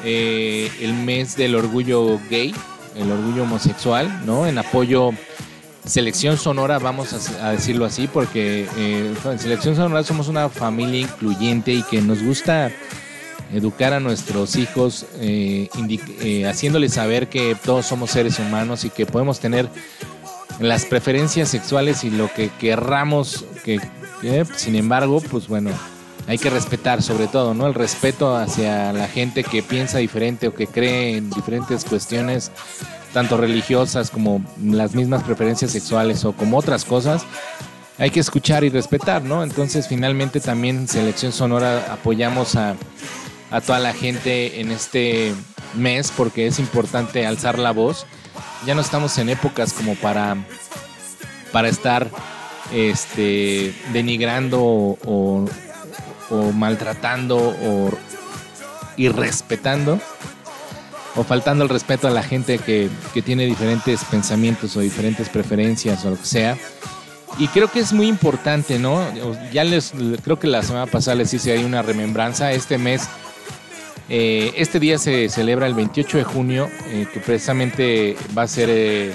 eh, 0.02 0.70
el 0.80 0.94
mes 0.94 1.36
del 1.36 1.54
orgullo 1.54 2.18
gay, 2.30 2.54
el 2.96 3.12
orgullo 3.12 3.42
homosexual, 3.42 4.24
¿no? 4.24 4.46
En 4.46 4.58
apoyo 4.58 5.10
Selección 5.84 6.38
Sonora, 6.38 6.78
vamos 6.78 7.12
a, 7.12 7.48
a 7.48 7.52
decirlo 7.52 7.84
así, 7.84 8.08
porque 8.08 8.66
eh, 8.76 9.14
en 9.24 9.38
Selección 9.38 9.76
Sonora 9.76 10.02
somos 10.04 10.28
una 10.28 10.48
familia 10.48 11.00
incluyente 11.00 11.72
y 11.72 11.82
que 11.82 12.00
nos 12.00 12.22
gusta 12.22 12.70
educar 13.52 13.92
a 13.92 14.00
nuestros 14.00 14.56
hijos, 14.56 15.06
eh, 15.16 15.68
eh, 16.20 16.46
haciéndoles 16.46 16.94
saber 16.94 17.28
que 17.28 17.54
todos 17.62 17.86
somos 17.86 18.10
seres 18.10 18.38
humanos 18.38 18.84
y 18.84 18.90
que 18.90 19.06
podemos 19.06 19.40
tener 19.40 19.68
las 20.58 20.84
preferencias 20.86 21.48
sexuales 21.48 22.04
y 22.04 22.10
lo 22.10 22.32
que 22.32 22.50
querramos, 22.58 23.44
que, 23.64 23.80
sin 24.56 24.76
embargo, 24.76 25.20
pues 25.30 25.48
bueno, 25.48 25.70
hay 26.26 26.38
que 26.38 26.50
respetar 26.50 27.02
sobre 27.02 27.26
todo, 27.26 27.52
¿no? 27.52 27.66
El 27.66 27.74
respeto 27.74 28.36
hacia 28.36 28.92
la 28.92 29.08
gente 29.08 29.44
que 29.44 29.62
piensa 29.62 29.98
diferente 29.98 30.48
o 30.48 30.54
que 30.54 30.66
cree 30.66 31.16
en 31.16 31.30
diferentes 31.30 31.84
cuestiones, 31.84 32.52
tanto 33.12 33.36
religiosas 33.36 34.10
como 34.10 34.42
las 34.62 34.94
mismas 34.94 35.22
preferencias 35.24 35.72
sexuales 35.72 36.24
o 36.24 36.32
como 36.32 36.58
otras 36.58 36.84
cosas. 36.84 37.24
Hay 37.98 38.10
que 38.10 38.20
escuchar 38.20 38.64
y 38.64 38.70
respetar, 38.70 39.22
¿no? 39.22 39.42
Entonces, 39.42 39.86
finalmente 39.86 40.40
también 40.40 40.88
Selección 40.88 41.32
Sonora 41.32 41.92
apoyamos 41.92 42.56
a, 42.56 42.74
a 43.52 43.60
toda 43.60 43.78
la 43.78 43.92
gente 43.92 44.60
en 44.60 44.72
este 44.72 45.32
mes 45.74 46.12
porque 46.16 46.46
es 46.48 46.58
importante 46.58 47.26
alzar 47.26 47.58
la 47.58 47.70
voz. 47.70 48.06
Ya 48.66 48.74
no 48.74 48.80
estamos 48.80 49.16
en 49.18 49.28
épocas 49.28 49.72
como 49.72 49.94
para, 49.94 50.36
para 51.52 51.68
estar 51.68 52.08
este, 52.72 53.74
denigrando 53.92 54.60
o, 54.62 54.98
o- 55.04 55.48
o 56.30 56.52
maltratando 56.52 57.36
o 57.38 57.90
irrespetando 58.96 60.00
o 61.14 61.24
faltando 61.24 61.64
el 61.64 61.68
respeto 61.70 62.08
a 62.08 62.10
la 62.10 62.22
gente 62.22 62.58
que, 62.58 62.88
que 63.12 63.20
tiene 63.20 63.44
diferentes 63.44 64.02
pensamientos 64.04 64.74
o 64.76 64.80
diferentes 64.80 65.28
preferencias 65.28 66.04
o 66.06 66.10
lo 66.10 66.16
que 66.18 66.24
sea. 66.24 66.56
Y 67.38 67.48
creo 67.48 67.70
que 67.70 67.80
es 67.80 67.92
muy 67.92 68.06
importante, 68.08 68.78
¿no? 68.78 69.02
Ya 69.52 69.64
les, 69.64 69.92
creo 70.22 70.38
que 70.38 70.46
la 70.46 70.62
semana 70.62 70.86
pasada 70.86 71.16
les 71.16 71.32
hice 71.34 71.52
ahí 71.52 71.64
una 71.64 71.82
remembranza. 71.82 72.52
Este 72.52 72.78
mes, 72.78 73.02
eh, 74.14 74.52
este 74.58 74.78
día 74.78 74.98
se 74.98 75.28
celebra 75.30 75.66
el 75.66 75.72
28 75.74 76.18
de 76.18 76.24
junio, 76.24 76.68
eh, 76.88 77.06
que 77.12 77.18
precisamente 77.20 78.14
va 78.36 78.42
a 78.42 78.46
ser 78.48 78.68
eh, 78.70 79.12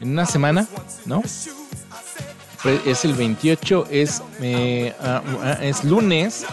en 0.00 0.10
una 0.10 0.24
semana, 0.24 0.66
¿no? 1.04 1.22
Es 2.86 3.04
el 3.04 3.12
28, 3.14 3.88
es, 3.90 4.22
eh, 4.40 4.94
ah, 5.00 5.20
ah, 5.42 5.58
es 5.62 5.84
lunes, 5.84 6.44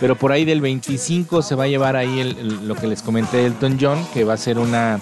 pero 0.00 0.16
por 0.16 0.32
ahí 0.32 0.44
del 0.44 0.60
25 0.60 1.42
se 1.42 1.54
va 1.54 1.64
a 1.64 1.68
llevar 1.68 1.96
ahí 1.96 2.18
el- 2.18 2.66
lo 2.66 2.74
que 2.74 2.86
les 2.86 3.00
comenté 3.02 3.44
Elton 3.46 3.78
John, 3.80 4.04
que 4.14 4.24
va 4.24 4.34
a 4.34 4.38
ser 4.38 4.58
una, 4.58 4.98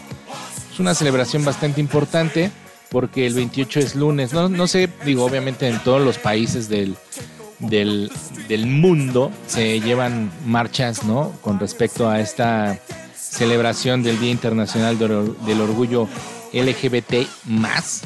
es 0.72 0.81
una 0.81 0.95
celebración 0.95 1.45
bastante 1.45 1.81
importante 1.81 2.51
porque 2.91 3.26
el 3.26 3.35
28 3.35 3.79
es 3.81 3.95
lunes. 3.95 4.33
No, 4.33 4.49
no 4.49 4.66
sé, 4.66 4.89
digo, 5.05 5.24
obviamente 5.24 5.68
en 5.68 5.79
todos 5.85 6.03
los 6.03 6.18
países 6.18 6.68
del, 6.68 6.97
del, 7.59 8.11
del 8.48 8.66
mundo 8.66 9.30
se 9.46 9.80
llevan 9.80 10.30
marchas, 10.46 11.04
¿no? 11.04 11.32
Con 11.40 11.59
respecto 11.59 12.09
a 12.09 12.20
esta 12.20 12.78
celebración 13.16 14.02
del 14.02 14.18
Día 14.20 14.30
Internacional 14.30 14.98
del, 14.98 15.12
Or- 15.12 15.36
del 15.40 15.61
Orgullo 15.61 16.09
LGBT 16.52 17.26
más. 17.46 18.02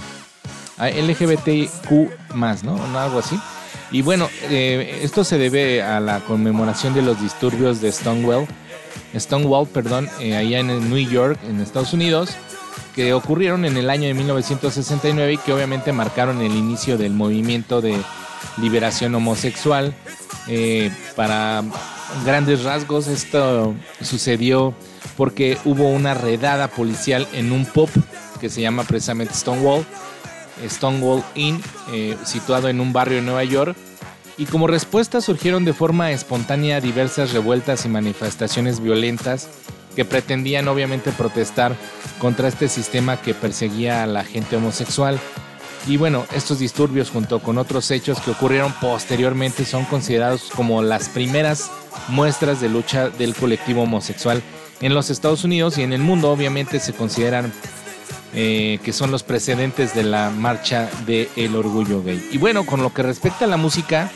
Ah, 0.79 0.89
LGBTQ 0.91 2.35
más. 2.35 2.65
Algo 2.65 3.19
así. 3.19 3.39
Y 3.91 4.03
bueno, 4.03 4.29
eh, 4.45 5.01
esto 5.03 5.23
se 5.23 5.37
debe 5.39 5.83
a 5.83 6.01
la 6.01 6.21
conmemoración 6.21 6.95
de 6.95 7.03
los 7.03 7.21
disturbios 7.21 7.81
de 7.83 7.93
Stonewall, 7.93 8.47
Stonewall, 9.15 9.69
perdón, 9.69 10.09
eh, 10.19 10.35
allá 10.35 10.61
en 10.61 10.89
New 10.89 10.99
York, 11.11 11.39
en 11.47 11.61
Estados 11.61 11.93
Unidos, 11.93 12.31
que 12.95 13.13
ocurrieron 13.13 13.67
en 13.67 13.77
el 13.77 13.91
año 13.91 14.09
de 14.09 14.15
1969 14.15 15.35
y 15.35 15.37
que 15.39 15.53
obviamente 15.53 15.93
marcaron 15.93 16.41
el 16.41 16.55
inicio 16.57 16.97
del 16.97 17.13
movimiento 17.13 17.83
de 17.83 17.97
liberación 18.59 19.15
homosexual. 19.15 19.95
Eh, 20.49 20.91
para 21.17 21.63
grandes 22.25 22.65
rasgos, 22.65 23.07
esto 23.07 23.75
sucedió 24.01 24.75
porque 25.17 25.59
hubo 25.65 25.89
una 25.89 26.15
redada 26.15 26.69
policial 26.69 27.27
en 27.33 27.53
un 27.53 27.65
pub 27.67 27.91
que 28.41 28.51
se 28.51 28.61
llama 28.61 28.85
precisamente 28.85 29.35
Stonewall, 29.35 29.85
Stonewall 30.69 31.23
Inn, 31.35 31.63
eh, 31.93 32.17
situado 32.25 32.69
en 32.69 32.81
un 32.81 32.93
barrio 32.93 33.17
de 33.17 33.23
Nueva 33.23 33.45
York. 33.45 33.77
Y 34.39 34.47
como 34.47 34.67
respuesta 34.67 35.21
surgieron 35.21 35.65
de 35.65 35.73
forma 35.73 36.11
espontánea 36.11 36.81
diversas 36.81 37.33
revueltas 37.33 37.85
y 37.85 37.89
manifestaciones 37.89 38.81
violentas 38.81 39.49
que 39.95 40.05
pretendían 40.05 40.69
obviamente 40.69 41.13
protestar 41.13 41.77
contra 42.19 42.49
este 42.49 42.69
sistema 42.69 43.21
que 43.21 43.35
perseguía 43.35 44.03
a 44.03 44.07
la 44.07 44.25
gente 44.25 44.57
homosexual. 44.57 45.21
Y 45.87 45.97
bueno, 45.97 46.27
estos 46.33 46.61
disturbios 46.61 47.11
junto 47.11 47.41
con 47.41 47.59
otros 47.59 47.91
hechos 47.91 48.21
que 48.21 48.31
ocurrieron 48.31 48.73
posteriormente 48.81 49.65
son 49.65 49.85
considerados 49.85 50.51
como 50.55 50.83
las 50.83 51.09
primeras 51.09 51.71
muestras 52.09 52.61
de 52.61 52.69
lucha 52.69 53.11
del 53.11 53.35
colectivo 53.35 53.83
homosexual 53.83 54.43
en 54.81 54.95
los 54.95 55.11
Estados 55.11 55.45
Unidos 55.45 55.79
y 55.79 55.83
en 55.83 55.93
el 55.93 56.01
mundo 56.01 56.31
obviamente 56.31 56.81
se 56.81 56.93
consideran 56.93 57.53
eh, 58.35 58.79
que 58.85 58.93
son 58.93 59.11
los 59.11 59.23
precedentes 59.23 59.95
de 59.95 60.05
la 60.05 60.31
marcha 60.31 60.89
del 61.07 61.55
orgullo 61.55 62.03
gay. 62.03 62.29
Y 62.33 62.39
bueno, 62.39 62.65
con 62.65 62.83
lo 62.83 62.93
que 62.95 63.03
respecta 63.03 63.45
a 63.45 63.49
la 63.49 63.57
música, 63.57 64.11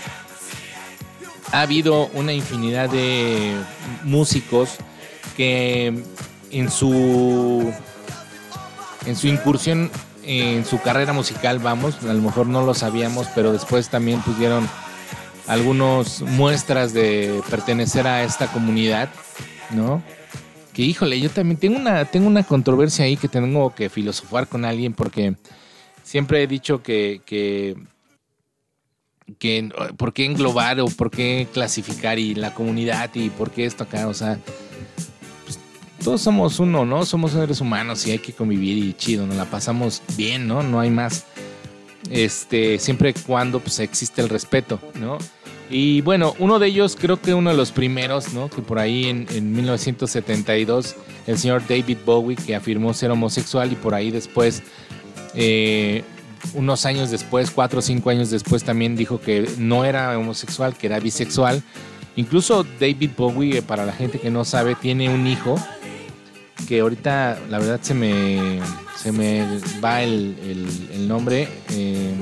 ha 1.52 1.60
habido 1.60 2.06
una 2.14 2.32
infinidad 2.32 2.88
de 2.88 3.54
músicos 4.04 4.70
que 5.36 6.02
en 6.50 6.70
su 6.70 7.72
en 9.04 9.16
su 9.16 9.28
incursión 9.28 9.90
en 10.26 10.64
su 10.64 10.80
carrera 10.80 11.12
musical, 11.12 11.60
vamos, 11.60 12.02
a 12.02 12.12
lo 12.12 12.20
mejor 12.20 12.46
no 12.48 12.64
lo 12.66 12.74
sabíamos, 12.74 13.28
pero 13.34 13.52
después 13.52 13.88
también 13.88 14.20
pudieron 14.20 14.68
algunas 15.46 16.20
muestras 16.22 16.92
de 16.92 17.40
pertenecer 17.48 18.06
a 18.06 18.24
esta 18.24 18.48
comunidad, 18.48 19.08
¿no? 19.70 20.02
Que 20.72 20.82
híjole, 20.82 21.20
yo 21.20 21.30
también 21.30 21.58
tengo 21.58 21.76
una, 21.76 22.04
tengo 22.04 22.26
una 22.26 22.42
controversia 22.42 23.04
ahí 23.04 23.16
que 23.16 23.28
tengo 23.28 23.74
que 23.74 23.88
filosofar 23.88 24.48
con 24.48 24.64
alguien 24.64 24.92
porque 24.92 25.36
siempre 26.02 26.42
he 26.42 26.46
dicho 26.46 26.82
que, 26.82 27.22
que, 27.24 27.76
que 29.38 29.70
por 29.96 30.12
qué 30.12 30.26
englobar 30.26 30.80
o 30.80 30.86
por 30.86 31.10
qué 31.10 31.46
clasificar 31.52 32.18
y 32.18 32.34
la 32.34 32.52
comunidad 32.52 33.10
y 33.14 33.30
por 33.30 33.52
qué 33.52 33.64
esto 33.64 33.84
acá, 33.84 34.08
o 34.08 34.14
sea, 34.14 34.38
pues, 34.44 34.65
todos 36.06 36.20
somos 36.20 36.60
uno, 36.60 36.84
¿no? 36.84 37.04
Somos 37.04 37.32
seres 37.32 37.60
humanos 37.60 38.06
y 38.06 38.12
hay 38.12 38.20
que 38.20 38.32
convivir 38.32 38.78
y 38.78 38.94
chido, 38.94 39.26
nos 39.26 39.34
la 39.34 39.44
pasamos 39.44 40.02
bien, 40.16 40.46
¿no? 40.46 40.62
No 40.62 40.78
hay 40.78 40.88
más. 40.88 41.24
Este, 42.12 42.78
siempre 42.78 43.10
y 43.10 43.12
cuando 43.12 43.58
pues 43.58 43.80
existe 43.80 44.22
el 44.22 44.28
respeto, 44.28 44.78
¿no? 45.00 45.18
Y 45.68 46.02
bueno, 46.02 46.36
uno 46.38 46.60
de 46.60 46.68
ellos, 46.68 46.96
creo 46.96 47.20
que 47.20 47.34
uno 47.34 47.50
de 47.50 47.56
los 47.56 47.72
primeros, 47.72 48.32
¿no? 48.34 48.48
Que 48.48 48.62
por 48.62 48.78
ahí 48.78 49.06
en, 49.06 49.26
en 49.32 49.50
1972, 49.50 50.94
el 51.26 51.38
señor 51.38 51.66
David 51.68 51.98
Bowie, 52.06 52.36
que 52.36 52.54
afirmó 52.54 52.94
ser 52.94 53.10
homosexual 53.10 53.72
y 53.72 53.74
por 53.74 53.92
ahí 53.92 54.12
después, 54.12 54.62
eh, 55.34 56.04
unos 56.54 56.86
años 56.86 57.10
después, 57.10 57.50
cuatro 57.50 57.80
o 57.80 57.82
cinco 57.82 58.10
años 58.10 58.30
después, 58.30 58.62
también 58.62 58.94
dijo 58.94 59.20
que 59.20 59.50
no 59.58 59.84
era 59.84 60.16
homosexual, 60.16 60.76
que 60.76 60.86
era 60.86 61.00
bisexual. 61.00 61.64
Incluso 62.14 62.64
David 62.78 63.10
Bowie, 63.16 63.58
eh, 63.58 63.62
para 63.62 63.84
la 63.84 63.92
gente 63.92 64.20
que 64.20 64.30
no 64.30 64.44
sabe, 64.44 64.76
tiene 64.76 65.12
un 65.12 65.26
hijo 65.26 65.56
que 66.68 66.80
ahorita 66.80 67.38
la 67.48 67.58
verdad 67.58 67.80
se 67.82 67.94
me, 67.94 68.60
se 68.96 69.12
me 69.12 69.44
va 69.84 70.02
el, 70.02 70.36
el- 70.92 71.08
nombre. 71.08 71.48
eh, 71.70 72.14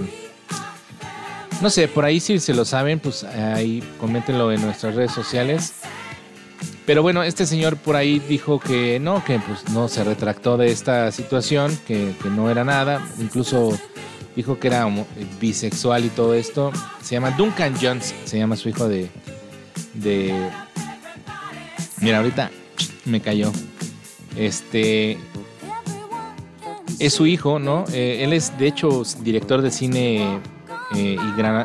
No 1.60 1.70
sé, 1.70 1.88
por 1.88 2.04
ahí 2.04 2.20
si 2.20 2.38
se 2.40 2.52
lo 2.52 2.64
saben, 2.64 3.00
pues 3.00 3.24
ahí 3.24 3.82
coméntenlo 3.98 4.52
en 4.52 4.60
nuestras 4.60 4.94
redes 4.94 5.12
sociales. 5.12 5.72
Pero 6.84 7.00
bueno, 7.02 7.22
este 7.22 7.46
señor 7.46 7.78
por 7.78 7.96
ahí 7.96 8.18
dijo 8.18 8.60
que 8.60 9.00
no, 9.00 9.24
que 9.24 9.38
pues 9.38 9.66
no 9.70 9.88
se 9.88 10.04
retractó 10.04 10.58
de 10.58 10.70
esta 10.70 11.10
situación, 11.12 11.74
que, 11.86 12.14
que 12.22 12.28
no 12.28 12.50
era 12.50 12.62
nada. 12.64 13.00
Incluso 13.18 13.78
dijo 14.36 14.58
que 14.58 14.66
era 14.68 14.86
bisexual 15.40 16.04
y 16.04 16.08
todo 16.10 16.34
esto. 16.34 16.72
Se 17.00 17.14
llama 17.14 17.30
Duncan 17.30 17.74
Jones, 17.80 18.14
se 18.26 18.36
llama 18.36 18.56
su 18.56 18.68
hijo 18.68 18.86
de... 18.86 19.08
de 19.94 20.34
Mira, 22.02 22.18
ahorita 22.18 22.50
me 23.06 23.20
cayó. 23.22 23.50
Este... 24.36 25.18
Es 27.00 27.14
su 27.14 27.26
hijo, 27.26 27.58
¿no? 27.58 27.84
Eh, 27.92 28.20
él 28.22 28.32
es, 28.32 28.56
de 28.56 28.68
hecho, 28.68 29.02
director 29.20 29.62
de 29.62 29.70
cine 29.70 30.38
eh, 30.94 31.16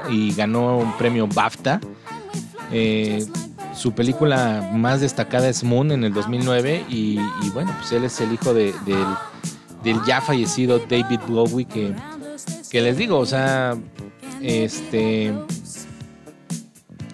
y, 0.10 0.34
ganó 0.34 0.78
un 0.78 0.98
premio 0.98 1.28
BAFTA. 1.28 1.80
Eh, 2.72 3.26
su 3.76 3.92
película 3.94 4.72
más 4.74 5.02
destacada 5.02 5.48
es 5.48 5.64
Moon 5.64 5.92
en 5.92 6.04
el 6.04 6.14
2009 6.14 6.86
y, 6.90 7.20
y 7.44 7.50
bueno, 7.54 7.72
pues 7.78 7.92
él 7.92 8.04
es 8.06 8.20
el 8.22 8.34
hijo 8.34 8.54
de- 8.54 8.74
del, 8.86 9.06
del 9.84 10.04
ya 10.06 10.20
fallecido 10.20 10.80
David 10.80 11.20
Bowie 11.28 11.66
que, 11.66 11.94
que 12.72 12.82
les 12.82 12.98
digo, 12.98 13.20
o 13.20 13.26
sea, 13.26 13.78
este 14.42 15.34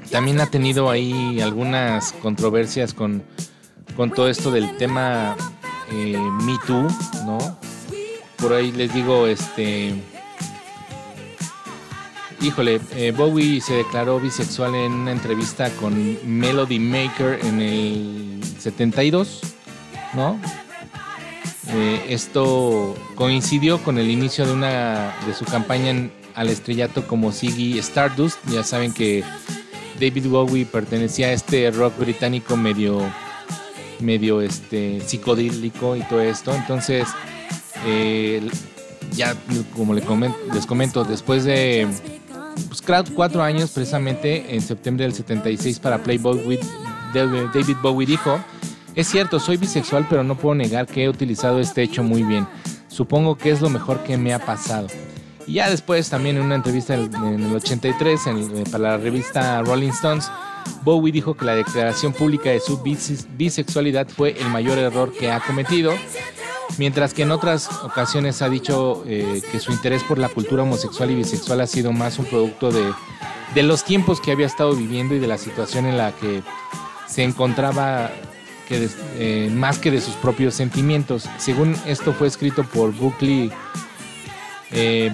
también 0.09 0.39
ha 0.39 0.47
tenido 0.47 0.89
ahí 0.89 1.41
algunas 1.41 2.13
controversias 2.13 2.93
con, 2.93 3.23
con 3.95 4.11
todo 4.11 4.27
esto 4.29 4.51
del 4.51 4.75
tema 4.77 5.35
eh, 5.91 6.17
Me 6.43 6.57
Too, 6.65 6.87
¿no? 7.25 7.57
Por 8.37 8.53
ahí 8.53 8.71
les 8.71 8.93
digo, 8.93 9.27
este 9.27 9.93
Híjole, 12.41 12.79
eh, 12.95 13.11
Bowie 13.15 13.61
se 13.61 13.75
declaró 13.75 14.19
bisexual 14.19 14.75
en 14.75 14.91
una 14.91 15.11
entrevista 15.11 15.69
con 15.71 16.17
Melody 16.25 16.79
Maker 16.79 17.39
en 17.43 17.61
el 17.61 18.41
72, 18.59 19.39
¿no? 20.13 20.39
Eh, 21.69 22.05
esto 22.09 22.93
coincidió 23.15 23.81
con 23.81 23.97
el 23.97 24.11
inicio 24.11 24.45
de 24.45 24.53
una 24.53 25.15
de 25.25 25.33
su 25.33 25.45
campaña 25.45 25.89
en- 25.89 26.11
al 26.35 26.49
estrellato 26.49 27.07
como 27.07 27.31
Ziggy 27.31 27.79
Stardust. 27.79 28.37
Ya 28.49 28.63
saben 28.63 28.93
que 28.93 29.23
David 29.99 30.27
Bowie 30.27 30.65
pertenecía 30.65 31.27
a 31.27 31.31
este 31.31 31.71
rock 31.71 31.97
británico 31.97 32.57
medio 32.57 33.01
medio 33.99 34.41
este 34.41 35.01
psicodélico 35.01 35.95
y 35.95 36.01
todo 36.03 36.21
esto. 36.21 36.53
Entonces, 36.53 37.07
eh, 37.85 38.41
ya 39.15 39.35
como 39.75 39.93
le 39.93 40.03
comen- 40.03 40.35
les 40.53 40.65
comento, 40.65 41.03
después 41.03 41.43
de 41.43 41.87
pues, 42.67 42.81
cuatro 43.13 43.43
años 43.43 43.71
precisamente 43.71 44.53
en 44.55 44.61
septiembre 44.61 45.05
del 45.05 45.13
76 45.13 45.79
para 45.79 45.97
Playboy 46.03 46.59
David 47.13 47.75
Bowie 47.81 48.05
dijo, 48.07 48.39
es 48.95 49.07
cierto, 49.07 49.39
soy 49.39 49.57
bisexual, 49.57 50.05
pero 50.09 50.23
no 50.23 50.37
puedo 50.37 50.55
negar 50.55 50.85
que 50.87 51.03
he 51.03 51.09
utilizado 51.09 51.59
este 51.59 51.83
hecho 51.83 52.03
muy 52.03 52.23
bien. 52.23 52.47
Supongo 52.87 53.37
que 53.37 53.51
es 53.51 53.61
lo 53.61 53.69
mejor 53.69 54.03
que 54.03 54.17
me 54.17 54.33
ha 54.33 54.39
pasado. 54.39 54.87
Y 55.47 55.53
ya 55.55 55.69
después 55.69 56.09
también 56.09 56.37
en 56.37 56.43
una 56.43 56.55
entrevista 56.55 56.95
en 56.95 57.13
en 57.13 57.43
el 57.43 57.55
83 57.55 58.27
en- 58.27 58.57
eh, 58.57 58.63
para 58.71 58.91
la 58.91 58.97
revista 58.97 59.61
Rolling 59.61 59.89
Stones, 59.89 60.29
Bowie 60.83 61.11
dijo 61.11 61.35
que 61.35 61.45
la 61.45 61.55
declaración 61.55 62.13
pública 62.13 62.49
de 62.49 62.59
su 62.59 62.81
bise- 62.83 63.25
bisexualidad 63.37 64.07
fue 64.07 64.35
el 64.39 64.49
mayor 64.49 64.77
error 64.77 65.11
que 65.11 65.31
ha 65.31 65.39
cometido, 65.39 65.93
mientras 66.77 67.13
que 67.13 67.23
en 67.23 67.31
otras 67.31 67.69
ocasiones 67.83 68.41
ha 68.41 68.49
dicho 68.49 69.03
eh, 69.07 69.41
que 69.51 69.59
su 69.59 69.71
interés 69.71 70.03
por 70.03 70.17
la 70.19 70.29
cultura 70.29 70.63
homosexual 70.63 71.11
y 71.11 71.15
bisexual 71.15 71.61
ha 71.61 71.67
sido 71.67 71.91
más 71.91 72.19
un 72.19 72.25
producto 72.25 72.71
de, 72.71 73.63
los 73.63 73.83
tiempos 73.83 74.19
que 74.19 74.31
había 74.31 74.45
estado 74.47 74.75
viviendo 74.75 75.15
y 75.15 75.19
de 75.19 75.27
la 75.27 75.37
situación 75.37 75.85
en 75.85 75.97
la 75.97 76.11
que 76.11 76.43
se 77.07 77.23
encontraba 77.23 78.11
que 78.67 78.89
eh, 79.17 79.49
más 79.53 79.77
que 79.77 79.91
de 79.91 80.01
sus 80.01 80.15
propios 80.15 80.55
sentimientos. 80.55 81.29
Según 81.37 81.75
esto 81.85 82.13
fue 82.13 82.27
escrito 82.27 82.63
por 82.63 82.91
Buckley 82.93 83.51
eh, 84.71 85.13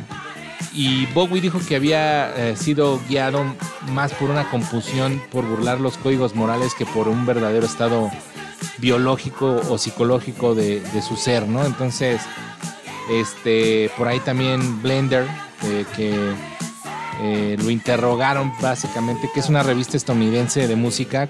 y 0.73 1.05
Bowie 1.07 1.41
dijo 1.41 1.59
que 1.67 1.75
había 1.75 2.33
eh, 2.35 2.55
sido 2.55 3.01
guiado 3.09 3.43
más 3.89 4.13
por 4.13 4.29
una 4.29 4.49
compulsión 4.49 5.21
por 5.31 5.45
burlar 5.45 5.79
los 5.79 5.97
códigos 5.97 6.35
morales 6.35 6.73
que 6.73 6.85
por 6.85 7.07
un 7.07 7.25
verdadero 7.25 7.65
estado 7.65 8.09
biológico 8.77 9.61
o 9.69 9.77
psicológico 9.77 10.55
de, 10.55 10.81
su 11.07 11.15
ser, 11.15 11.47
¿no? 11.47 11.65
Entonces, 11.65 12.21
este, 13.09 13.91
por 13.97 14.07
ahí 14.07 14.19
también 14.19 14.81
Blender, 14.81 15.27
eh, 15.63 15.85
que 15.95 16.33
eh, 17.21 17.57
lo 17.61 17.69
interrogaron 17.69 18.53
básicamente, 18.61 19.29
que 19.33 19.41
es 19.41 19.49
una 19.49 19.63
revista 19.63 19.97
estadounidense 19.97 20.67
de 20.67 20.75
música. 20.75 21.29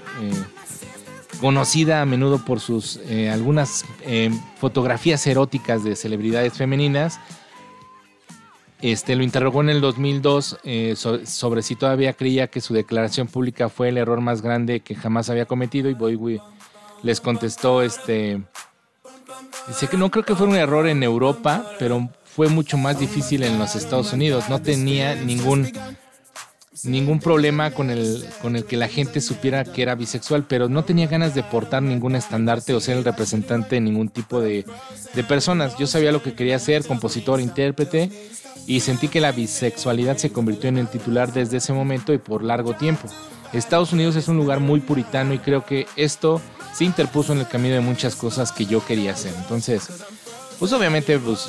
conocida 1.40 2.02
a 2.02 2.06
menudo 2.06 2.38
por 2.44 2.60
sus 2.60 3.00
algunas 3.32 3.84
fotografías 4.60 5.26
eróticas 5.26 5.82
de 5.82 5.96
celebridades 5.96 6.52
femeninas. 6.52 7.18
Este 8.82 9.14
lo 9.14 9.22
interrogó 9.22 9.60
en 9.60 9.70
el 9.70 9.80
2002 9.80 10.58
eh, 10.64 10.94
so- 10.96 11.24
sobre 11.24 11.62
si 11.62 11.76
todavía 11.76 12.12
creía 12.14 12.48
que 12.48 12.60
su 12.60 12.74
declaración 12.74 13.28
pública 13.28 13.68
fue 13.68 13.88
el 13.90 13.96
error 13.96 14.20
más 14.20 14.42
grande 14.42 14.80
que 14.80 14.94
jamás 14.96 15.30
había 15.30 15.46
cometido 15.46 15.88
y 15.88 15.94
Bowie 15.94 16.40
les 17.04 17.20
contestó 17.20 17.82
este 17.82 18.42
dice 19.68 19.86
que 19.88 19.96
no 19.96 20.10
creo 20.10 20.24
que 20.24 20.34
fue 20.34 20.46
un 20.48 20.56
error 20.56 20.88
en 20.88 21.02
Europa, 21.02 21.64
pero 21.78 22.10
fue 22.24 22.48
mucho 22.48 22.76
más 22.76 22.98
difícil 22.98 23.42
en 23.44 23.58
los 23.58 23.76
Estados 23.76 24.12
Unidos. 24.12 24.48
No 24.48 24.60
tenía 24.62 25.14
ningún 25.14 25.70
ningún 26.84 27.20
problema 27.20 27.70
con 27.70 27.90
el, 27.90 28.26
con 28.40 28.56
el 28.56 28.64
que 28.64 28.76
la 28.76 28.88
gente 28.88 29.20
supiera 29.20 29.64
que 29.64 29.82
era 29.82 29.94
bisexual, 29.94 30.44
pero 30.46 30.68
no 30.68 30.84
tenía 30.84 31.06
ganas 31.06 31.34
de 31.34 31.42
portar 31.42 31.82
ningún 31.82 32.16
estandarte 32.16 32.74
o 32.74 32.80
ser 32.80 32.96
el 32.96 33.04
representante 33.04 33.76
de 33.76 33.80
ningún 33.80 34.08
tipo 34.08 34.40
de, 34.40 34.64
de 35.14 35.24
personas. 35.24 35.76
Yo 35.78 35.86
sabía 35.86 36.12
lo 36.12 36.22
que 36.22 36.34
quería 36.34 36.58
ser, 36.58 36.84
compositor, 36.84 37.40
intérprete, 37.40 38.10
y 38.66 38.80
sentí 38.80 39.08
que 39.08 39.20
la 39.20 39.32
bisexualidad 39.32 40.16
se 40.16 40.30
convirtió 40.30 40.68
en 40.68 40.78
el 40.78 40.88
titular 40.88 41.32
desde 41.32 41.58
ese 41.58 41.72
momento 41.72 42.12
y 42.12 42.18
por 42.18 42.42
largo 42.42 42.74
tiempo. 42.74 43.08
Estados 43.52 43.92
Unidos 43.92 44.16
es 44.16 44.28
un 44.28 44.36
lugar 44.36 44.60
muy 44.60 44.80
puritano 44.80 45.34
y 45.34 45.38
creo 45.38 45.64
que 45.64 45.86
esto 45.96 46.40
se 46.72 46.84
interpuso 46.84 47.32
en 47.32 47.40
el 47.40 47.48
camino 47.48 47.74
de 47.74 47.80
muchas 47.80 48.16
cosas 48.16 48.50
que 48.50 48.66
yo 48.66 48.84
quería 48.84 49.12
hacer. 49.12 49.34
Entonces, 49.36 49.88
pues 50.58 50.72
obviamente, 50.72 51.18
pues 51.18 51.48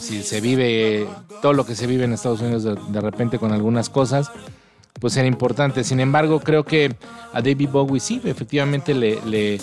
si 0.00 0.22
se 0.22 0.40
vive 0.40 1.06
todo 1.42 1.52
lo 1.52 1.64
que 1.66 1.74
se 1.74 1.86
vive 1.86 2.04
en 2.04 2.12
Estados 2.12 2.40
Unidos 2.40 2.62
de, 2.64 2.76
de 2.88 3.00
repente 3.00 3.38
con 3.38 3.52
algunas 3.52 3.88
cosas, 3.88 4.30
pues 5.00 5.16
era 5.16 5.26
importante. 5.26 5.84
Sin 5.84 6.00
embargo, 6.00 6.40
creo 6.40 6.64
que 6.64 6.94
a 7.32 7.40
David 7.40 7.68
Bowie 7.70 8.00
sí, 8.00 8.20
efectivamente 8.24 8.94
le, 8.94 9.18
le, 9.24 9.58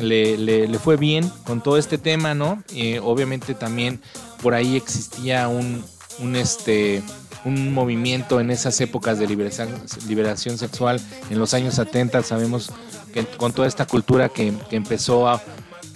le, 0.00 0.36
le- 0.68 0.78
fue 0.78 0.96
bien 0.96 1.30
con 1.44 1.62
todo 1.62 1.78
este 1.78 1.98
tema, 1.98 2.34
¿no? 2.34 2.62
Eh, 2.74 3.00
obviamente 3.02 3.54
también 3.54 4.00
por 4.42 4.54
ahí 4.54 4.76
existía 4.76 5.48
un, 5.48 5.84
un 6.20 6.36
este 6.36 7.02
un 7.44 7.72
movimiento 7.72 8.40
en 8.40 8.50
esas 8.50 8.80
épocas 8.80 9.18
de 9.20 9.26
liberación, 9.28 9.68
liberación 10.08 10.58
sexual 10.58 11.00
en 11.30 11.38
los 11.38 11.54
años 11.54 11.74
70 11.74 12.24
sabemos 12.24 12.72
que 13.14 13.24
con 13.24 13.52
toda 13.52 13.68
esta 13.68 13.86
cultura 13.86 14.28
que, 14.28 14.52
que 14.68 14.74
empezó 14.74 15.28
a, 15.28 15.40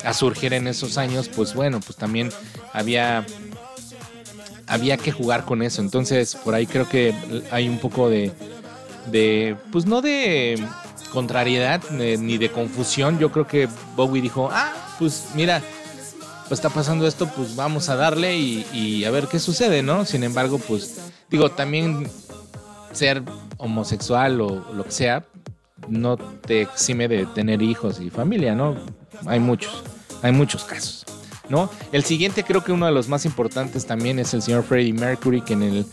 a 0.04 0.12
surgir 0.12 0.52
en 0.52 0.66
esos 0.66 0.98
años 0.98 1.28
pues 1.28 1.54
bueno 1.54 1.80
pues 1.80 1.96
también 1.96 2.30
había 2.72 3.26
había 4.66 4.96
que 4.96 5.12
jugar 5.12 5.44
con 5.44 5.62
eso 5.62 5.82
entonces 5.82 6.34
por 6.36 6.54
ahí 6.54 6.66
creo 6.66 6.88
que 6.88 7.14
hay 7.50 7.68
un 7.68 7.78
poco 7.78 8.08
de 8.08 8.32
de 9.10 9.56
pues 9.70 9.86
no 9.86 10.00
de 10.02 10.62
contrariedad 11.12 11.82
eh, 12.00 12.16
ni 12.18 12.38
de 12.38 12.50
confusión 12.50 13.18
yo 13.18 13.30
creo 13.32 13.46
que 13.46 13.68
Bowie 13.96 14.22
dijo 14.22 14.48
ah 14.52 14.72
pues 14.98 15.26
mira 15.34 15.62
pues 16.52 16.58
está 16.58 16.68
pasando 16.68 17.06
esto, 17.06 17.26
pues 17.34 17.56
vamos 17.56 17.88
a 17.88 17.96
darle 17.96 18.36
y, 18.36 18.66
y 18.74 19.04
a 19.06 19.10
ver 19.10 19.26
qué 19.26 19.38
sucede, 19.38 19.82
¿no? 19.82 20.04
Sin 20.04 20.22
embargo, 20.22 20.58
pues 20.58 21.10
digo, 21.30 21.50
también 21.50 22.06
ser 22.92 23.22
homosexual 23.56 24.38
o 24.42 24.62
lo 24.74 24.84
que 24.84 24.90
sea, 24.90 25.24
no 25.88 26.18
te 26.18 26.60
exime 26.60 27.08
de 27.08 27.24
tener 27.24 27.62
hijos 27.62 28.00
y 28.02 28.10
familia, 28.10 28.54
¿no? 28.54 28.76
Hay 29.26 29.40
muchos, 29.40 29.82
hay 30.22 30.32
muchos 30.32 30.64
casos, 30.64 31.04
¿no? 31.48 31.70
El 31.92 32.04
siguiente 32.04 32.44
creo 32.44 32.64
que 32.64 32.72
uno 32.72 32.86
de 32.86 32.92
los 32.92 33.08
más 33.08 33.24
importantes 33.24 33.86
también 33.86 34.18
es 34.18 34.34
el 34.34 34.42
señor 34.42 34.64
Freddie 34.64 34.92
Mercury, 34.92 35.42
que 35.42 35.52
en, 35.52 35.62
el, 35.62 35.86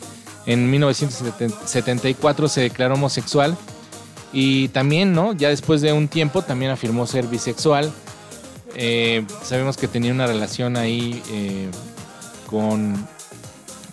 en 0.45 0.69
1974 0.69 2.47
se 2.47 2.61
declaró 2.61 2.95
homosexual 2.95 3.57
y 4.31 4.67
también, 4.69 5.13
¿no? 5.13 5.33
Ya 5.33 5.49
después 5.49 5.81
de 5.81 5.93
un 5.93 6.07
tiempo 6.07 6.41
también 6.41 6.71
afirmó 6.71 7.07
ser 7.07 7.25
bisexual. 7.27 7.91
Eh, 8.75 9.25
sabemos 9.43 9.77
que 9.77 9.87
tenía 9.87 10.13
una 10.13 10.27
relación 10.27 10.77
ahí 10.77 11.21
eh, 11.31 11.69
con, 12.47 13.07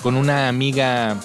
con 0.02 0.16
una 0.16 0.48
amiga 0.48 1.16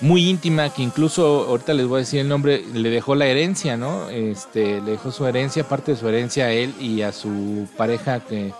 muy 0.00 0.28
íntima 0.28 0.72
que 0.72 0.82
incluso 0.82 1.46
ahorita 1.48 1.74
les 1.74 1.86
voy 1.86 1.96
a 1.96 2.00
decir 2.00 2.20
el 2.20 2.28
nombre, 2.28 2.64
le 2.72 2.90
dejó 2.90 3.14
la 3.14 3.26
herencia, 3.26 3.76
¿no? 3.76 4.08
Este, 4.10 4.80
le 4.80 4.92
dejó 4.92 5.10
su 5.10 5.26
herencia, 5.26 5.68
parte 5.68 5.92
de 5.92 5.98
su 5.98 6.08
herencia 6.08 6.46
a 6.46 6.52
él 6.52 6.74
y 6.80 7.02
a 7.02 7.12
su 7.12 7.66
pareja 7.76 8.20
que, 8.20 8.52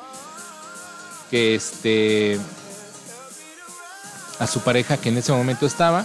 que 1.31 1.55
este, 1.55 2.39
a 4.39 4.47
su 4.47 4.61
pareja 4.61 4.97
que 4.97 5.11
en 5.11 5.19
ese 5.19 5.33
momento 5.33 5.67
estaba. 5.67 6.05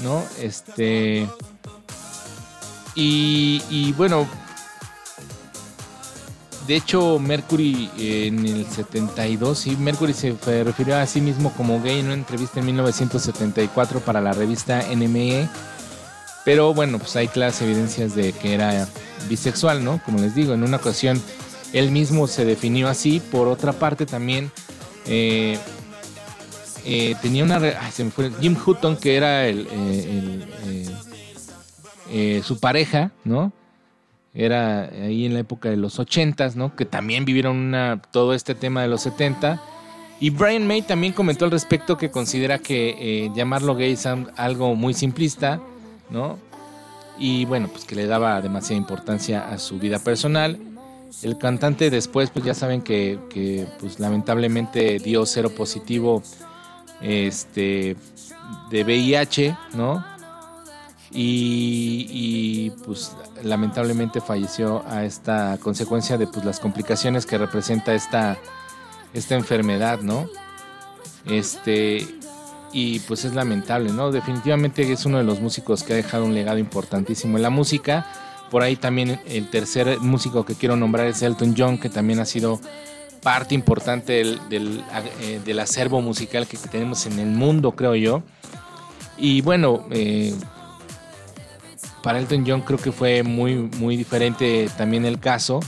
¿no? 0.00 0.24
Este. 0.40 1.28
Y, 2.94 3.62
y 3.70 3.92
bueno, 3.92 4.28
de 6.66 6.76
hecho, 6.76 7.18
Mercury 7.18 7.90
eh, 7.98 8.26
en 8.28 8.46
el 8.46 8.66
72, 8.66 9.58
sí, 9.58 9.76
Mercury 9.76 10.14
se 10.14 10.34
refirió 10.64 10.96
a 10.96 11.06
sí 11.06 11.20
mismo 11.20 11.52
como 11.52 11.80
gay 11.82 12.00
en 12.00 12.06
una 12.06 12.14
entrevista 12.14 12.60
en 12.60 12.66
1974 12.66 14.00
para 14.00 14.20
la 14.20 14.32
revista 14.32 14.82
NME. 14.94 15.48
Pero 16.44 16.74
bueno, 16.74 16.98
pues 16.98 17.16
hay 17.16 17.28
claras 17.28 17.60
evidencias 17.62 18.14
de 18.14 18.32
que 18.32 18.54
era 18.54 18.86
bisexual, 19.28 19.82
¿no? 19.82 20.00
Como 20.04 20.18
les 20.18 20.34
digo, 20.34 20.52
en 20.52 20.62
una 20.62 20.76
ocasión 20.76 21.20
él 21.74 21.90
mismo 21.90 22.26
se 22.26 22.44
definió 22.44 22.88
así. 22.88 23.20
Por 23.20 23.48
otra 23.48 23.72
parte, 23.72 24.06
también 24.06 24.50
eh, 25.06 25.58
eh, 26.84 27.16
tenía 27.20 27.44
una. 27.44 27.56
ay, 27.56 27.92
se 27.92 28.04
me 28.04 28.10
fue. 28.10 28.30
Jim 28.40 28.56
Hutton, 28.64 28.96
que 28.96 29.16
era 29.16 29.46
el, 29.46 29.68
eh, 32.10 32.42
su 32.44 32.60
pareja, 32.60 33.10
¿no? 33.24 33.52
Era 34.34 34.86
ahí 34.86 35.26
en 35.26 35.34
la 35.34 35.40
época 35.40 35.70
de 35.70 35.76
los 35.76 36.00
80s, 36.00 36.56
¿no? 36.56 36.74
Que 36.74 36.84
también 36.84 37.24
vivieron 37.24 37.56
una, 37.56 38.02
todo 38.10 38.34
este 38.34 38.56
tema 38.56 38.82
de 38.82 38.88
los 38.88 39.02
70. 39.02 39.62
Y 40.20 40.30
Brian 40.30 40.66
May 40.66 40.82
también 40.82 41.12
comentó 41.12 41.44
al 41.44 41.52
respecto 41.52 41.96
que 41.96 42.10
considera 42.10 42.58
que 42.58 42.96
eh, 42.98 43.30
llamarlo 43.34 43.76
gay 43.76 43.92
es 43.92 44.06
algo 44.06 44.74
muy 44.74 44.94
simplista, 44.94 45.60
¿no? 46.10 46.38
Y 47.18 47.44
bueno, 47.44 47.68
pues 47.68 47.84
que 47.84 47.94
le 47.94 48.06
daba 48.06 48.40
demasiada 48.40 48.76
importancia 48.76 49.48
a 49.48 49.58
su 49.58 49.78
vida 49.78 49.98
personal. 50.00 50.58
El 51.22 51.38
cantante 51.38 51.90
después, 51.90 52.30
pues 52.30 52.44
ya 52.44 52.54
saben 52.54 52.82
que, 52.82 53.18
que, 53.30 53.66
pues 53.78 54.00
lamentablemente 54.00 54.98
dio 54.98 55.24
cero 55.26 55.50
positivo 55.56 56.22
este, 57.00 57.96
de 58.70 58.84
VIH, 58.84 59.56
¿no? 59.74 60.04
Y, 61.16 62.70
pues 62.84 63.12
lamentablemente 63.42 64.20
falleció 64.20 64.82
a 64.88 65.04
esta 65.04 65.58
consecuencia 65.62 66.18
de 66.18 66.26
pues 66.26 66.44
las 66.44 66.58
complicaciones 66.58 67.24
que 67.24 67.38
representa 67.38 67.94
esta, 67.94 68.36
esta 69.12 69.36
enfermedad, 69.36 70.00
¿no? 70.00 70.28
Este, 71.26 72.06
y 72.72 72.98
pues 73.00 73.24
es 73.24 73.34
lamentable, 73.34 73.92
¿no? 73.92 74.10
Definitivamente 74.10 74.90
es 74.90 75.06
uno 75.06 75.18
de 75.18 75.24
los 75.24 75.40
músicos 75.40 75.84
que 75.84 75.92
ha 75.92 75.96
dejado 75.96 76.24
un 76.24 76.34
legado 76.34 76.58
importantísimo 76.58 77.36
en 77.36 77.42
la 77.42 77.50
música. 77.50 78.06
Por 78.50 78.62
ahí 78.62 78.76
también 78.76 79.20
el 79.26 79.48
tercer 79.48 80.00
músico 80.00 80.44
que 80.44 80.54
quiero 80.54 80.76
nombrar 80.76 81.06
es 81.06 81.22
Elton 81.22 81.54
John, 81.56 81.78
que 81.78 81.88
también 81.88 82.18
ha 82.18 82.24
sido 82.24 82.60
parte 83.22 83.54
importante 83.54 84.12
del, 84.14 84.40
del, 84.48 84.84
eh, 85.20 85.40
del 85.44 85.58
acervo 85.60 86.00
musical 86.02 86.46
que 86.46 86.56
tenemos 86.56 87.06
en 87.06 87.18
el 87.18 87.28
mundo, 87.28 87.72
creo 87.72 87.94
yo. 87.94 88.22
Y 89.16 89.40
bueno, 89.40 89.86
eh, 89.90 90.34
para 92.04 92.18
Elton 92.18 92.44
John 92.46 92.60
creo 92.60 92.78
que 92.78 92.92
fue 92.92 93.22
muy, 93.22 93.54
muy 93.54 93.96
diferente 93.96 94.68
también 94.76 95.06
el 95.06 95.18
caso, 95.18 95.60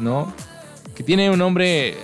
¿no? 0.00 0.32
Que 0.96 1.04
tiene 1.04 1.30
un 1.30 1.38
nombre, 1.38 1.94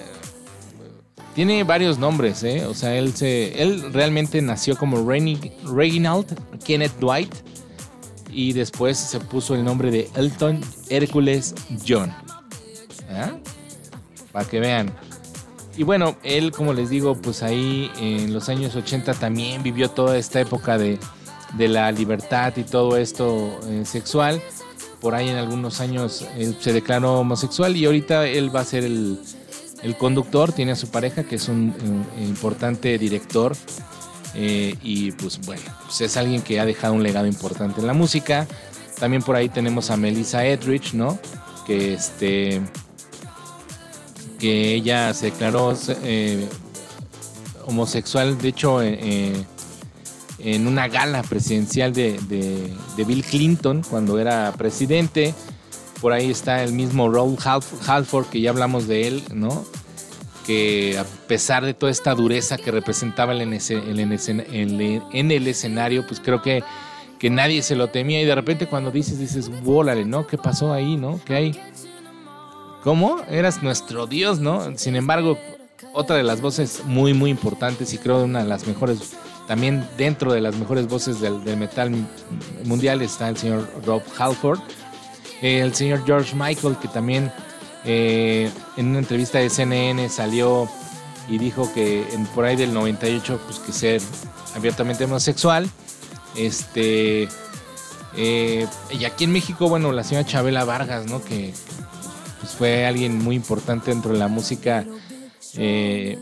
tiene 1.35 1.65
varios 1.65 1.99
nombres, 1.99 2.45
¿eh? 2.45 2.65
O 2.65 2.75
sea, 2.75 2.95
él, 2.97 3.13
se, 3.13 3.61
él 3.61 3.93
realmente 3.93 4.41
nació 4.41 4.77
como 4.77 5.05
Reginald 5.05 6.27
Kenneth 6.65 6.97
Dwight 7.01 7.35
y 8.31 8.53
después 8.53 8.99
se 8.99 9.19
puso 9.19 9.57
el 9.57 9.65
nombre 9.65 9.91
de 9.91 10.09
Elton 10.15 10.61
Hércules 10.89 11.53
John. 11.87 12.15
¿Ah? 13.11 13.33
Para 14.31 14.49
que 14.49 14.61
vean. 14.61 14.95
Y 15.77 15.83
bueno, 15.83 16.17
él, 16.23 16.53
como 16.53 16.73
les 16.73 16.89
digo, 16.89 17.17
pues 17.17 17.43
ahí 17.43 17.91
en 17.99 18.33
los 18.33 18.49
años 18.49 18.77
80 18.77 19.15
también 19.15 19.65
vivió 19.65 19.91
toda 19.91 20.19
esta 20.19 20.41
época 20.41 20.79
de, 20.79 21.01
de 21.55 21.69
la 21.69 21.91
libertad 21.93 22.53
y 22.57 22.65
todo 22.65 22.97
esto 22.97 23.61
eh, 23.69 23.85
sexual. 23.85 24.43
Por 25.01 25.15
ahí 25.15 25.29
en 25.29 25.37
algunos 25.37 25.81
años 25.81 26.27
él 26.37 26.57
se 26.61 26.73
declaró 26.73 27.21
homosexual 27.21 27.77
y 27.77 27.87
ahorita 27.87 28.27
él 28.27 28.55
va 28.55 28.61
a 28.61 28.65
ser 28.65 28.85
el, 28.85 29.19
el 29.83 29.97
conductor, 29.97 30.53
tiene 30.53 30.73
a 30.73 30.77
su 30.77 30.89
pareja 30.89 31.25
que 31.25 31.37
es 31.37 31.49
un, 31.49 31.75
un 32.17 32.25
importante 32.25 32.97
director 32.99 33.57
eh, 34.35 34.77
y 34.83 35.13
pues 35.13 35.41
bueno, 35.45 35.63
pues 35.85 36.01
es 36.01 36.17
alguien 36.17 36.43
que 36.43 36.61
ha 36.61 36.65
dejado 36.65 36.95
un 36.95 37.03
legado 37.03 37.27
importante 37.27 37.81
en 37.81 37.87
la 37.87 37.95
música. 37.95 38.47
También 38.99 39.23
por 39.23 39.35
ahí 39.35 39.49
tenemos 39.49 39.91
a 39.91 39.97
Melissa 39.97 40.47
Etheridge, 40.47 40.95
¿no? 40.95 41.19
Que 41.67 41.95
este 41.95 42.63
que 44.43 44.75
ella 44.75 45.15
se 45.15 45.27
declaró 45.27 45.73
eh, 46.03 46.49
homosexual, 47.67 48.37
de 48.39 48.49
hecho, 48.49 48.83
eh, 48.83 48.99
eh, 49.01 49.45
en 50.43 50.67
una 50.67 50.89
gala 50.89 51.23
presidencial 51.23 51.93
de, 51.93 52.19
de- 52.29 53.05
Bill 53.05 53.25
Clinton 53.25 53.83
cuando 53.89 54.19
era 54.19 54.53
presidente. 54.57 55.35
Por 56.01 56.13
ahí 56.13 56.31
está 56.31 56.63
el 56.65 56.73
mismo 56.73 57.09
Half- 57.09 57.89
Halford, 57.89 58.27
que 58.27 58.41
ya 58.41 58.51
hablamos 58.51 58.89
de 58.89 59.07
él, 59.09 59.23
¿no? 59.33 59.65
Que 60.47 60.99
a 60.99 61.05
pesar 61.29 61.65
de 61.65 61.75
toda 61.75 61.93
esta 61.93 62.15
dureza 62.15 62.57
que 62.59 62.73
representaba 62.73 63.33
en, 63.35 63.41
el 63.43 63.53
escen- 63.53 64.45
en- 64.51 65.03
en 65.13 65.31
el 65.31 65.47
escenario, 65.47 66.05
pues 66.07 66.19
creo 66.19 66.43
que, 66.43 66.65
que 67.21 67.31
nadie 67.31 67.63
se 67.63 67.77
lo 67.77 67.89
temía. 67.91 68.21
Y 68.21 68.25
de 68.25 68.35
repente 68.35 68.67
cuando 68.67 68.91
dices, 68.91 69.21
dices, 69.21 69.49
¡Wólale, 69.63 70.05
¿no? 70.05 70.27
¿Qué 70.27 70.39
pasó 70.39 70.73
ahí, 70.73 70.97
no? 70.97 71.21
¿Qué 71.25 71.35
hay? 71.37 71.61
¿Cómo? 72.83 73.19
Eras 73.31 73.63
nuestro 73.63 74.09
Dios, 74.09 74.41
¿no? 74.41 74.77
Sin 74.77 74.97
embargo, 74.97 75.39
otra 75.95 76.17
de 76.17 76.25
las 76.25 76.41
voces 76.41 76.83
muy, 76.85 77.15
muy 77.15 77.31
importantes 77.31 77.93
y 77.95 77.99
creo 77.99 78.25
una 78.25 78.43
de 78.43 78.49
las 78.49 78.67
mejores, 78.67 79.13
también 79.47 79.87
dentro 79.97 80.33
de 80.33 80.41
las 80.41 80.57
mejores 80.57 80.87
voces 80.89 81.21
del, 81.21 81.41
metal 81.57 81.91
mundial 82.65 83.03
está 83.03 83.29
el 83.29 83.37
señor 83.37 83.69
Rob 83.85 84.03
Halford. 84.19 84.61
El 85.41 85.75
señor 85.75 86.05
George 86.07 86.37
Michael, 86.37 86.77
que 86.81 86.89
también 86.89 87.33
eh, 87.85 88.51
en 88.77 88.89
una 88.89 89.01
entrevista 89.01 89.39
de 89.39 89.51
CNN 89.51 90.09
salió 90.09 90.69
y 91.29 91.39
dijo 91.39 91.73
que 91.75 92.07
en, 92.13 92.27
por 92.27 92.45
ahí 92.45 92.57
del 92.57 92.73
98, 92.73 93.41
pues 93.45 93.59
que 93.59 93.73
ser 93.73 94.01
abiertamente 94.55 95.05
homosexual. 95.05 95.69
Este. 96.37 97.29
eh, 98.17 98.67
y 98.91 99.05
aquí 99.05 99.25
en 99.25 99.33
México, 99.33 99.69
bueno, 99.69 99.93
la 99.93 100.05
señora 100.05 100.27
Chabela 100.27 100.65
Vargas, 100.65 101.07
¿no? 101.07 101.23
Que 101.25 101.53
pues 102.41 102.53
fue 102.55 102.87
alguien 102.87 103.19
muy 103.19 103.37
importante 103.37 103.91
dentro 103.91 104.13
de 104.13 104.19
la 104.19 104.29
música 104.29 104.85
eh, 105.57 106.19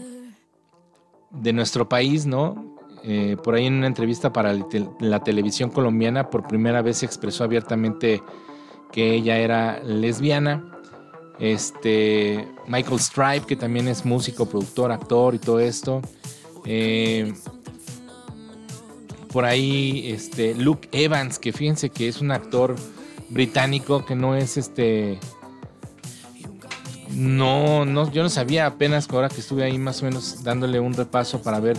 de 1.31 1.53
nuestro 1.53 1.89
país, 1.89 2.27
¿no? 2.27 2.70
Eh, 3.03 3.37
por 3.43 3.55
ahí 3.55 3.67
en 3.67 3.75
una 3.75 3.87
entrevista 3.87 4.33
para 4.33 4.55
la 5.01 5.21
televisión 5.21 5.71
colombiana 5.71 6.29
por 6.29 6.47
primera 6.47 6.83
vez 6.83 6.99
se 6.99 7.07
expresó 7.07 7.45
abiertamente 7.45 8.23
que 8.93 9.15
ella 9.15 9.39
era 9.39 9.83
lesbiana. 9.83 10.65
Este 11.39 12.47
Michael 12.67 13.01
Stripe, 13.01 13.47
que 13.47 13.57
también 13.57 13.89
es 13.89 14.05
músico, 14.05 14.47
productor, 14.47 14.93
actor 14.93 15.35
y 15.35 15.39
todo 15.39 15.61
esto. 15.61 16.03
Eh, 16.67 17.33
por 19.33 19.45
ahí 19.45 20.11
este 20.11 20.55
Luke 20.55 20.89
Evans, 20.93 21.39
que 21.39 21.53
fíjense 21.53 21.89
que 21.89 22.09
es 22.09 22.21
un 22.21 22.31
actor 22.33 22.77
británico 23.31 24.05
que 24.05 24.15
no 24.15 24.35
es 24.35 24.57
este 24.57 25.19
no, 27.11 27.85
no, 27.85 28.11
yo 28.11 28.23
no 28.23 28.29
sabía 28.29 28.67
apenas 28.67 29.09
ahora 29.11 29.29
que 29.29 29.41
estuve 29.41 29.65
ahí 29.65 29.79
más 29.79 30.03
o 30.03 30.05
menos 30.05 30.43
dándole 30.45 30.79
un 30.81 30.93
repaso 30.95 31.43
para 31.43 31.61
ver 31.61 31.77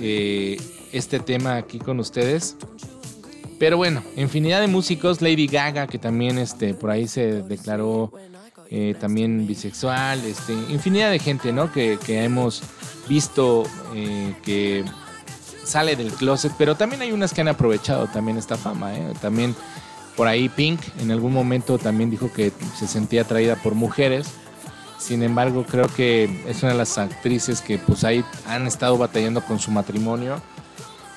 eh, 0.00 0.60
este 0.92 1.20
tema 1.20 1.56
aquí 1.56 1.78
con 1.78 2.00
ustedes. 2.00 2.56
Pero 3.58 3.76
bueno, 3.76 4.02
infinidad 4.16 4.60
de 4.60 4.68
músicos, 4.68 5.20
Lady 5.20 5.46
Gaga, 5.46 5.86
que 5.86 5.98
también 5.98 6.38
este, 6.38 6.72
por 6.72 6.90
ahí 6.90 7.06
se 7.06 7.42
declaró 7.42 8.12
eh, 8.70 8.94
también 8.98 9.46
bisexual, 9.46 10.24
este, 10.24 10.52
infinidad 10.52 11.10
de 11.10 11.18
gente, 11.18 11.52
¿no? 11.52 11.70
Que, 11.70 11.98
que 12.04 12.24
hemos 12.24 12.62
visto 13.08 13.64
eh, 13.94 14.34
que 14.42 14.84
sale 15.64 15.96
del 15.96 16.10
closet, 16.12 16.52
pero 16.56 16.74
también 16.74 17.02
hay 17.02 17.12
unas 17.12 17.34
que 17.34 17.42
han 17.42 17.48
aprovechado 17.48 18.06
también 18.06 18.38
esta 18.38 18.56
fama, 18.56 18.96
¿eh? 18.96 19.12
También 19.20 19.54
por 20.16 20.28
ahí 20.28 20.48
Pink 20.48 20.80
en 21.00 21.10
algún 21.10 21.32
momento 21.32 21.78
también 21.78 22.10
dijo 22.10 22.32
que 22.32 22.52
se 22.78 22.86
sentía 22.86 23.22
atraída 23.22 23.56
por 23.56 23.74
mujeres. 23.74 24.28
Sin 25.00 25.22
embargo, 25.22 25.64
creo 25.68 25.86
que 25.88 26.24
es 26.46 26.62
una 26.62 26.72
de 26.72 26.78
las 26.78 26.98
actrices 26.98 27.62
que 27.62 27.78
pues 27.78 28.04
ahí 28.04 28.22
han 28.46 28.66
estado 28.66 28.98
batallando 28.98 29.40
con 29.40 29.58
su 29.58 29.70
matrimonio. 29.70 30.40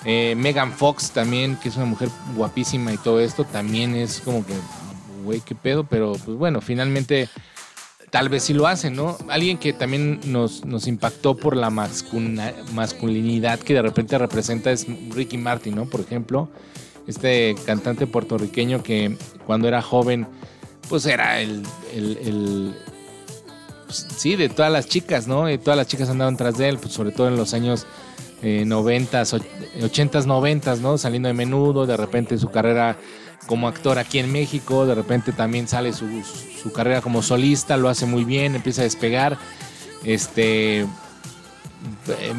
Eh, 0.06 0.36
Megan 0.38 0.72
Fox 0.72 1.12
también, 1.12 1.58
que 1.58 1.68
es 1.70 1.76
una 1.76 1.86
mujer 1.86 2.10
guapísima 2.36 2.94
y 2.94 2.98
todo 2.98 3.20
esto, 3.20 3.44
también 3.44 3.94
es 3.96 4.22
como 4.22 4.46
que, 4.46 4.54
güey, 5.24 5.42
qué 5.42 5.54
pedo, 5.54 5.84
pero 5.84 6.14
pues 6.14 6.38
bueno, 6.38 6.62
finalmente 6.62 7.28
tal 8.10 8.30
vez 8.30 8.44
sí 8.44 8.54
lo 8.54 8.68
hace, 8.68 8.90
¿no? 8.90 9.18
Alguien 9.30 9.58
que 9.58 9.74
también 9.74 10.20
nos, 10.28 10.66
nos 10.66 10.88
impactó 10.88 11.36
por 11.36 11.56
la 11.58 11.70
mascuna- 11.70 12.54
masculinidad 12.74 13.60
que 13.60 13.74
de 13.74 13.82
repente 13.82 14.18
representa 14.18 14.72
es 14.72 14.86
Ricky 15.10 15.38
Martin, 15.38 15.76
¿no? 15.76 15.86
Por 15.86 16.02
ejemplo, 16.02 16.50
este 17.08 17.56
cantante 17.66 18.08
puertorriqueño 18.08 18.82
que 18.82 19.18
cuando 19.46 19.68
era 19.68 19.82
joven, 19.82 20.26
pues 20.90 21.06
era 21.06 21.40
el, 21.42 21.64
el- 21.94 22.18
el- 22.18 22.76
pues, 23.94 24.08
sí, 24.20 24.36
de 24.36 24.50
todas 24.50 24.72
las 24.72 24.88
chicas, 24.88 25.28
¿no? 25.28 25.50
Y 25.50 25.58
todas 25.58 25.78
las 25.78 25.88
chicas 25.88 26.10
andaban 26.10 26.36
tras 26.38 26.58
de 26.58 26.70
él, 26.70 26.78
pues 26.80 26.94
sobre 26.94 27.12
todo 27.12 27.28
en 27.28 27.36
los 27.38 27.54
años 27.54 27.86
eh, 28.41 28.64
90s, 28.66 29.34
och- 29.34 29.46
80s, 29.82 30.26
90s, 30.26 30.80
¿no? 30.80 30.98
Saliendo 30.98 31.28
de 31.28 31.34
menudo, 31.34 31.86
de 31.86 31.96
repente 31.96 32.38
su 32.38 32.50
carrera 32.50 32.98
como 33.46 33.68
actor 33.68 34.00
aquí 34.00 34.20
en 34.20 34.32
México, 34.32 34.86
de 34.86 34.96
repente 34.96 35.32
también 35.32 35.68
sale 35.68 35.94
su, 35.94 36.08
su 36.62 36.72
carrera 36.72 37.02
como 37.02 37.22
solista, 37.22 37.78
lo 37.78 37.89
hace 37.89 38.06
muy 38.06 38.24
bien, 38.24 38.56
empieza 38.56 38.82
a 38.82 38.86
despegar. 38.86 39.38
Este, 40.04 40.82
eh, 40.82 40.88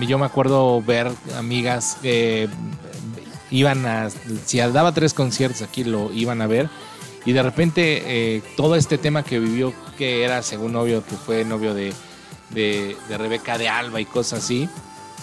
yo 0.07 0.19
me 0.19 0.27
acuerdo 0.27 0.83
ver 0.83 1.11
amigas 1.39 1.99
que 2.03 2.49
iban 3.51 3.87
a, 3.87 4.09
si 4.45 4.59
daba 4.59 4.93
tres 4.93 5.15
conciertos 5.15 5.63
aquí 5.63 5.85
lo 5.85 6.13
iban 6.13 6.43
a 6.43 6.47
ver 6.47 6.69
y 7.27 7.33
de 7.33 7.43
repente 7.43 8.03
eh, 8.37 8.43
todo 8.57 8.77
este 8.77 8.99
tema 8.99 9.23
que 9.23 9.39
vivió 9.39 9.73
que 9.99 10.25
era 10.25 10.43
según 10.43 10.73
novio 10.73 11.05
que 11.05 11.17
fue 11.17 11.45
novio 11.45 11.75
de, 11.75 11.93
de, 12.51 12.97
de 13.09 13.19
Rebeca 13.19 13.57
de 13.59 13.69
Alba 13.69 14.01
y 14.01 14.05
cosas 14.05 14.45
así 14.45 14.69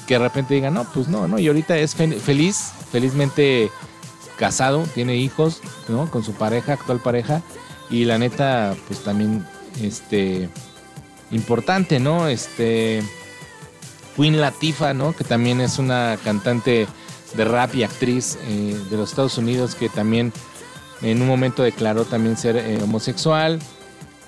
que 0.08 0.16
de 0.16 0.20
repente 0.20 0.54
digan 0.56 0.74
no 0.74 0.86
pues 0.93 1.08
no 1.08 1.28
no 1.28 1.38
y 1.39 1.47
ahorita 1.47 1.78
es 1.78 1.93
fe- 1.95 2.20
feliz 2.20 2.72
felizmente 2.91 3.70
casado 4.38 4.84
tiene 4.95 5.16
hijos 5.18 5.62
no 5.88 6.10
con 6.10 6.24
su 6.24 6.34
pareja 6.34 6.74
actual 6.74 6.99
pareja 6.99 7.41
y 7.89 8.06
la 8.06 8.18
neta 8.18 8.76
pues 8.88 9.04
también 9.04 9.45
este 9.82 10.49
importante 11.32 11.99
no 11.99 12.28
este 12.28 13.04
Queen 14.18 14.41
Latifah 14.41 14.93
no 14.93 15.14
que 15.16 15.24
también 15.24 15.62
es 15.62 15.78
una 15.80 16.18
cantante 16.24 16.88
de 17.36 17.45
rap 17.45 17.76
y 17.76 17.84
actriz 17.84 18.38
eh, 18.47 18.78
de 18.89 18.97
los 18.97 19.10
Estados 19.12 19.38
Unidos 19.38 19.76
que 19.76 19.88
también 19.88 20.34
en 21.02 21.22
un 21.22 21.28
momento 21.28 21.64
declaró 21.64 22.06
también 22.06 22.38
ser 22.38 22.58
eh, 22.58 22.80
homosexual. 22.82 23.60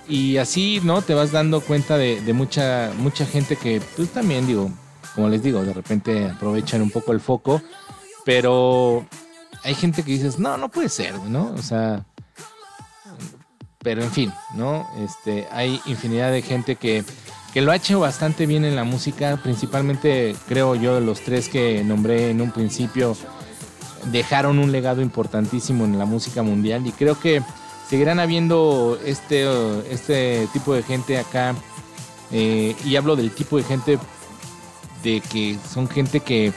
Y 0.08 0.38
así 0.38 0.82
no 0.84 1.02
te 1.02 1.14
vas 1.14 1.32
dando 1.32 1.62
cuenta 1.62 1.98
de, 1.98 2.20
de 2.22 2.34
mucha 2.34 2.92
mucha 2.98 3.26
gente 3.26 3.56
que 3.56 3.82
pues 3.96 4.10
también 4.10 4.46
digo 4.46 4.70
como 5.16 5.30
les 5.30 5.42
digo 5.42 5.64
de 5.64 5.74
repente 5.74 6.26
aprovechan 6.26 6.82
un 6.82 6.92
poco 6.92 7.14
el 7.14 7.22
foco. 7.22 7.62
Pero 8.26 9.06
hay 9.64 9.76
gente 9.76 10.04
que 10.04 10.12
dices 10.12 10.40
no 10.40 10.58
no 10.58 10.70
puede 10.70 10.90
ser 10.90 11.18
no 11.20 11.54
o 11.54 11.62
sea 11.62 12.06
pero 13.80 14.02
en 14.02 14.12
fin 14.12 14.34
no 14.56 14.88
este 15.00 15.48
hay 15.52 15.80
infinidad 15.86 16.32
de 16.32 16.42
gente 16.42 16.76
que 16.76 17.04
que 17.54 17.62
lo 17.62 17.72
ha 17.72 17.76
hecho 17.76 18.00
bastante 18.00 18.48
bien 18.48 18.66
en 18.66 18.76
la 18.76 18.84
música, 18.84 19.40
principalmente 19.42 20.36
creo 20.48 20.74
yo 20.74 21.00
los 21.00 21.22
tres 21.22 21.50
que 21.50 21.84
nombré 21.84 22.32
en 22.32 22.42
un 22.42 22.52
principio 22.52 23.16
dejaron 24.12 24.60
un 24.60 24.72
legado 24.72 25.02
importantísimo 25.02 25.86
en 25.86 25.98
la 25.98 26.06
música 26.06 26.44
mundial 26.44 26.86
y 26.86 26.92
creo 26.92 27.20
que 27.20 27.42
seguirán 27.90 28.20
habiendo 28.20 28.98
este, 29.06 29.46
este 29.92 30.48
tipo 30.54 30.74
de 30.74 30.84
gente 30.84 31.18
acá 31.18 31.56
eh, 32.32 32.76
y 32.86 32.96
hablo 32.96 33.16
del 33.16 33.32
tipo 33.32 33.58
de 33.58 33.64
gente 33.64 34.00
de 35.04 35.22
que 35.22 35.58
son 35.72 35.88
gente 35.88 36.22
que 36.22 36.54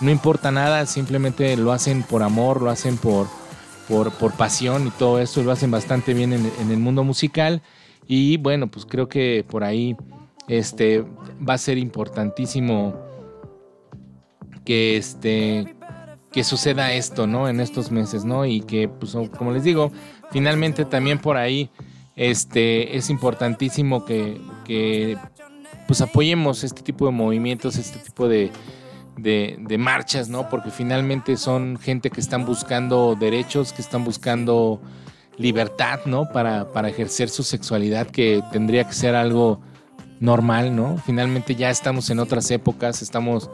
no 0.00 0.10
importa 0.10 0.50
nada, 0.50 0.86
simplemente 0.86 1.56
lo 1.56 1.72
hacen 1.72 2.02
por 2.02 2.22
amor, 2.22 2.62
lo 2.62 2.70
hacen 2.70 2.96
por, 2.96 3.26
por, 3.88 4.10
por 4.12 4.32
pasión 4.32 4.86
y 4.86 4.90
todo 4.90 5.20
eso, 5.20 5.42
lo 5.42 5.52
hacen 5.52 5.70
bastante 5.70 6.14
bien 6.14 6.32
en, 6.32 6.50
en 6.60 6.70
el 6.70 6.78
mundo 6.78 7.04
musical. 7.04 7.62
Y 8.08 8.38
bueno, 8.38 8.68
pues 8.68 8.86
creo 8.86 9.08
que 9.08 9.44
por 9.48 9.62
ahí 9.62 9.96
este 10.48 11.04
va 11.46 11.54
a 11.54 11.58
ser 11.58 11.78
importantísimo 11.78 12.96
que 14.64 14.96
este 14.96 15.76
que 16.32 16.44
suceda 16.44 16.92
esto, 16.92 17.26
¿no? 17.26 17.48
En 17.48 17.60
estos 17.60 17.90
meses, 17.90 18.24
¿no? 18.24 18.46
Y 18.46 18.60
que, 18.60 18.88
pues, 18.88 19.16
como 19.36 19.52
les 19.52 19.64
digo, 19.64 19.92
finalmente 20.30 20.84
también 20.84 21.18
por 21.18 21.36
ahí, 21.36 21.70
este, 22.16 22.96
es 22.96 23.10
importantísimo 23.10 24.04
que, 24.04 24.40
que 24.64 25.16
pues, 25.86 26.00
apoyemos 26.00 26.62
este 26.64 26.82
tipo 26.82 27.06
de 27.06 27.12
movimientos, 27.12 27.76
este 27.76 27.98
tipo 27.98 28.28
de, 28.28 28.50
de, 29.16 29.56
de 29.58 29.78
marchas, 29.78 30.28
¿no? 30.28 30.48
Porque 30.48 30.70
finalmente 30.70 31.36
son 31.36 31.78
gente 31.78 32.10
que 32.10 32.20
están 32.20 32.46
buscando 32.46 33.16
derechos, 33.18 33.72
que 33.72 33.82
están 33.82 34.04
buscando 34.04 34.80
libertad, 35.36 36.00
¿no? 36.04 36.30
Para, 36.30 36.70
para 36.72 36.88
ejercer 36.88 37.28
su 37.28 37.42
sexualidad, 37.42 38.06
que 38.06 38.42
tendría 38.52 38.84
que 38.86 38.92
ser 38.92 39.14
algo 39.14 39.60
normal, 40.20 40.76
¿no? 40.76 40.98
Finalmente 40.98 41.56
ya 41.56 41.70
estamos 41.70 42.10
en 42.10 42.18
otras 42.20 42.50
épocas, 42.50 43.02
estamos 43.02 43.50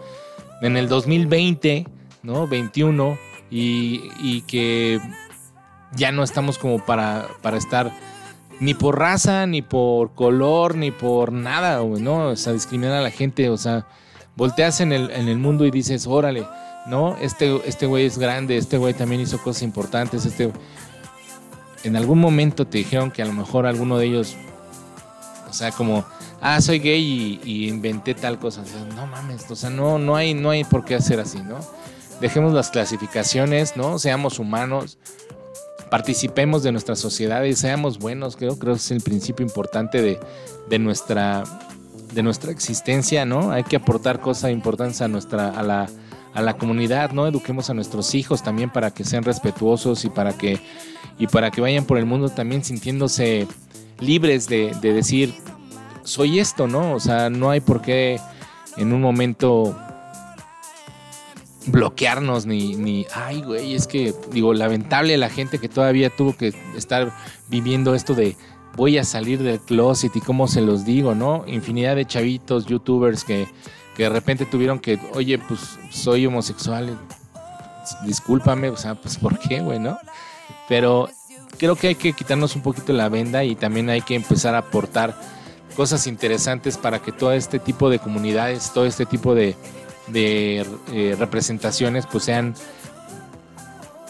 en 0.63 0.77
el 0.77 0.89
2020, 0.89 1.87
¿no? 2.27 2.47
21 2.47 3.17
y, 3.51 4.11
y 4.19 4.43
que 4.43 5.01
ya 5.95 6.13
no 6.13 6.23
estamos 6.23 6.59
como 6.59 6.85
para, 6.85 7.29
para 7.41 7.57
estar 7.57 7.93
ni 8.59 8.75
por 8.75 8.99
raza, 8.99 9.47
ni 9.47 9.63
por 9.63 10.15
color, 10.15 10.77
ni 10.77 10.91
por 10.91 11.33
nada, 11.33 11.83
¿no? 11.83 12.29
O 12.29 12.37
sea, 12.37 12.53
discriminar 12.53 12.95
a 12.95 13.01
la 13.01 13.11
gente, 13.11 13.49
o 13.49 13.57
sea, 13.57 13.87
volteas 14.35 14.81
en 14.81 14.93
el, 14.93 15.11
en 15.11 15.29
el 15.29 15.39
mundo 15.39 15.65
y 15.65 15.71
dices, 15.71 16.07
órale, 16.07 16.47
¿no? 16.87 17.17
Este, 17.19 17.61
este 17.67 17.87
güey 17.87 18.07
es 18.07 18.19
grande, 18.19 18.57
este 18.57 18.77
güey 18.77 18.93
también 18.93 19.21
hizo 19.21 19.39
cosas 19.39 19.63
importantes, 19.63 20.27
este... 20.27 20.53
En 21.85 21.95
algún 21.95 22.19
momento 22.19 22.67
te 22.67 22.79
dijeron 22.79 23.13
que 23.13 23.23
a 23.23 23.27
lo 23.27 23.33
mejor 23.33 23.65
alguno 23.65 23.97
de 23.97 24.07
ellos, 24.07 24.35
o 25.49 25.53
sea, 25.53 25.71
como, 25.71 26.05
ah, 26.41 26.61
soy 26.61 26.81
gay 26.81 27.01
y, 27.01 27.41
y 27.45 27.69
inventé 27.69 28.15
tal 28.15 28.41
cosa. 28.41 28.63
O 28.63 28.67
sea, 28.67 28.85
no 28.97 29.07
mames, 29.07 29.49
o 29.49 29.55
sea, 29.55 29.71
no, 29.71 29.97
no, 29.97 30.17
hay, 30.17 30.35
no 30.35 30.51
hay 30.51 30.65
por 30.65 30.85
qué 30.85 30.97
hacer 30.97 31.21
así, 31.21 31.39
¿no? 31.39 31.61
Dejemos 32.21 32.53
las 32.53 32.71
clasificaciones, 32.71 33.77
¿no? 33.77 33.99
Seamos 33.99 34.39
humanos, 34.39 34.99
participemos 35.91 36.63
de 36.63 36.73
nuestra 36.73 36.97
sociedad 36.97 37.43
y 37.45 37.55
seamos 37.55 37.99
buenos, 37.99 38.37
creo, 38.37 38.59
creo 38.59 38.75
que 38.75 38.81
es 38.81 38.91
el 38.91 39.03
principio 39.03 39.45
importante 39.45 40.01
de, 40.03 40.19
de 40.69 40.79
nuestra, 40.79 41.45
de 42.13 42.23
nuestra 42.23 42.51
existencia, 42.51 43.25
¿no? 43.25 43.53
Hay 43.53 43.65
que 43.65 43.77
aportar 43.77 44.21
cosas 44.21 44.51
importantes 44.51 45.01
a 45.03 45.09
nuestra, 45.09 45.51
a 45.51 45.63
la, 45.63 45.89
a 46.35 46.43
la 46.43 46.57
comunidad, 46.57 47.13
¿no? 47.13 47.27
Eduquemos 47.27 47.71
a 47.71 47.75
nuestros 47.75 48.15
hijos 48.15 48.43
también 48.43 48.71
para 48.71 48.91
que 48.91 49.05
sean 49.05 49.23
respetuosos 49.23 50.05
y 50.05 50.09
para 50.09 50.33
que, 50.37 50.59
y 51.19 51.27
para 51.27 51.51
que 51.51 51.61
vayan 51.61 51.85
por 51.85 51.99
el 51.99 52.07
mundo 52.07 52.29
también 52.31 52.65
sintiéndose 52.65 53.47
libres 54.01 54.49
de, 54.49 54.75
de 54.81 54.93
decir, 54.93 55.35
soy 56.03 56.39
esto, 56.39 56.67
¿no? 56.67 56.95
O 56.95 57.01
sea, 57.01 57.31
no 57.31 57.51
hay 57.51 57.61
por 57.61 57.83
qué 57.83 58.21
en 58.77 58.93
un 58.93 59.01
momento 59.01 59.77
bloquearnos 61.67 62.47
ni, 62.47 62.77
ni, 62.77 63.07
ay, 63.15 63.43
güey, 63.43 63.75
es 63.75 63.87
que, 63.87 64.15
digo, 64.31 64.55
lamentable 64.55 65.17
la 65.17 65.29
gente 65.29 65.59
que 65.59 65.69
todavía 65.69 66.11
tuvo 66.11 66.37
que 66.37 66.55
estar 66.77 67.13
viviendo 67.49 67.95
esto 67.95 68.15
de 68.15 68.37
voy 68.77 68.99
a 68.99 69.05
salir 69.05 69.43
del 69.43 69.59
closet 69.61 70.15
y 70.15 70.21
cómo 70.21 70.49
se 70.49 70.61
los 70.61 70.85
digo, 70.85 71.15
¿no? 71.15 71.45
Infinidad 71.47 71.97
de 71.97 72.05
chavitos, 72.05 72.67
youtubers 72.67 73.25
que, 73.25 73.49
que 73.97 74.05
de 74.05 74.09
repente 74.11 74.45
tuvieron 74.45 74.79
que, 74.79 74.99
oye, 75.15 75.39
pues 75.39 75.79
soy 75.91 76.27
homosexual, 76.27 76.99
discúlpame, 78.05 78.69
o 78.69 78.77
sea, 78.77 78.95
pues 78.95 79.17
¿por 79.17 79.39
qué, 79.39 79.61
güey, 79.61 79.79
no? 79.79 79.99
Pero 80.69 81.09
creo 81.59 81.75
que 81.75 81.89
hay 81.89 81.95
que 81.95 82.13
quitarnos 82.13 82.55
un 82.55 82.63
poquito 82.63 82.93
la 82.93 83.09
venda 83.09 83.45
y 83.45 83.57
también 83.57 83.89
hay 83.89 84.03
que 84.03 84.15
empezar 84.15 84.55
a 84.55 84.59
aportar 84.59 85.17
cosas 85.75 86.07
interesantes 86.07 86.79
para 86.79 87.01
que 87.01 87.13
todo 87.13 87.33
este 87.33 87.59
tipo 87.59 87.91
de 87.91 87.99
comunidades, 87.99 88.73
todo 88.73 88.87
este 88.87 89.07
tipo 89.07 89.35
de, 89.35 89.57
de 90.09 90.67
eh, 90.93 91.17
representaciones 91.19 92.07
pues 92.07 92.25
sean 92.25 92.55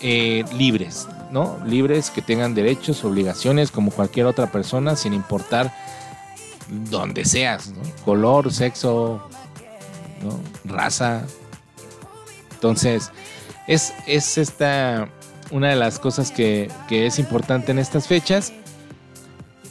eh, 0.02 0.44
libres, 0.52 1.08
¿no? 1.30 1.58
Libres, 1.64 2.10
que 2.10 2.22
tengan 2.22 2.54
derechos, 2.54 3.04
obligaciones 3.04 3.70
como 3.70 3.90
cualquier 3.90 4.26
otra 4.26 4.50
persona, 4.52 4.96
sin 4.96 5.14
importar 5.14 5.72
donde 6.68 7.24
seas. 7.24 7.72
Color, 8.04 8.52
sexo, 8.52 9.26
¿no? 10.22 10.70
Raza. 10.70 11.22
Entonces, 12.52 13.10
es, 13.66 13.92
es 14.06 14.38
esta 14.38 15.08
una 15.50 15.70
de 15.70 15.76
las 15.76 15.98
cosas 15.98 16.30
que, 16.30 16.70
que 16.88 17.06
es 17.06 17.18
importante 17.18 17.70
en 17.72 17.78
estas 17.78 18.06
fechas. 18.06 18.52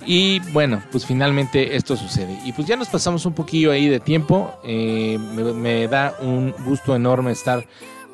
Y 0.05 0.39
bueno, 0.51 0.83
pues 0.91 1.05
finalmente 1.05 1.75
esto 1.75 1.97
sucede. 1.97 2.39
Y 2.45 2.53
pues 2.53 2.67
ya 2.67 2.75
nos 2.75 2.89
pasamos 2.89 3.25
un 3.25 3.33
poquillo 3.33 3.71
ahí 3.71 3.87
de 3.87 3.99
tiempo. 3.99 4.53
Eh, 4.63 5.17
me, 5.17 5.87
da 5.87 6.15
un 6.21 6.53
gusto 6.65 6.95
enorme 6.95 7.31
estar 7.31 7.65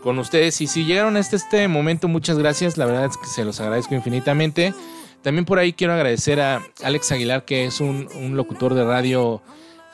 con 0.02 0.18
ustedes. 0.20 0.62
Y 0.62 0.68
si 0.68 0.86
llegaron 0.86 1.18
hasta 1.18 1.36
este 1.36 1.68
momento, 1.68 2.08
muchas 2.08 2.38
gracias. 2.38 2.78
La 2.78 2.86
verdad 2.86 3.06
es 3.06 3.18
que 3.18 3.28
se 3.28 3.44
los 3.44 3.60
agradezco 3.60 3.94
infinitamente. 3.94 4.74
También 5.22 5.46
por 5.46 5.60
ahí 5.60 5.74
quiero 5.74 5.94
agradecer 5.94 6.40
a 6.40 6.62
Alex 6.84 7.12
Aguilar, 7.12 7.46
que 7.46 7.66
es 7.66 7.80
un, 7.82 8.08
un 8.16 8.36
locutor 8.36 8.74
de 8.74 8.84
radio 8.84 9.42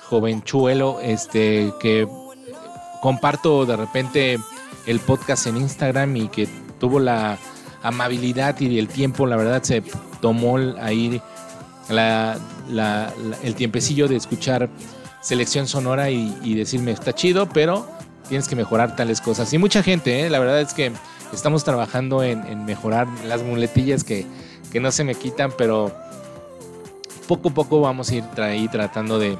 jovenchuelo, 0.09 0.99
este, 1.01 1.73
que 1.79 2.07
comparto 3.01 3.65
de 3.65 3.75
repente 3.75 4.37
el 4.85 4.99
podcast 4.99 5.47
en 5.47 5.57
Instagram 5.57 6.15
y 6.15 6.27
que 6.29 6.47
tuvo 6.79 6.99
la 6.99 7.37
amabilidad 7.83 8.59
y 8.59 8.79
el 8.79 8.87
tiempo, 8.87 9.27
la 9.27 9.35
verdad 9.35 9.63
se 9.63 9.83
tomó 10.21 10.57
ahí 10.79 11.21
la, 11.89 12.37
la, 12.69 13.13
la, 13.23 13.37
el 13.43 13.55
tiempecillo 13.55 14.07
de 14.07 14.15
escuchar 14.15 14.69
selección 15.21 15.67
sonora 15.67 16.09
y, 16.09 16.37
y, 16.43 16.53
decirme 16.55 16.91
está 16.91 17.13
chido, 17.13 17.49
pero 17.49 17.87
tienes 18.29 18.47
que 18.47 18.55
mejorar 18.55 18.95
tales 18.95 19.21
cosas. 19.21 19.51
Y 19.53 19.57
mucha 19.57 19.83
gente, 19.83 20.21
¿eh? 20.25 20.29
la 20.29 20.39
verdad 20.39 20.61
es 20.61 20.73
que 20.73 20.91
estamos 21.33 21.63
trabajando 21.63 22.23
en, 22.23 22.45
en 22.45 22.65
mejorar 22.65 23.07
las 23.25 23.43
muletillas 23.43 24.03
que, 24.03 24.25
que, 24.71 24.79
no 24.79 24.91
se 24.91 25.03
me 25.03 25.15
quitan, 25.15 25.51
pero 25.57 25.93
poco 27.27 27.49
a 27.49 27.53
poco 27.53 27.81
vamos 27.81 28.09
a 28.09 28.15
ir 28.15 28.23
tra 28.35 28.51
tratando 28.71 29.19
de, 29.19 29.37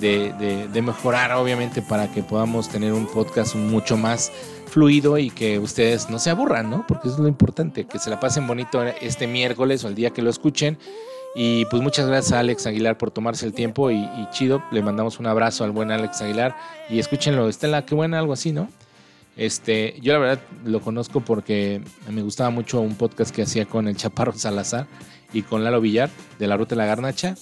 de, 0.00 0.32
de- 0.38 0.68
de 0.68 0.82
mejorar, 0.82 1.32
obviamente, 1.32 1.82
para 1.82 2.10
que 2.10 2.22
podamos 2.22 2.68
tener 2.68 2.92
un 2.92 3.06
podcast 3.06 3.54
mucho 3.54 3.96
más 3.96 4.32
fluido 4.68 5.18
y 5.18 5.30
que 5.30 5.58
ustedes 5.58 6.08
no 6.08 6.18
se 6.18 6.30
aburran, 6.30 6.70
¿no? 6.70 6.84
Porque 6.88 7.08
eso 7.08 7.16
es 7.18 7.22
lo 7.22 7.28
importante, 7.28 7.84
que 7.84 7.98
se 7.98 8.08
la 8.08 8.18
pasen 8.18 8.46
bonito 8.46 8.82
este 8.82 9.26
miércoles 9.26 9.84
o 9.84 9.88
el 9.88 9.94
día 9.94 10.10
que 10.10 10.22
lo 10.22 10.30
escuchen. 10.30 10.78
Y 11.34 11.64
pues 11.66 11.82
muchas 11.82 12.06
gracias 12.06 12.32
a 12.32 12.40
Alex 12.40 12.66
Aguilar 12.66 12.98
por 12.98 13.10
tomarse 13.10 13.46
el 13.46 13.54
tiempo 13.54 13.90
y, 13.90 14.06
chido, 14.30 14.62
le 14.70 14.82
mandamos 14.82 15.18
un 15.18 15.26
abrazo 15.26 15.64
al 15.64 15.70
buen 15.70 15.90
Alex 15.90 16.20
Aguilar 16.20 16.54
y 16.90 16.98
escúchenlo, 16.98 17.48
Estela, 17.48 17.86
qué 17.86 17.94
buena, 17.94 18.18
algo 18.18 18.34
así, 18.34 18.52
¿no? 18.52 18.68
Este, 19.36 19.98
yo 20.02 20.12
la 20.12 20.18
verdad 20.18 20.40
lo 20.64 20.80
conozco 20.80 21.20
porque 21.20 21.80
me 22.10 22.20
gustaba 22.20 22.50
mucho 22.50 22.82
un 22.82 22.96
podcast 22.96 23.34
que 23.34 23.42
hacía 23.42 23.64
con 23.64 23.88
el 23.88 23.96
Chaparro 23.96 24.32
Salazar 24.34 24.86
y 25.32 25.40
con 25.40 25.64
Lalo 25.64 25.80
Villar 25.80 26.10
de 26.38 26.46
la 26.46 26.58
Ruta 26.58 26.74
de 26.74 26.80
la 26.80 26.86
Garnacha. 26.86 27.34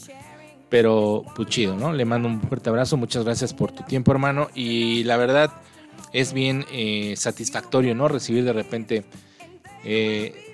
Pero 0.69 1.25
pues 1.35 1.49
chido, 1.49 1.75
¿no? 1.77 1.93
Le 1.93 2.05
mando 2.05 2.29
un 2.29 2.41
fuerte 2.41 2.71
abrazo, 2.71 2.97
muchas 2.97 3.25
gracias 3.25 3.53
por 3.53 3.73
tu 3.73 3.83
tiempo, 3.83 4.13
hermano. 4.13 4.49
Y 4.55 5.03
la 5.03 5.17
verdad 5.17 5.51
es 6.13 6.33
bien 6.33 6.65
eh, 6.71 7.15
satisfactorio, 7.17 7.97
¿no? 7.97 8.07
Recibir 8.07 8.45
de 8.45 8.53
repente, 8.53 9.05
eh, 9.85 10.50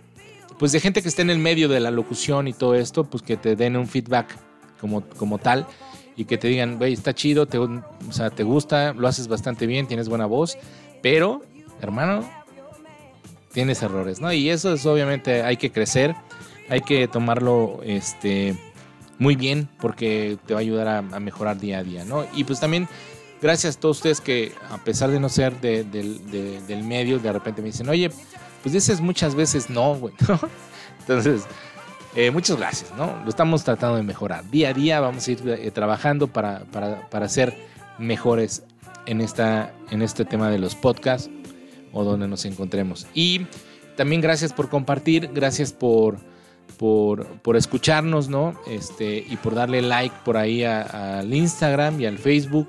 pues 0.59 0.73
de 0.73 0.81
gente 0.81 1.03
que 1.03 1.09
esté 1.09 1.23
en 1.23 1.31
el 1.31 1.39
medio 1.39 1.69
de 1.69 1.81
la 1.81 1.91
locución 1.91 2.49
y 2.49 2.53
todo 2.53 2.75
esto, 2.75 3.05
pues 3.05 3.23
que 3.23 3.37
te 3.37 3.57
den 3.57 3.77
un 3.77 3.87
feedback 3.87 4.37
como, 4.81 5.03
como 5.03 5.39
tal 5.39 5.67
y 6.17 6.25
que 6.25 6.39
te 6.39 6.49
digan, 6.49 6.79
güey, 6.79 6.93
está 6.95 7.15
chido, 7.15 7.47
te, 7.47 7.59
o 7.59 7.83
sea, 8.11 8.31
te 8.31 8.43
gusta, 8.43 8.95
lo 8.95 9.07
haces 9.09 9.29
bastante 9.29 9.67
bien, 9.67 9.87
tienes 9.87 10.09
buena 10.09 10.25
voz, 10.27 10.57
pero, 11.03 11.43
hermano, 11.83 12.25
tienes 13.53 13.83
errores, 13.83 14.21
¿no? 14.21 14.33
Y 14.33 14.51
eso 14.51 14.73
es 14.75 14.85
obviamente, 14.87 15.43
hay 15.43 15.57
que 15.57 15.71
crecer, 15.71 16.15
hay 16.69 16.81
que 16.81 17.09
tomarlo, 17.09 17.81
este, 17.85 18.57
muy 19.19 19.37
bien, 19.37 19.69
porque 19.81 20.39
te 20.47 20.55
va 20.55 20.61
a 20.61 20.63
ayudar 20.63 20.89
a, 20.89 20.99
a 20.99 21.21
mejorar 21.21 21.59
día 21.59 21.79
a 21.79 21.83
día, 21.83 22.05
¿no? 22.05 22.27
Y 22.35 22.45
pues 22.45 22.61
también, 22.61 22.89
gracias 23.41 23.77
a 23.77 23.81
todos 23.81 23.99
ustedes 23.99 24.21
que, 24.21 24.53
a 24.71 24.79
pesar 24.79 25.11
de 25.11 25.21
no 25.21 25.29
ser 25.29 25.59
de- 25.61 25.85
del- 25.85 26.31
de- 26.31 26.61
del 26.63 26.83
medio, 26.83 27.19
de 27.19 27.33
repente 27.33 27.63
me 27.63 27.69
dicen, 27.69 27.89
oye, 27.89 28.11
pues 28.67 28.73
dices 28.73 29.01
muchas 29.01 29.37
veces 29.37 29.71
no, 29.71 29.95
güey, 29.95 30.13
¿no? 30.29 30.41
Entonces, 30.99 31.45
eh, 32.17 32.33
muchas 32.33 32.57
gracias, 32.57 32.93
¿no? 32.97 33.17
Lo 33.23 33.29
estamos 33.29 33.63
tratando 33.63 33.95
de 33.95 34.03
mejorar. 34.03 34.51
Día 34.51 34.71
a 34.71 34.73
día 34.73 34.99
vamos 34.99 35.29
a 35.29 35.31
ir 35.31 35.41
eh, 35.47 35.71
trabajando 35.71 36.27
para, 36.27 36.65
para, 36.73 37.09
para 37.09 37.29
ser 37.29 37.57
mejores 38.01 38.65
en, 39.07 39.21
esta, 39.21 39.73
en 39.91 40.03
este 40.03 40.25
tema 40.25 40.51
de 40.51 40.59
los 40.59 40.75
podcasts 40.75 41.31
o 41.93 42.03
donde 42.03 42.27
nos 42.27 42.45
encontremos. 42.45 43.07
Y 43.15 43.47
también 43.95 44.21
gracias 44.21 44.53
por 44.53 44.69
compartir, 44.69 45.31
gracias 45.33 45.73
por, 45.73 46.17
por, 46.77 47.25
por 47.43 47.57
escucharnos, 47.57 48.29
¿no? 48.29 48.59
Este, 48.67 49.19
y 49.19 49.37
por 49.37 49.55
darle 49.55 49.81
like 49.81 50.17
por 50.25 50.39
ahí 50.39 50.65
al 50.65 51.33
Instagram 51.33 52.01
y 52.01 52.07
al 52.07 52.19
Facebook. 52.19 52.69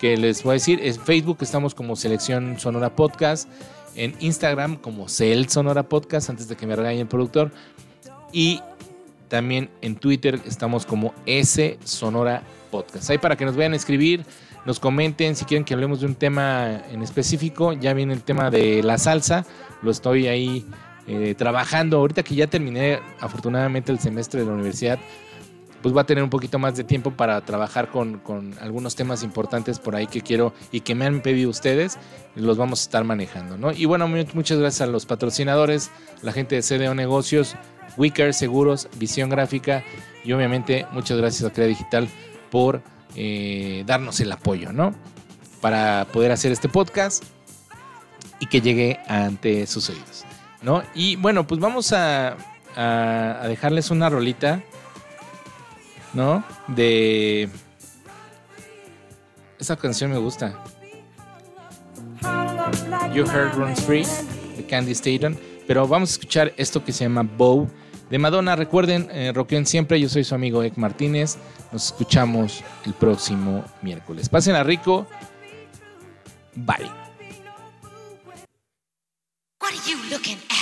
Que 0.00 0.16
les 0.16 0.42
voy 0.42 0.52
a 0.52 0.54
decir, 0.54 0.80
en 0.82 0.98
Facebook 0.98 1.36
estamos 1.42 1.74
como 1.74 1.96
Selección 1.96 2.58
Sonora 2.58 2.96
Podcast, 2.96 3.46
en 3.94 4.14
Instagram 4.20 4.76
como 4.76 5.08
Cel 5.08 5.48
Sonora 5.48 5.84
Podcast, 5.84 6.30
antes 6.30 6.48
de 6.48 6.56
que 6.56 6.66
me 6.66 6.76
regañe 6.76 7.00
el 7.00 7.08
productor. 7.08 7.50
Y 8.32 8.60
también 9.28 9.70
en 9.80 9.96
Twitter 9.96 10.40
estamos 10.46 10.86
como 10.86 11.14
S 11.26 11.78
Sonora 11.84 12.42
Podcast. 12.70 13.10
Ahí 13.10 13.18
para 13.18 13.36
que 13.36 13.44
nos 13.44 13.56
vayan 13.56 13.72
a 13.72 13.76
escribir, 13.76 14.24
nos 14.64 14.78
comenten 14.78 15.36
si 15.36 15.44
quieren 15.44 15.64
que 15.64 15.74
hablemos 15.74 16.00
de 16.00 16.06
un 16.06 16.14
tema 16.14 16.82
en 16.90 17.02
específico. 17.02 17.72
Ya 17.72 17.94
viene 17.94 18.12
el 18.12 18.22
tema 18.22 18.50
de 18.50 18.82
la 18.82 18.98
salsa. 18.98 19.44
Lo 19.82 19.90
estoy 19.90 20.28
ahí 20.28 20.64
eh, 21.06 21.34
trabajando. 21.36 21.98
Ahorita 21.98 22.22
que 22.22 22.34
ya 22.34 22.46
terminé 22.46 23.00
afortunadamente 23.20 23.90
el 23.90 23.98
semestre 23.98 24.40
de 24.40 24.46
la 24.46 24.52
universidad, 24.52 24.98
pues 25.82 25.92
voy 25.92 26.00
a 26.00 26.04
tener 26.04 26.22
un 26.24 26.30
poquito 26.30 26.58
más 26.58 26.76
de 26.76 26.84
tiempo 26.84 27.10
para 27.10 27.40
trabajar 27.42 27.88
con, 27.90 28.18
con 28.20 28.54
algunos 28.60 28.94
temas 28.94 29.22
importantes 29.22 29.78
por 29.78 29.96
ahí 29.96 30.06
que 30.06 30.20
quiero 30.22 30.54
y 30.70 30.80
que 30.80 30.94
me 30.94 31.04
han 31.06 31.20
pedido 31.22 31.50
ustedes. 31.50 31.98
Los 32.36 32.56
vamos 32.56 32.80
a 32.80 32.82
estar 32.84 33.04
manejando, 33.04 33.58
¿no? 33.58 33.72
Y 33.72 33.84
bueno, 33.84 34.06
mu- 34.08 34.24
muchas 34.34 34.58
gracias 34.58 34.80
a 34.88 34.90
los 34.90 35.04
patrocinadores, 35.06 35.90
la 36.22 36.32
gente 36.32 36.54
de 36.54 36.62
CDO 36.62 36.94
Negocios, 36.94 37.56
Wicker 37.96 38.32
Seguros, 38.32 38.88
Visión 38.98 39.28
Gráfica 39.28 39.82
y 40.24 40.32
obviamente 40.32 40.86
muchas 40.92 41.18
gracias 41.18 41.50
a 41.50 41.52
Crea 41.52 41.66
Digital 41.66 42.08
por 42.50 42.80
eh, 43.16 43.82
darnos 43.86 44.20
el 44.20 44.30
apoyo, 44.32 44.72
¿no? 44.72 44.94
Para 45.60 46.06
poder 46.12 46.32
hacer 46.32 46.52
este 46.52 46.68
podcast 46.68 47.24
y 48.40 48.46
que 48.46 48.60
llegue 48.60 48.98
ante 49.08 49.66
sus 49.66 49.88
oídos, 49.90 50.24
¿no? 50.62 50.82
Y 50.94 51.16
bueno, 51.16 51.46
pues 51.46 51.60
vamos 51.60 51.92
a- 51.92 52.36
a 52.74 53.46
dejarles 53.48 53.90
una 53.90 54.08
rolita, 54.08 54.62
¿no? 56.14 56.44
De... 56.68 57.48
Esa 59.58 59.76
canción 59.76 60.10
me 60.10 60.18
gusta. 60.18 60.58
You 63.14 63.24
Heard 63.26 63.54
Runs 63.54 63.80
Free 63.82 64.06
de 64.56 64.66
Candy 64.66 64.92
Staton. 64.92 65.38
Pero 65.66 65.86
vamos 65.86 66.10
a 66.10 66.12
escuchar 66.12 66.52
esto 66.56 66.84
que 66.84 66.92
se 66.92 67.04
llama 67.04 67.22
Bow 67.22 67.68
de 68.10 68.18
Madonna. 68.18 68.56
Recuerden, 68.56 69.08
eh, 69.10 69.32
rockeen 69.34 69.66
siempre. 69.66 70.00
Yo 70.00 70.08
soy 70.08 70.24
su 70.24 70.34
amigo 70.34 70.62
Ek 70.62 70.76
Martínez. 70.76 71.38
Nos 71.70 71.86
escuchamos 71.86 72.62
el 72.84 72.94
próximo 72.94 73.64
miércoles. 73.82 74.28
Pasen 74.28 74.56
a 74.56 74.62
rico. 74.62 75.06
Bye. 76.54 76.90
What 79.60 79.70
are 79.70 79.76
you? 79.86 80.61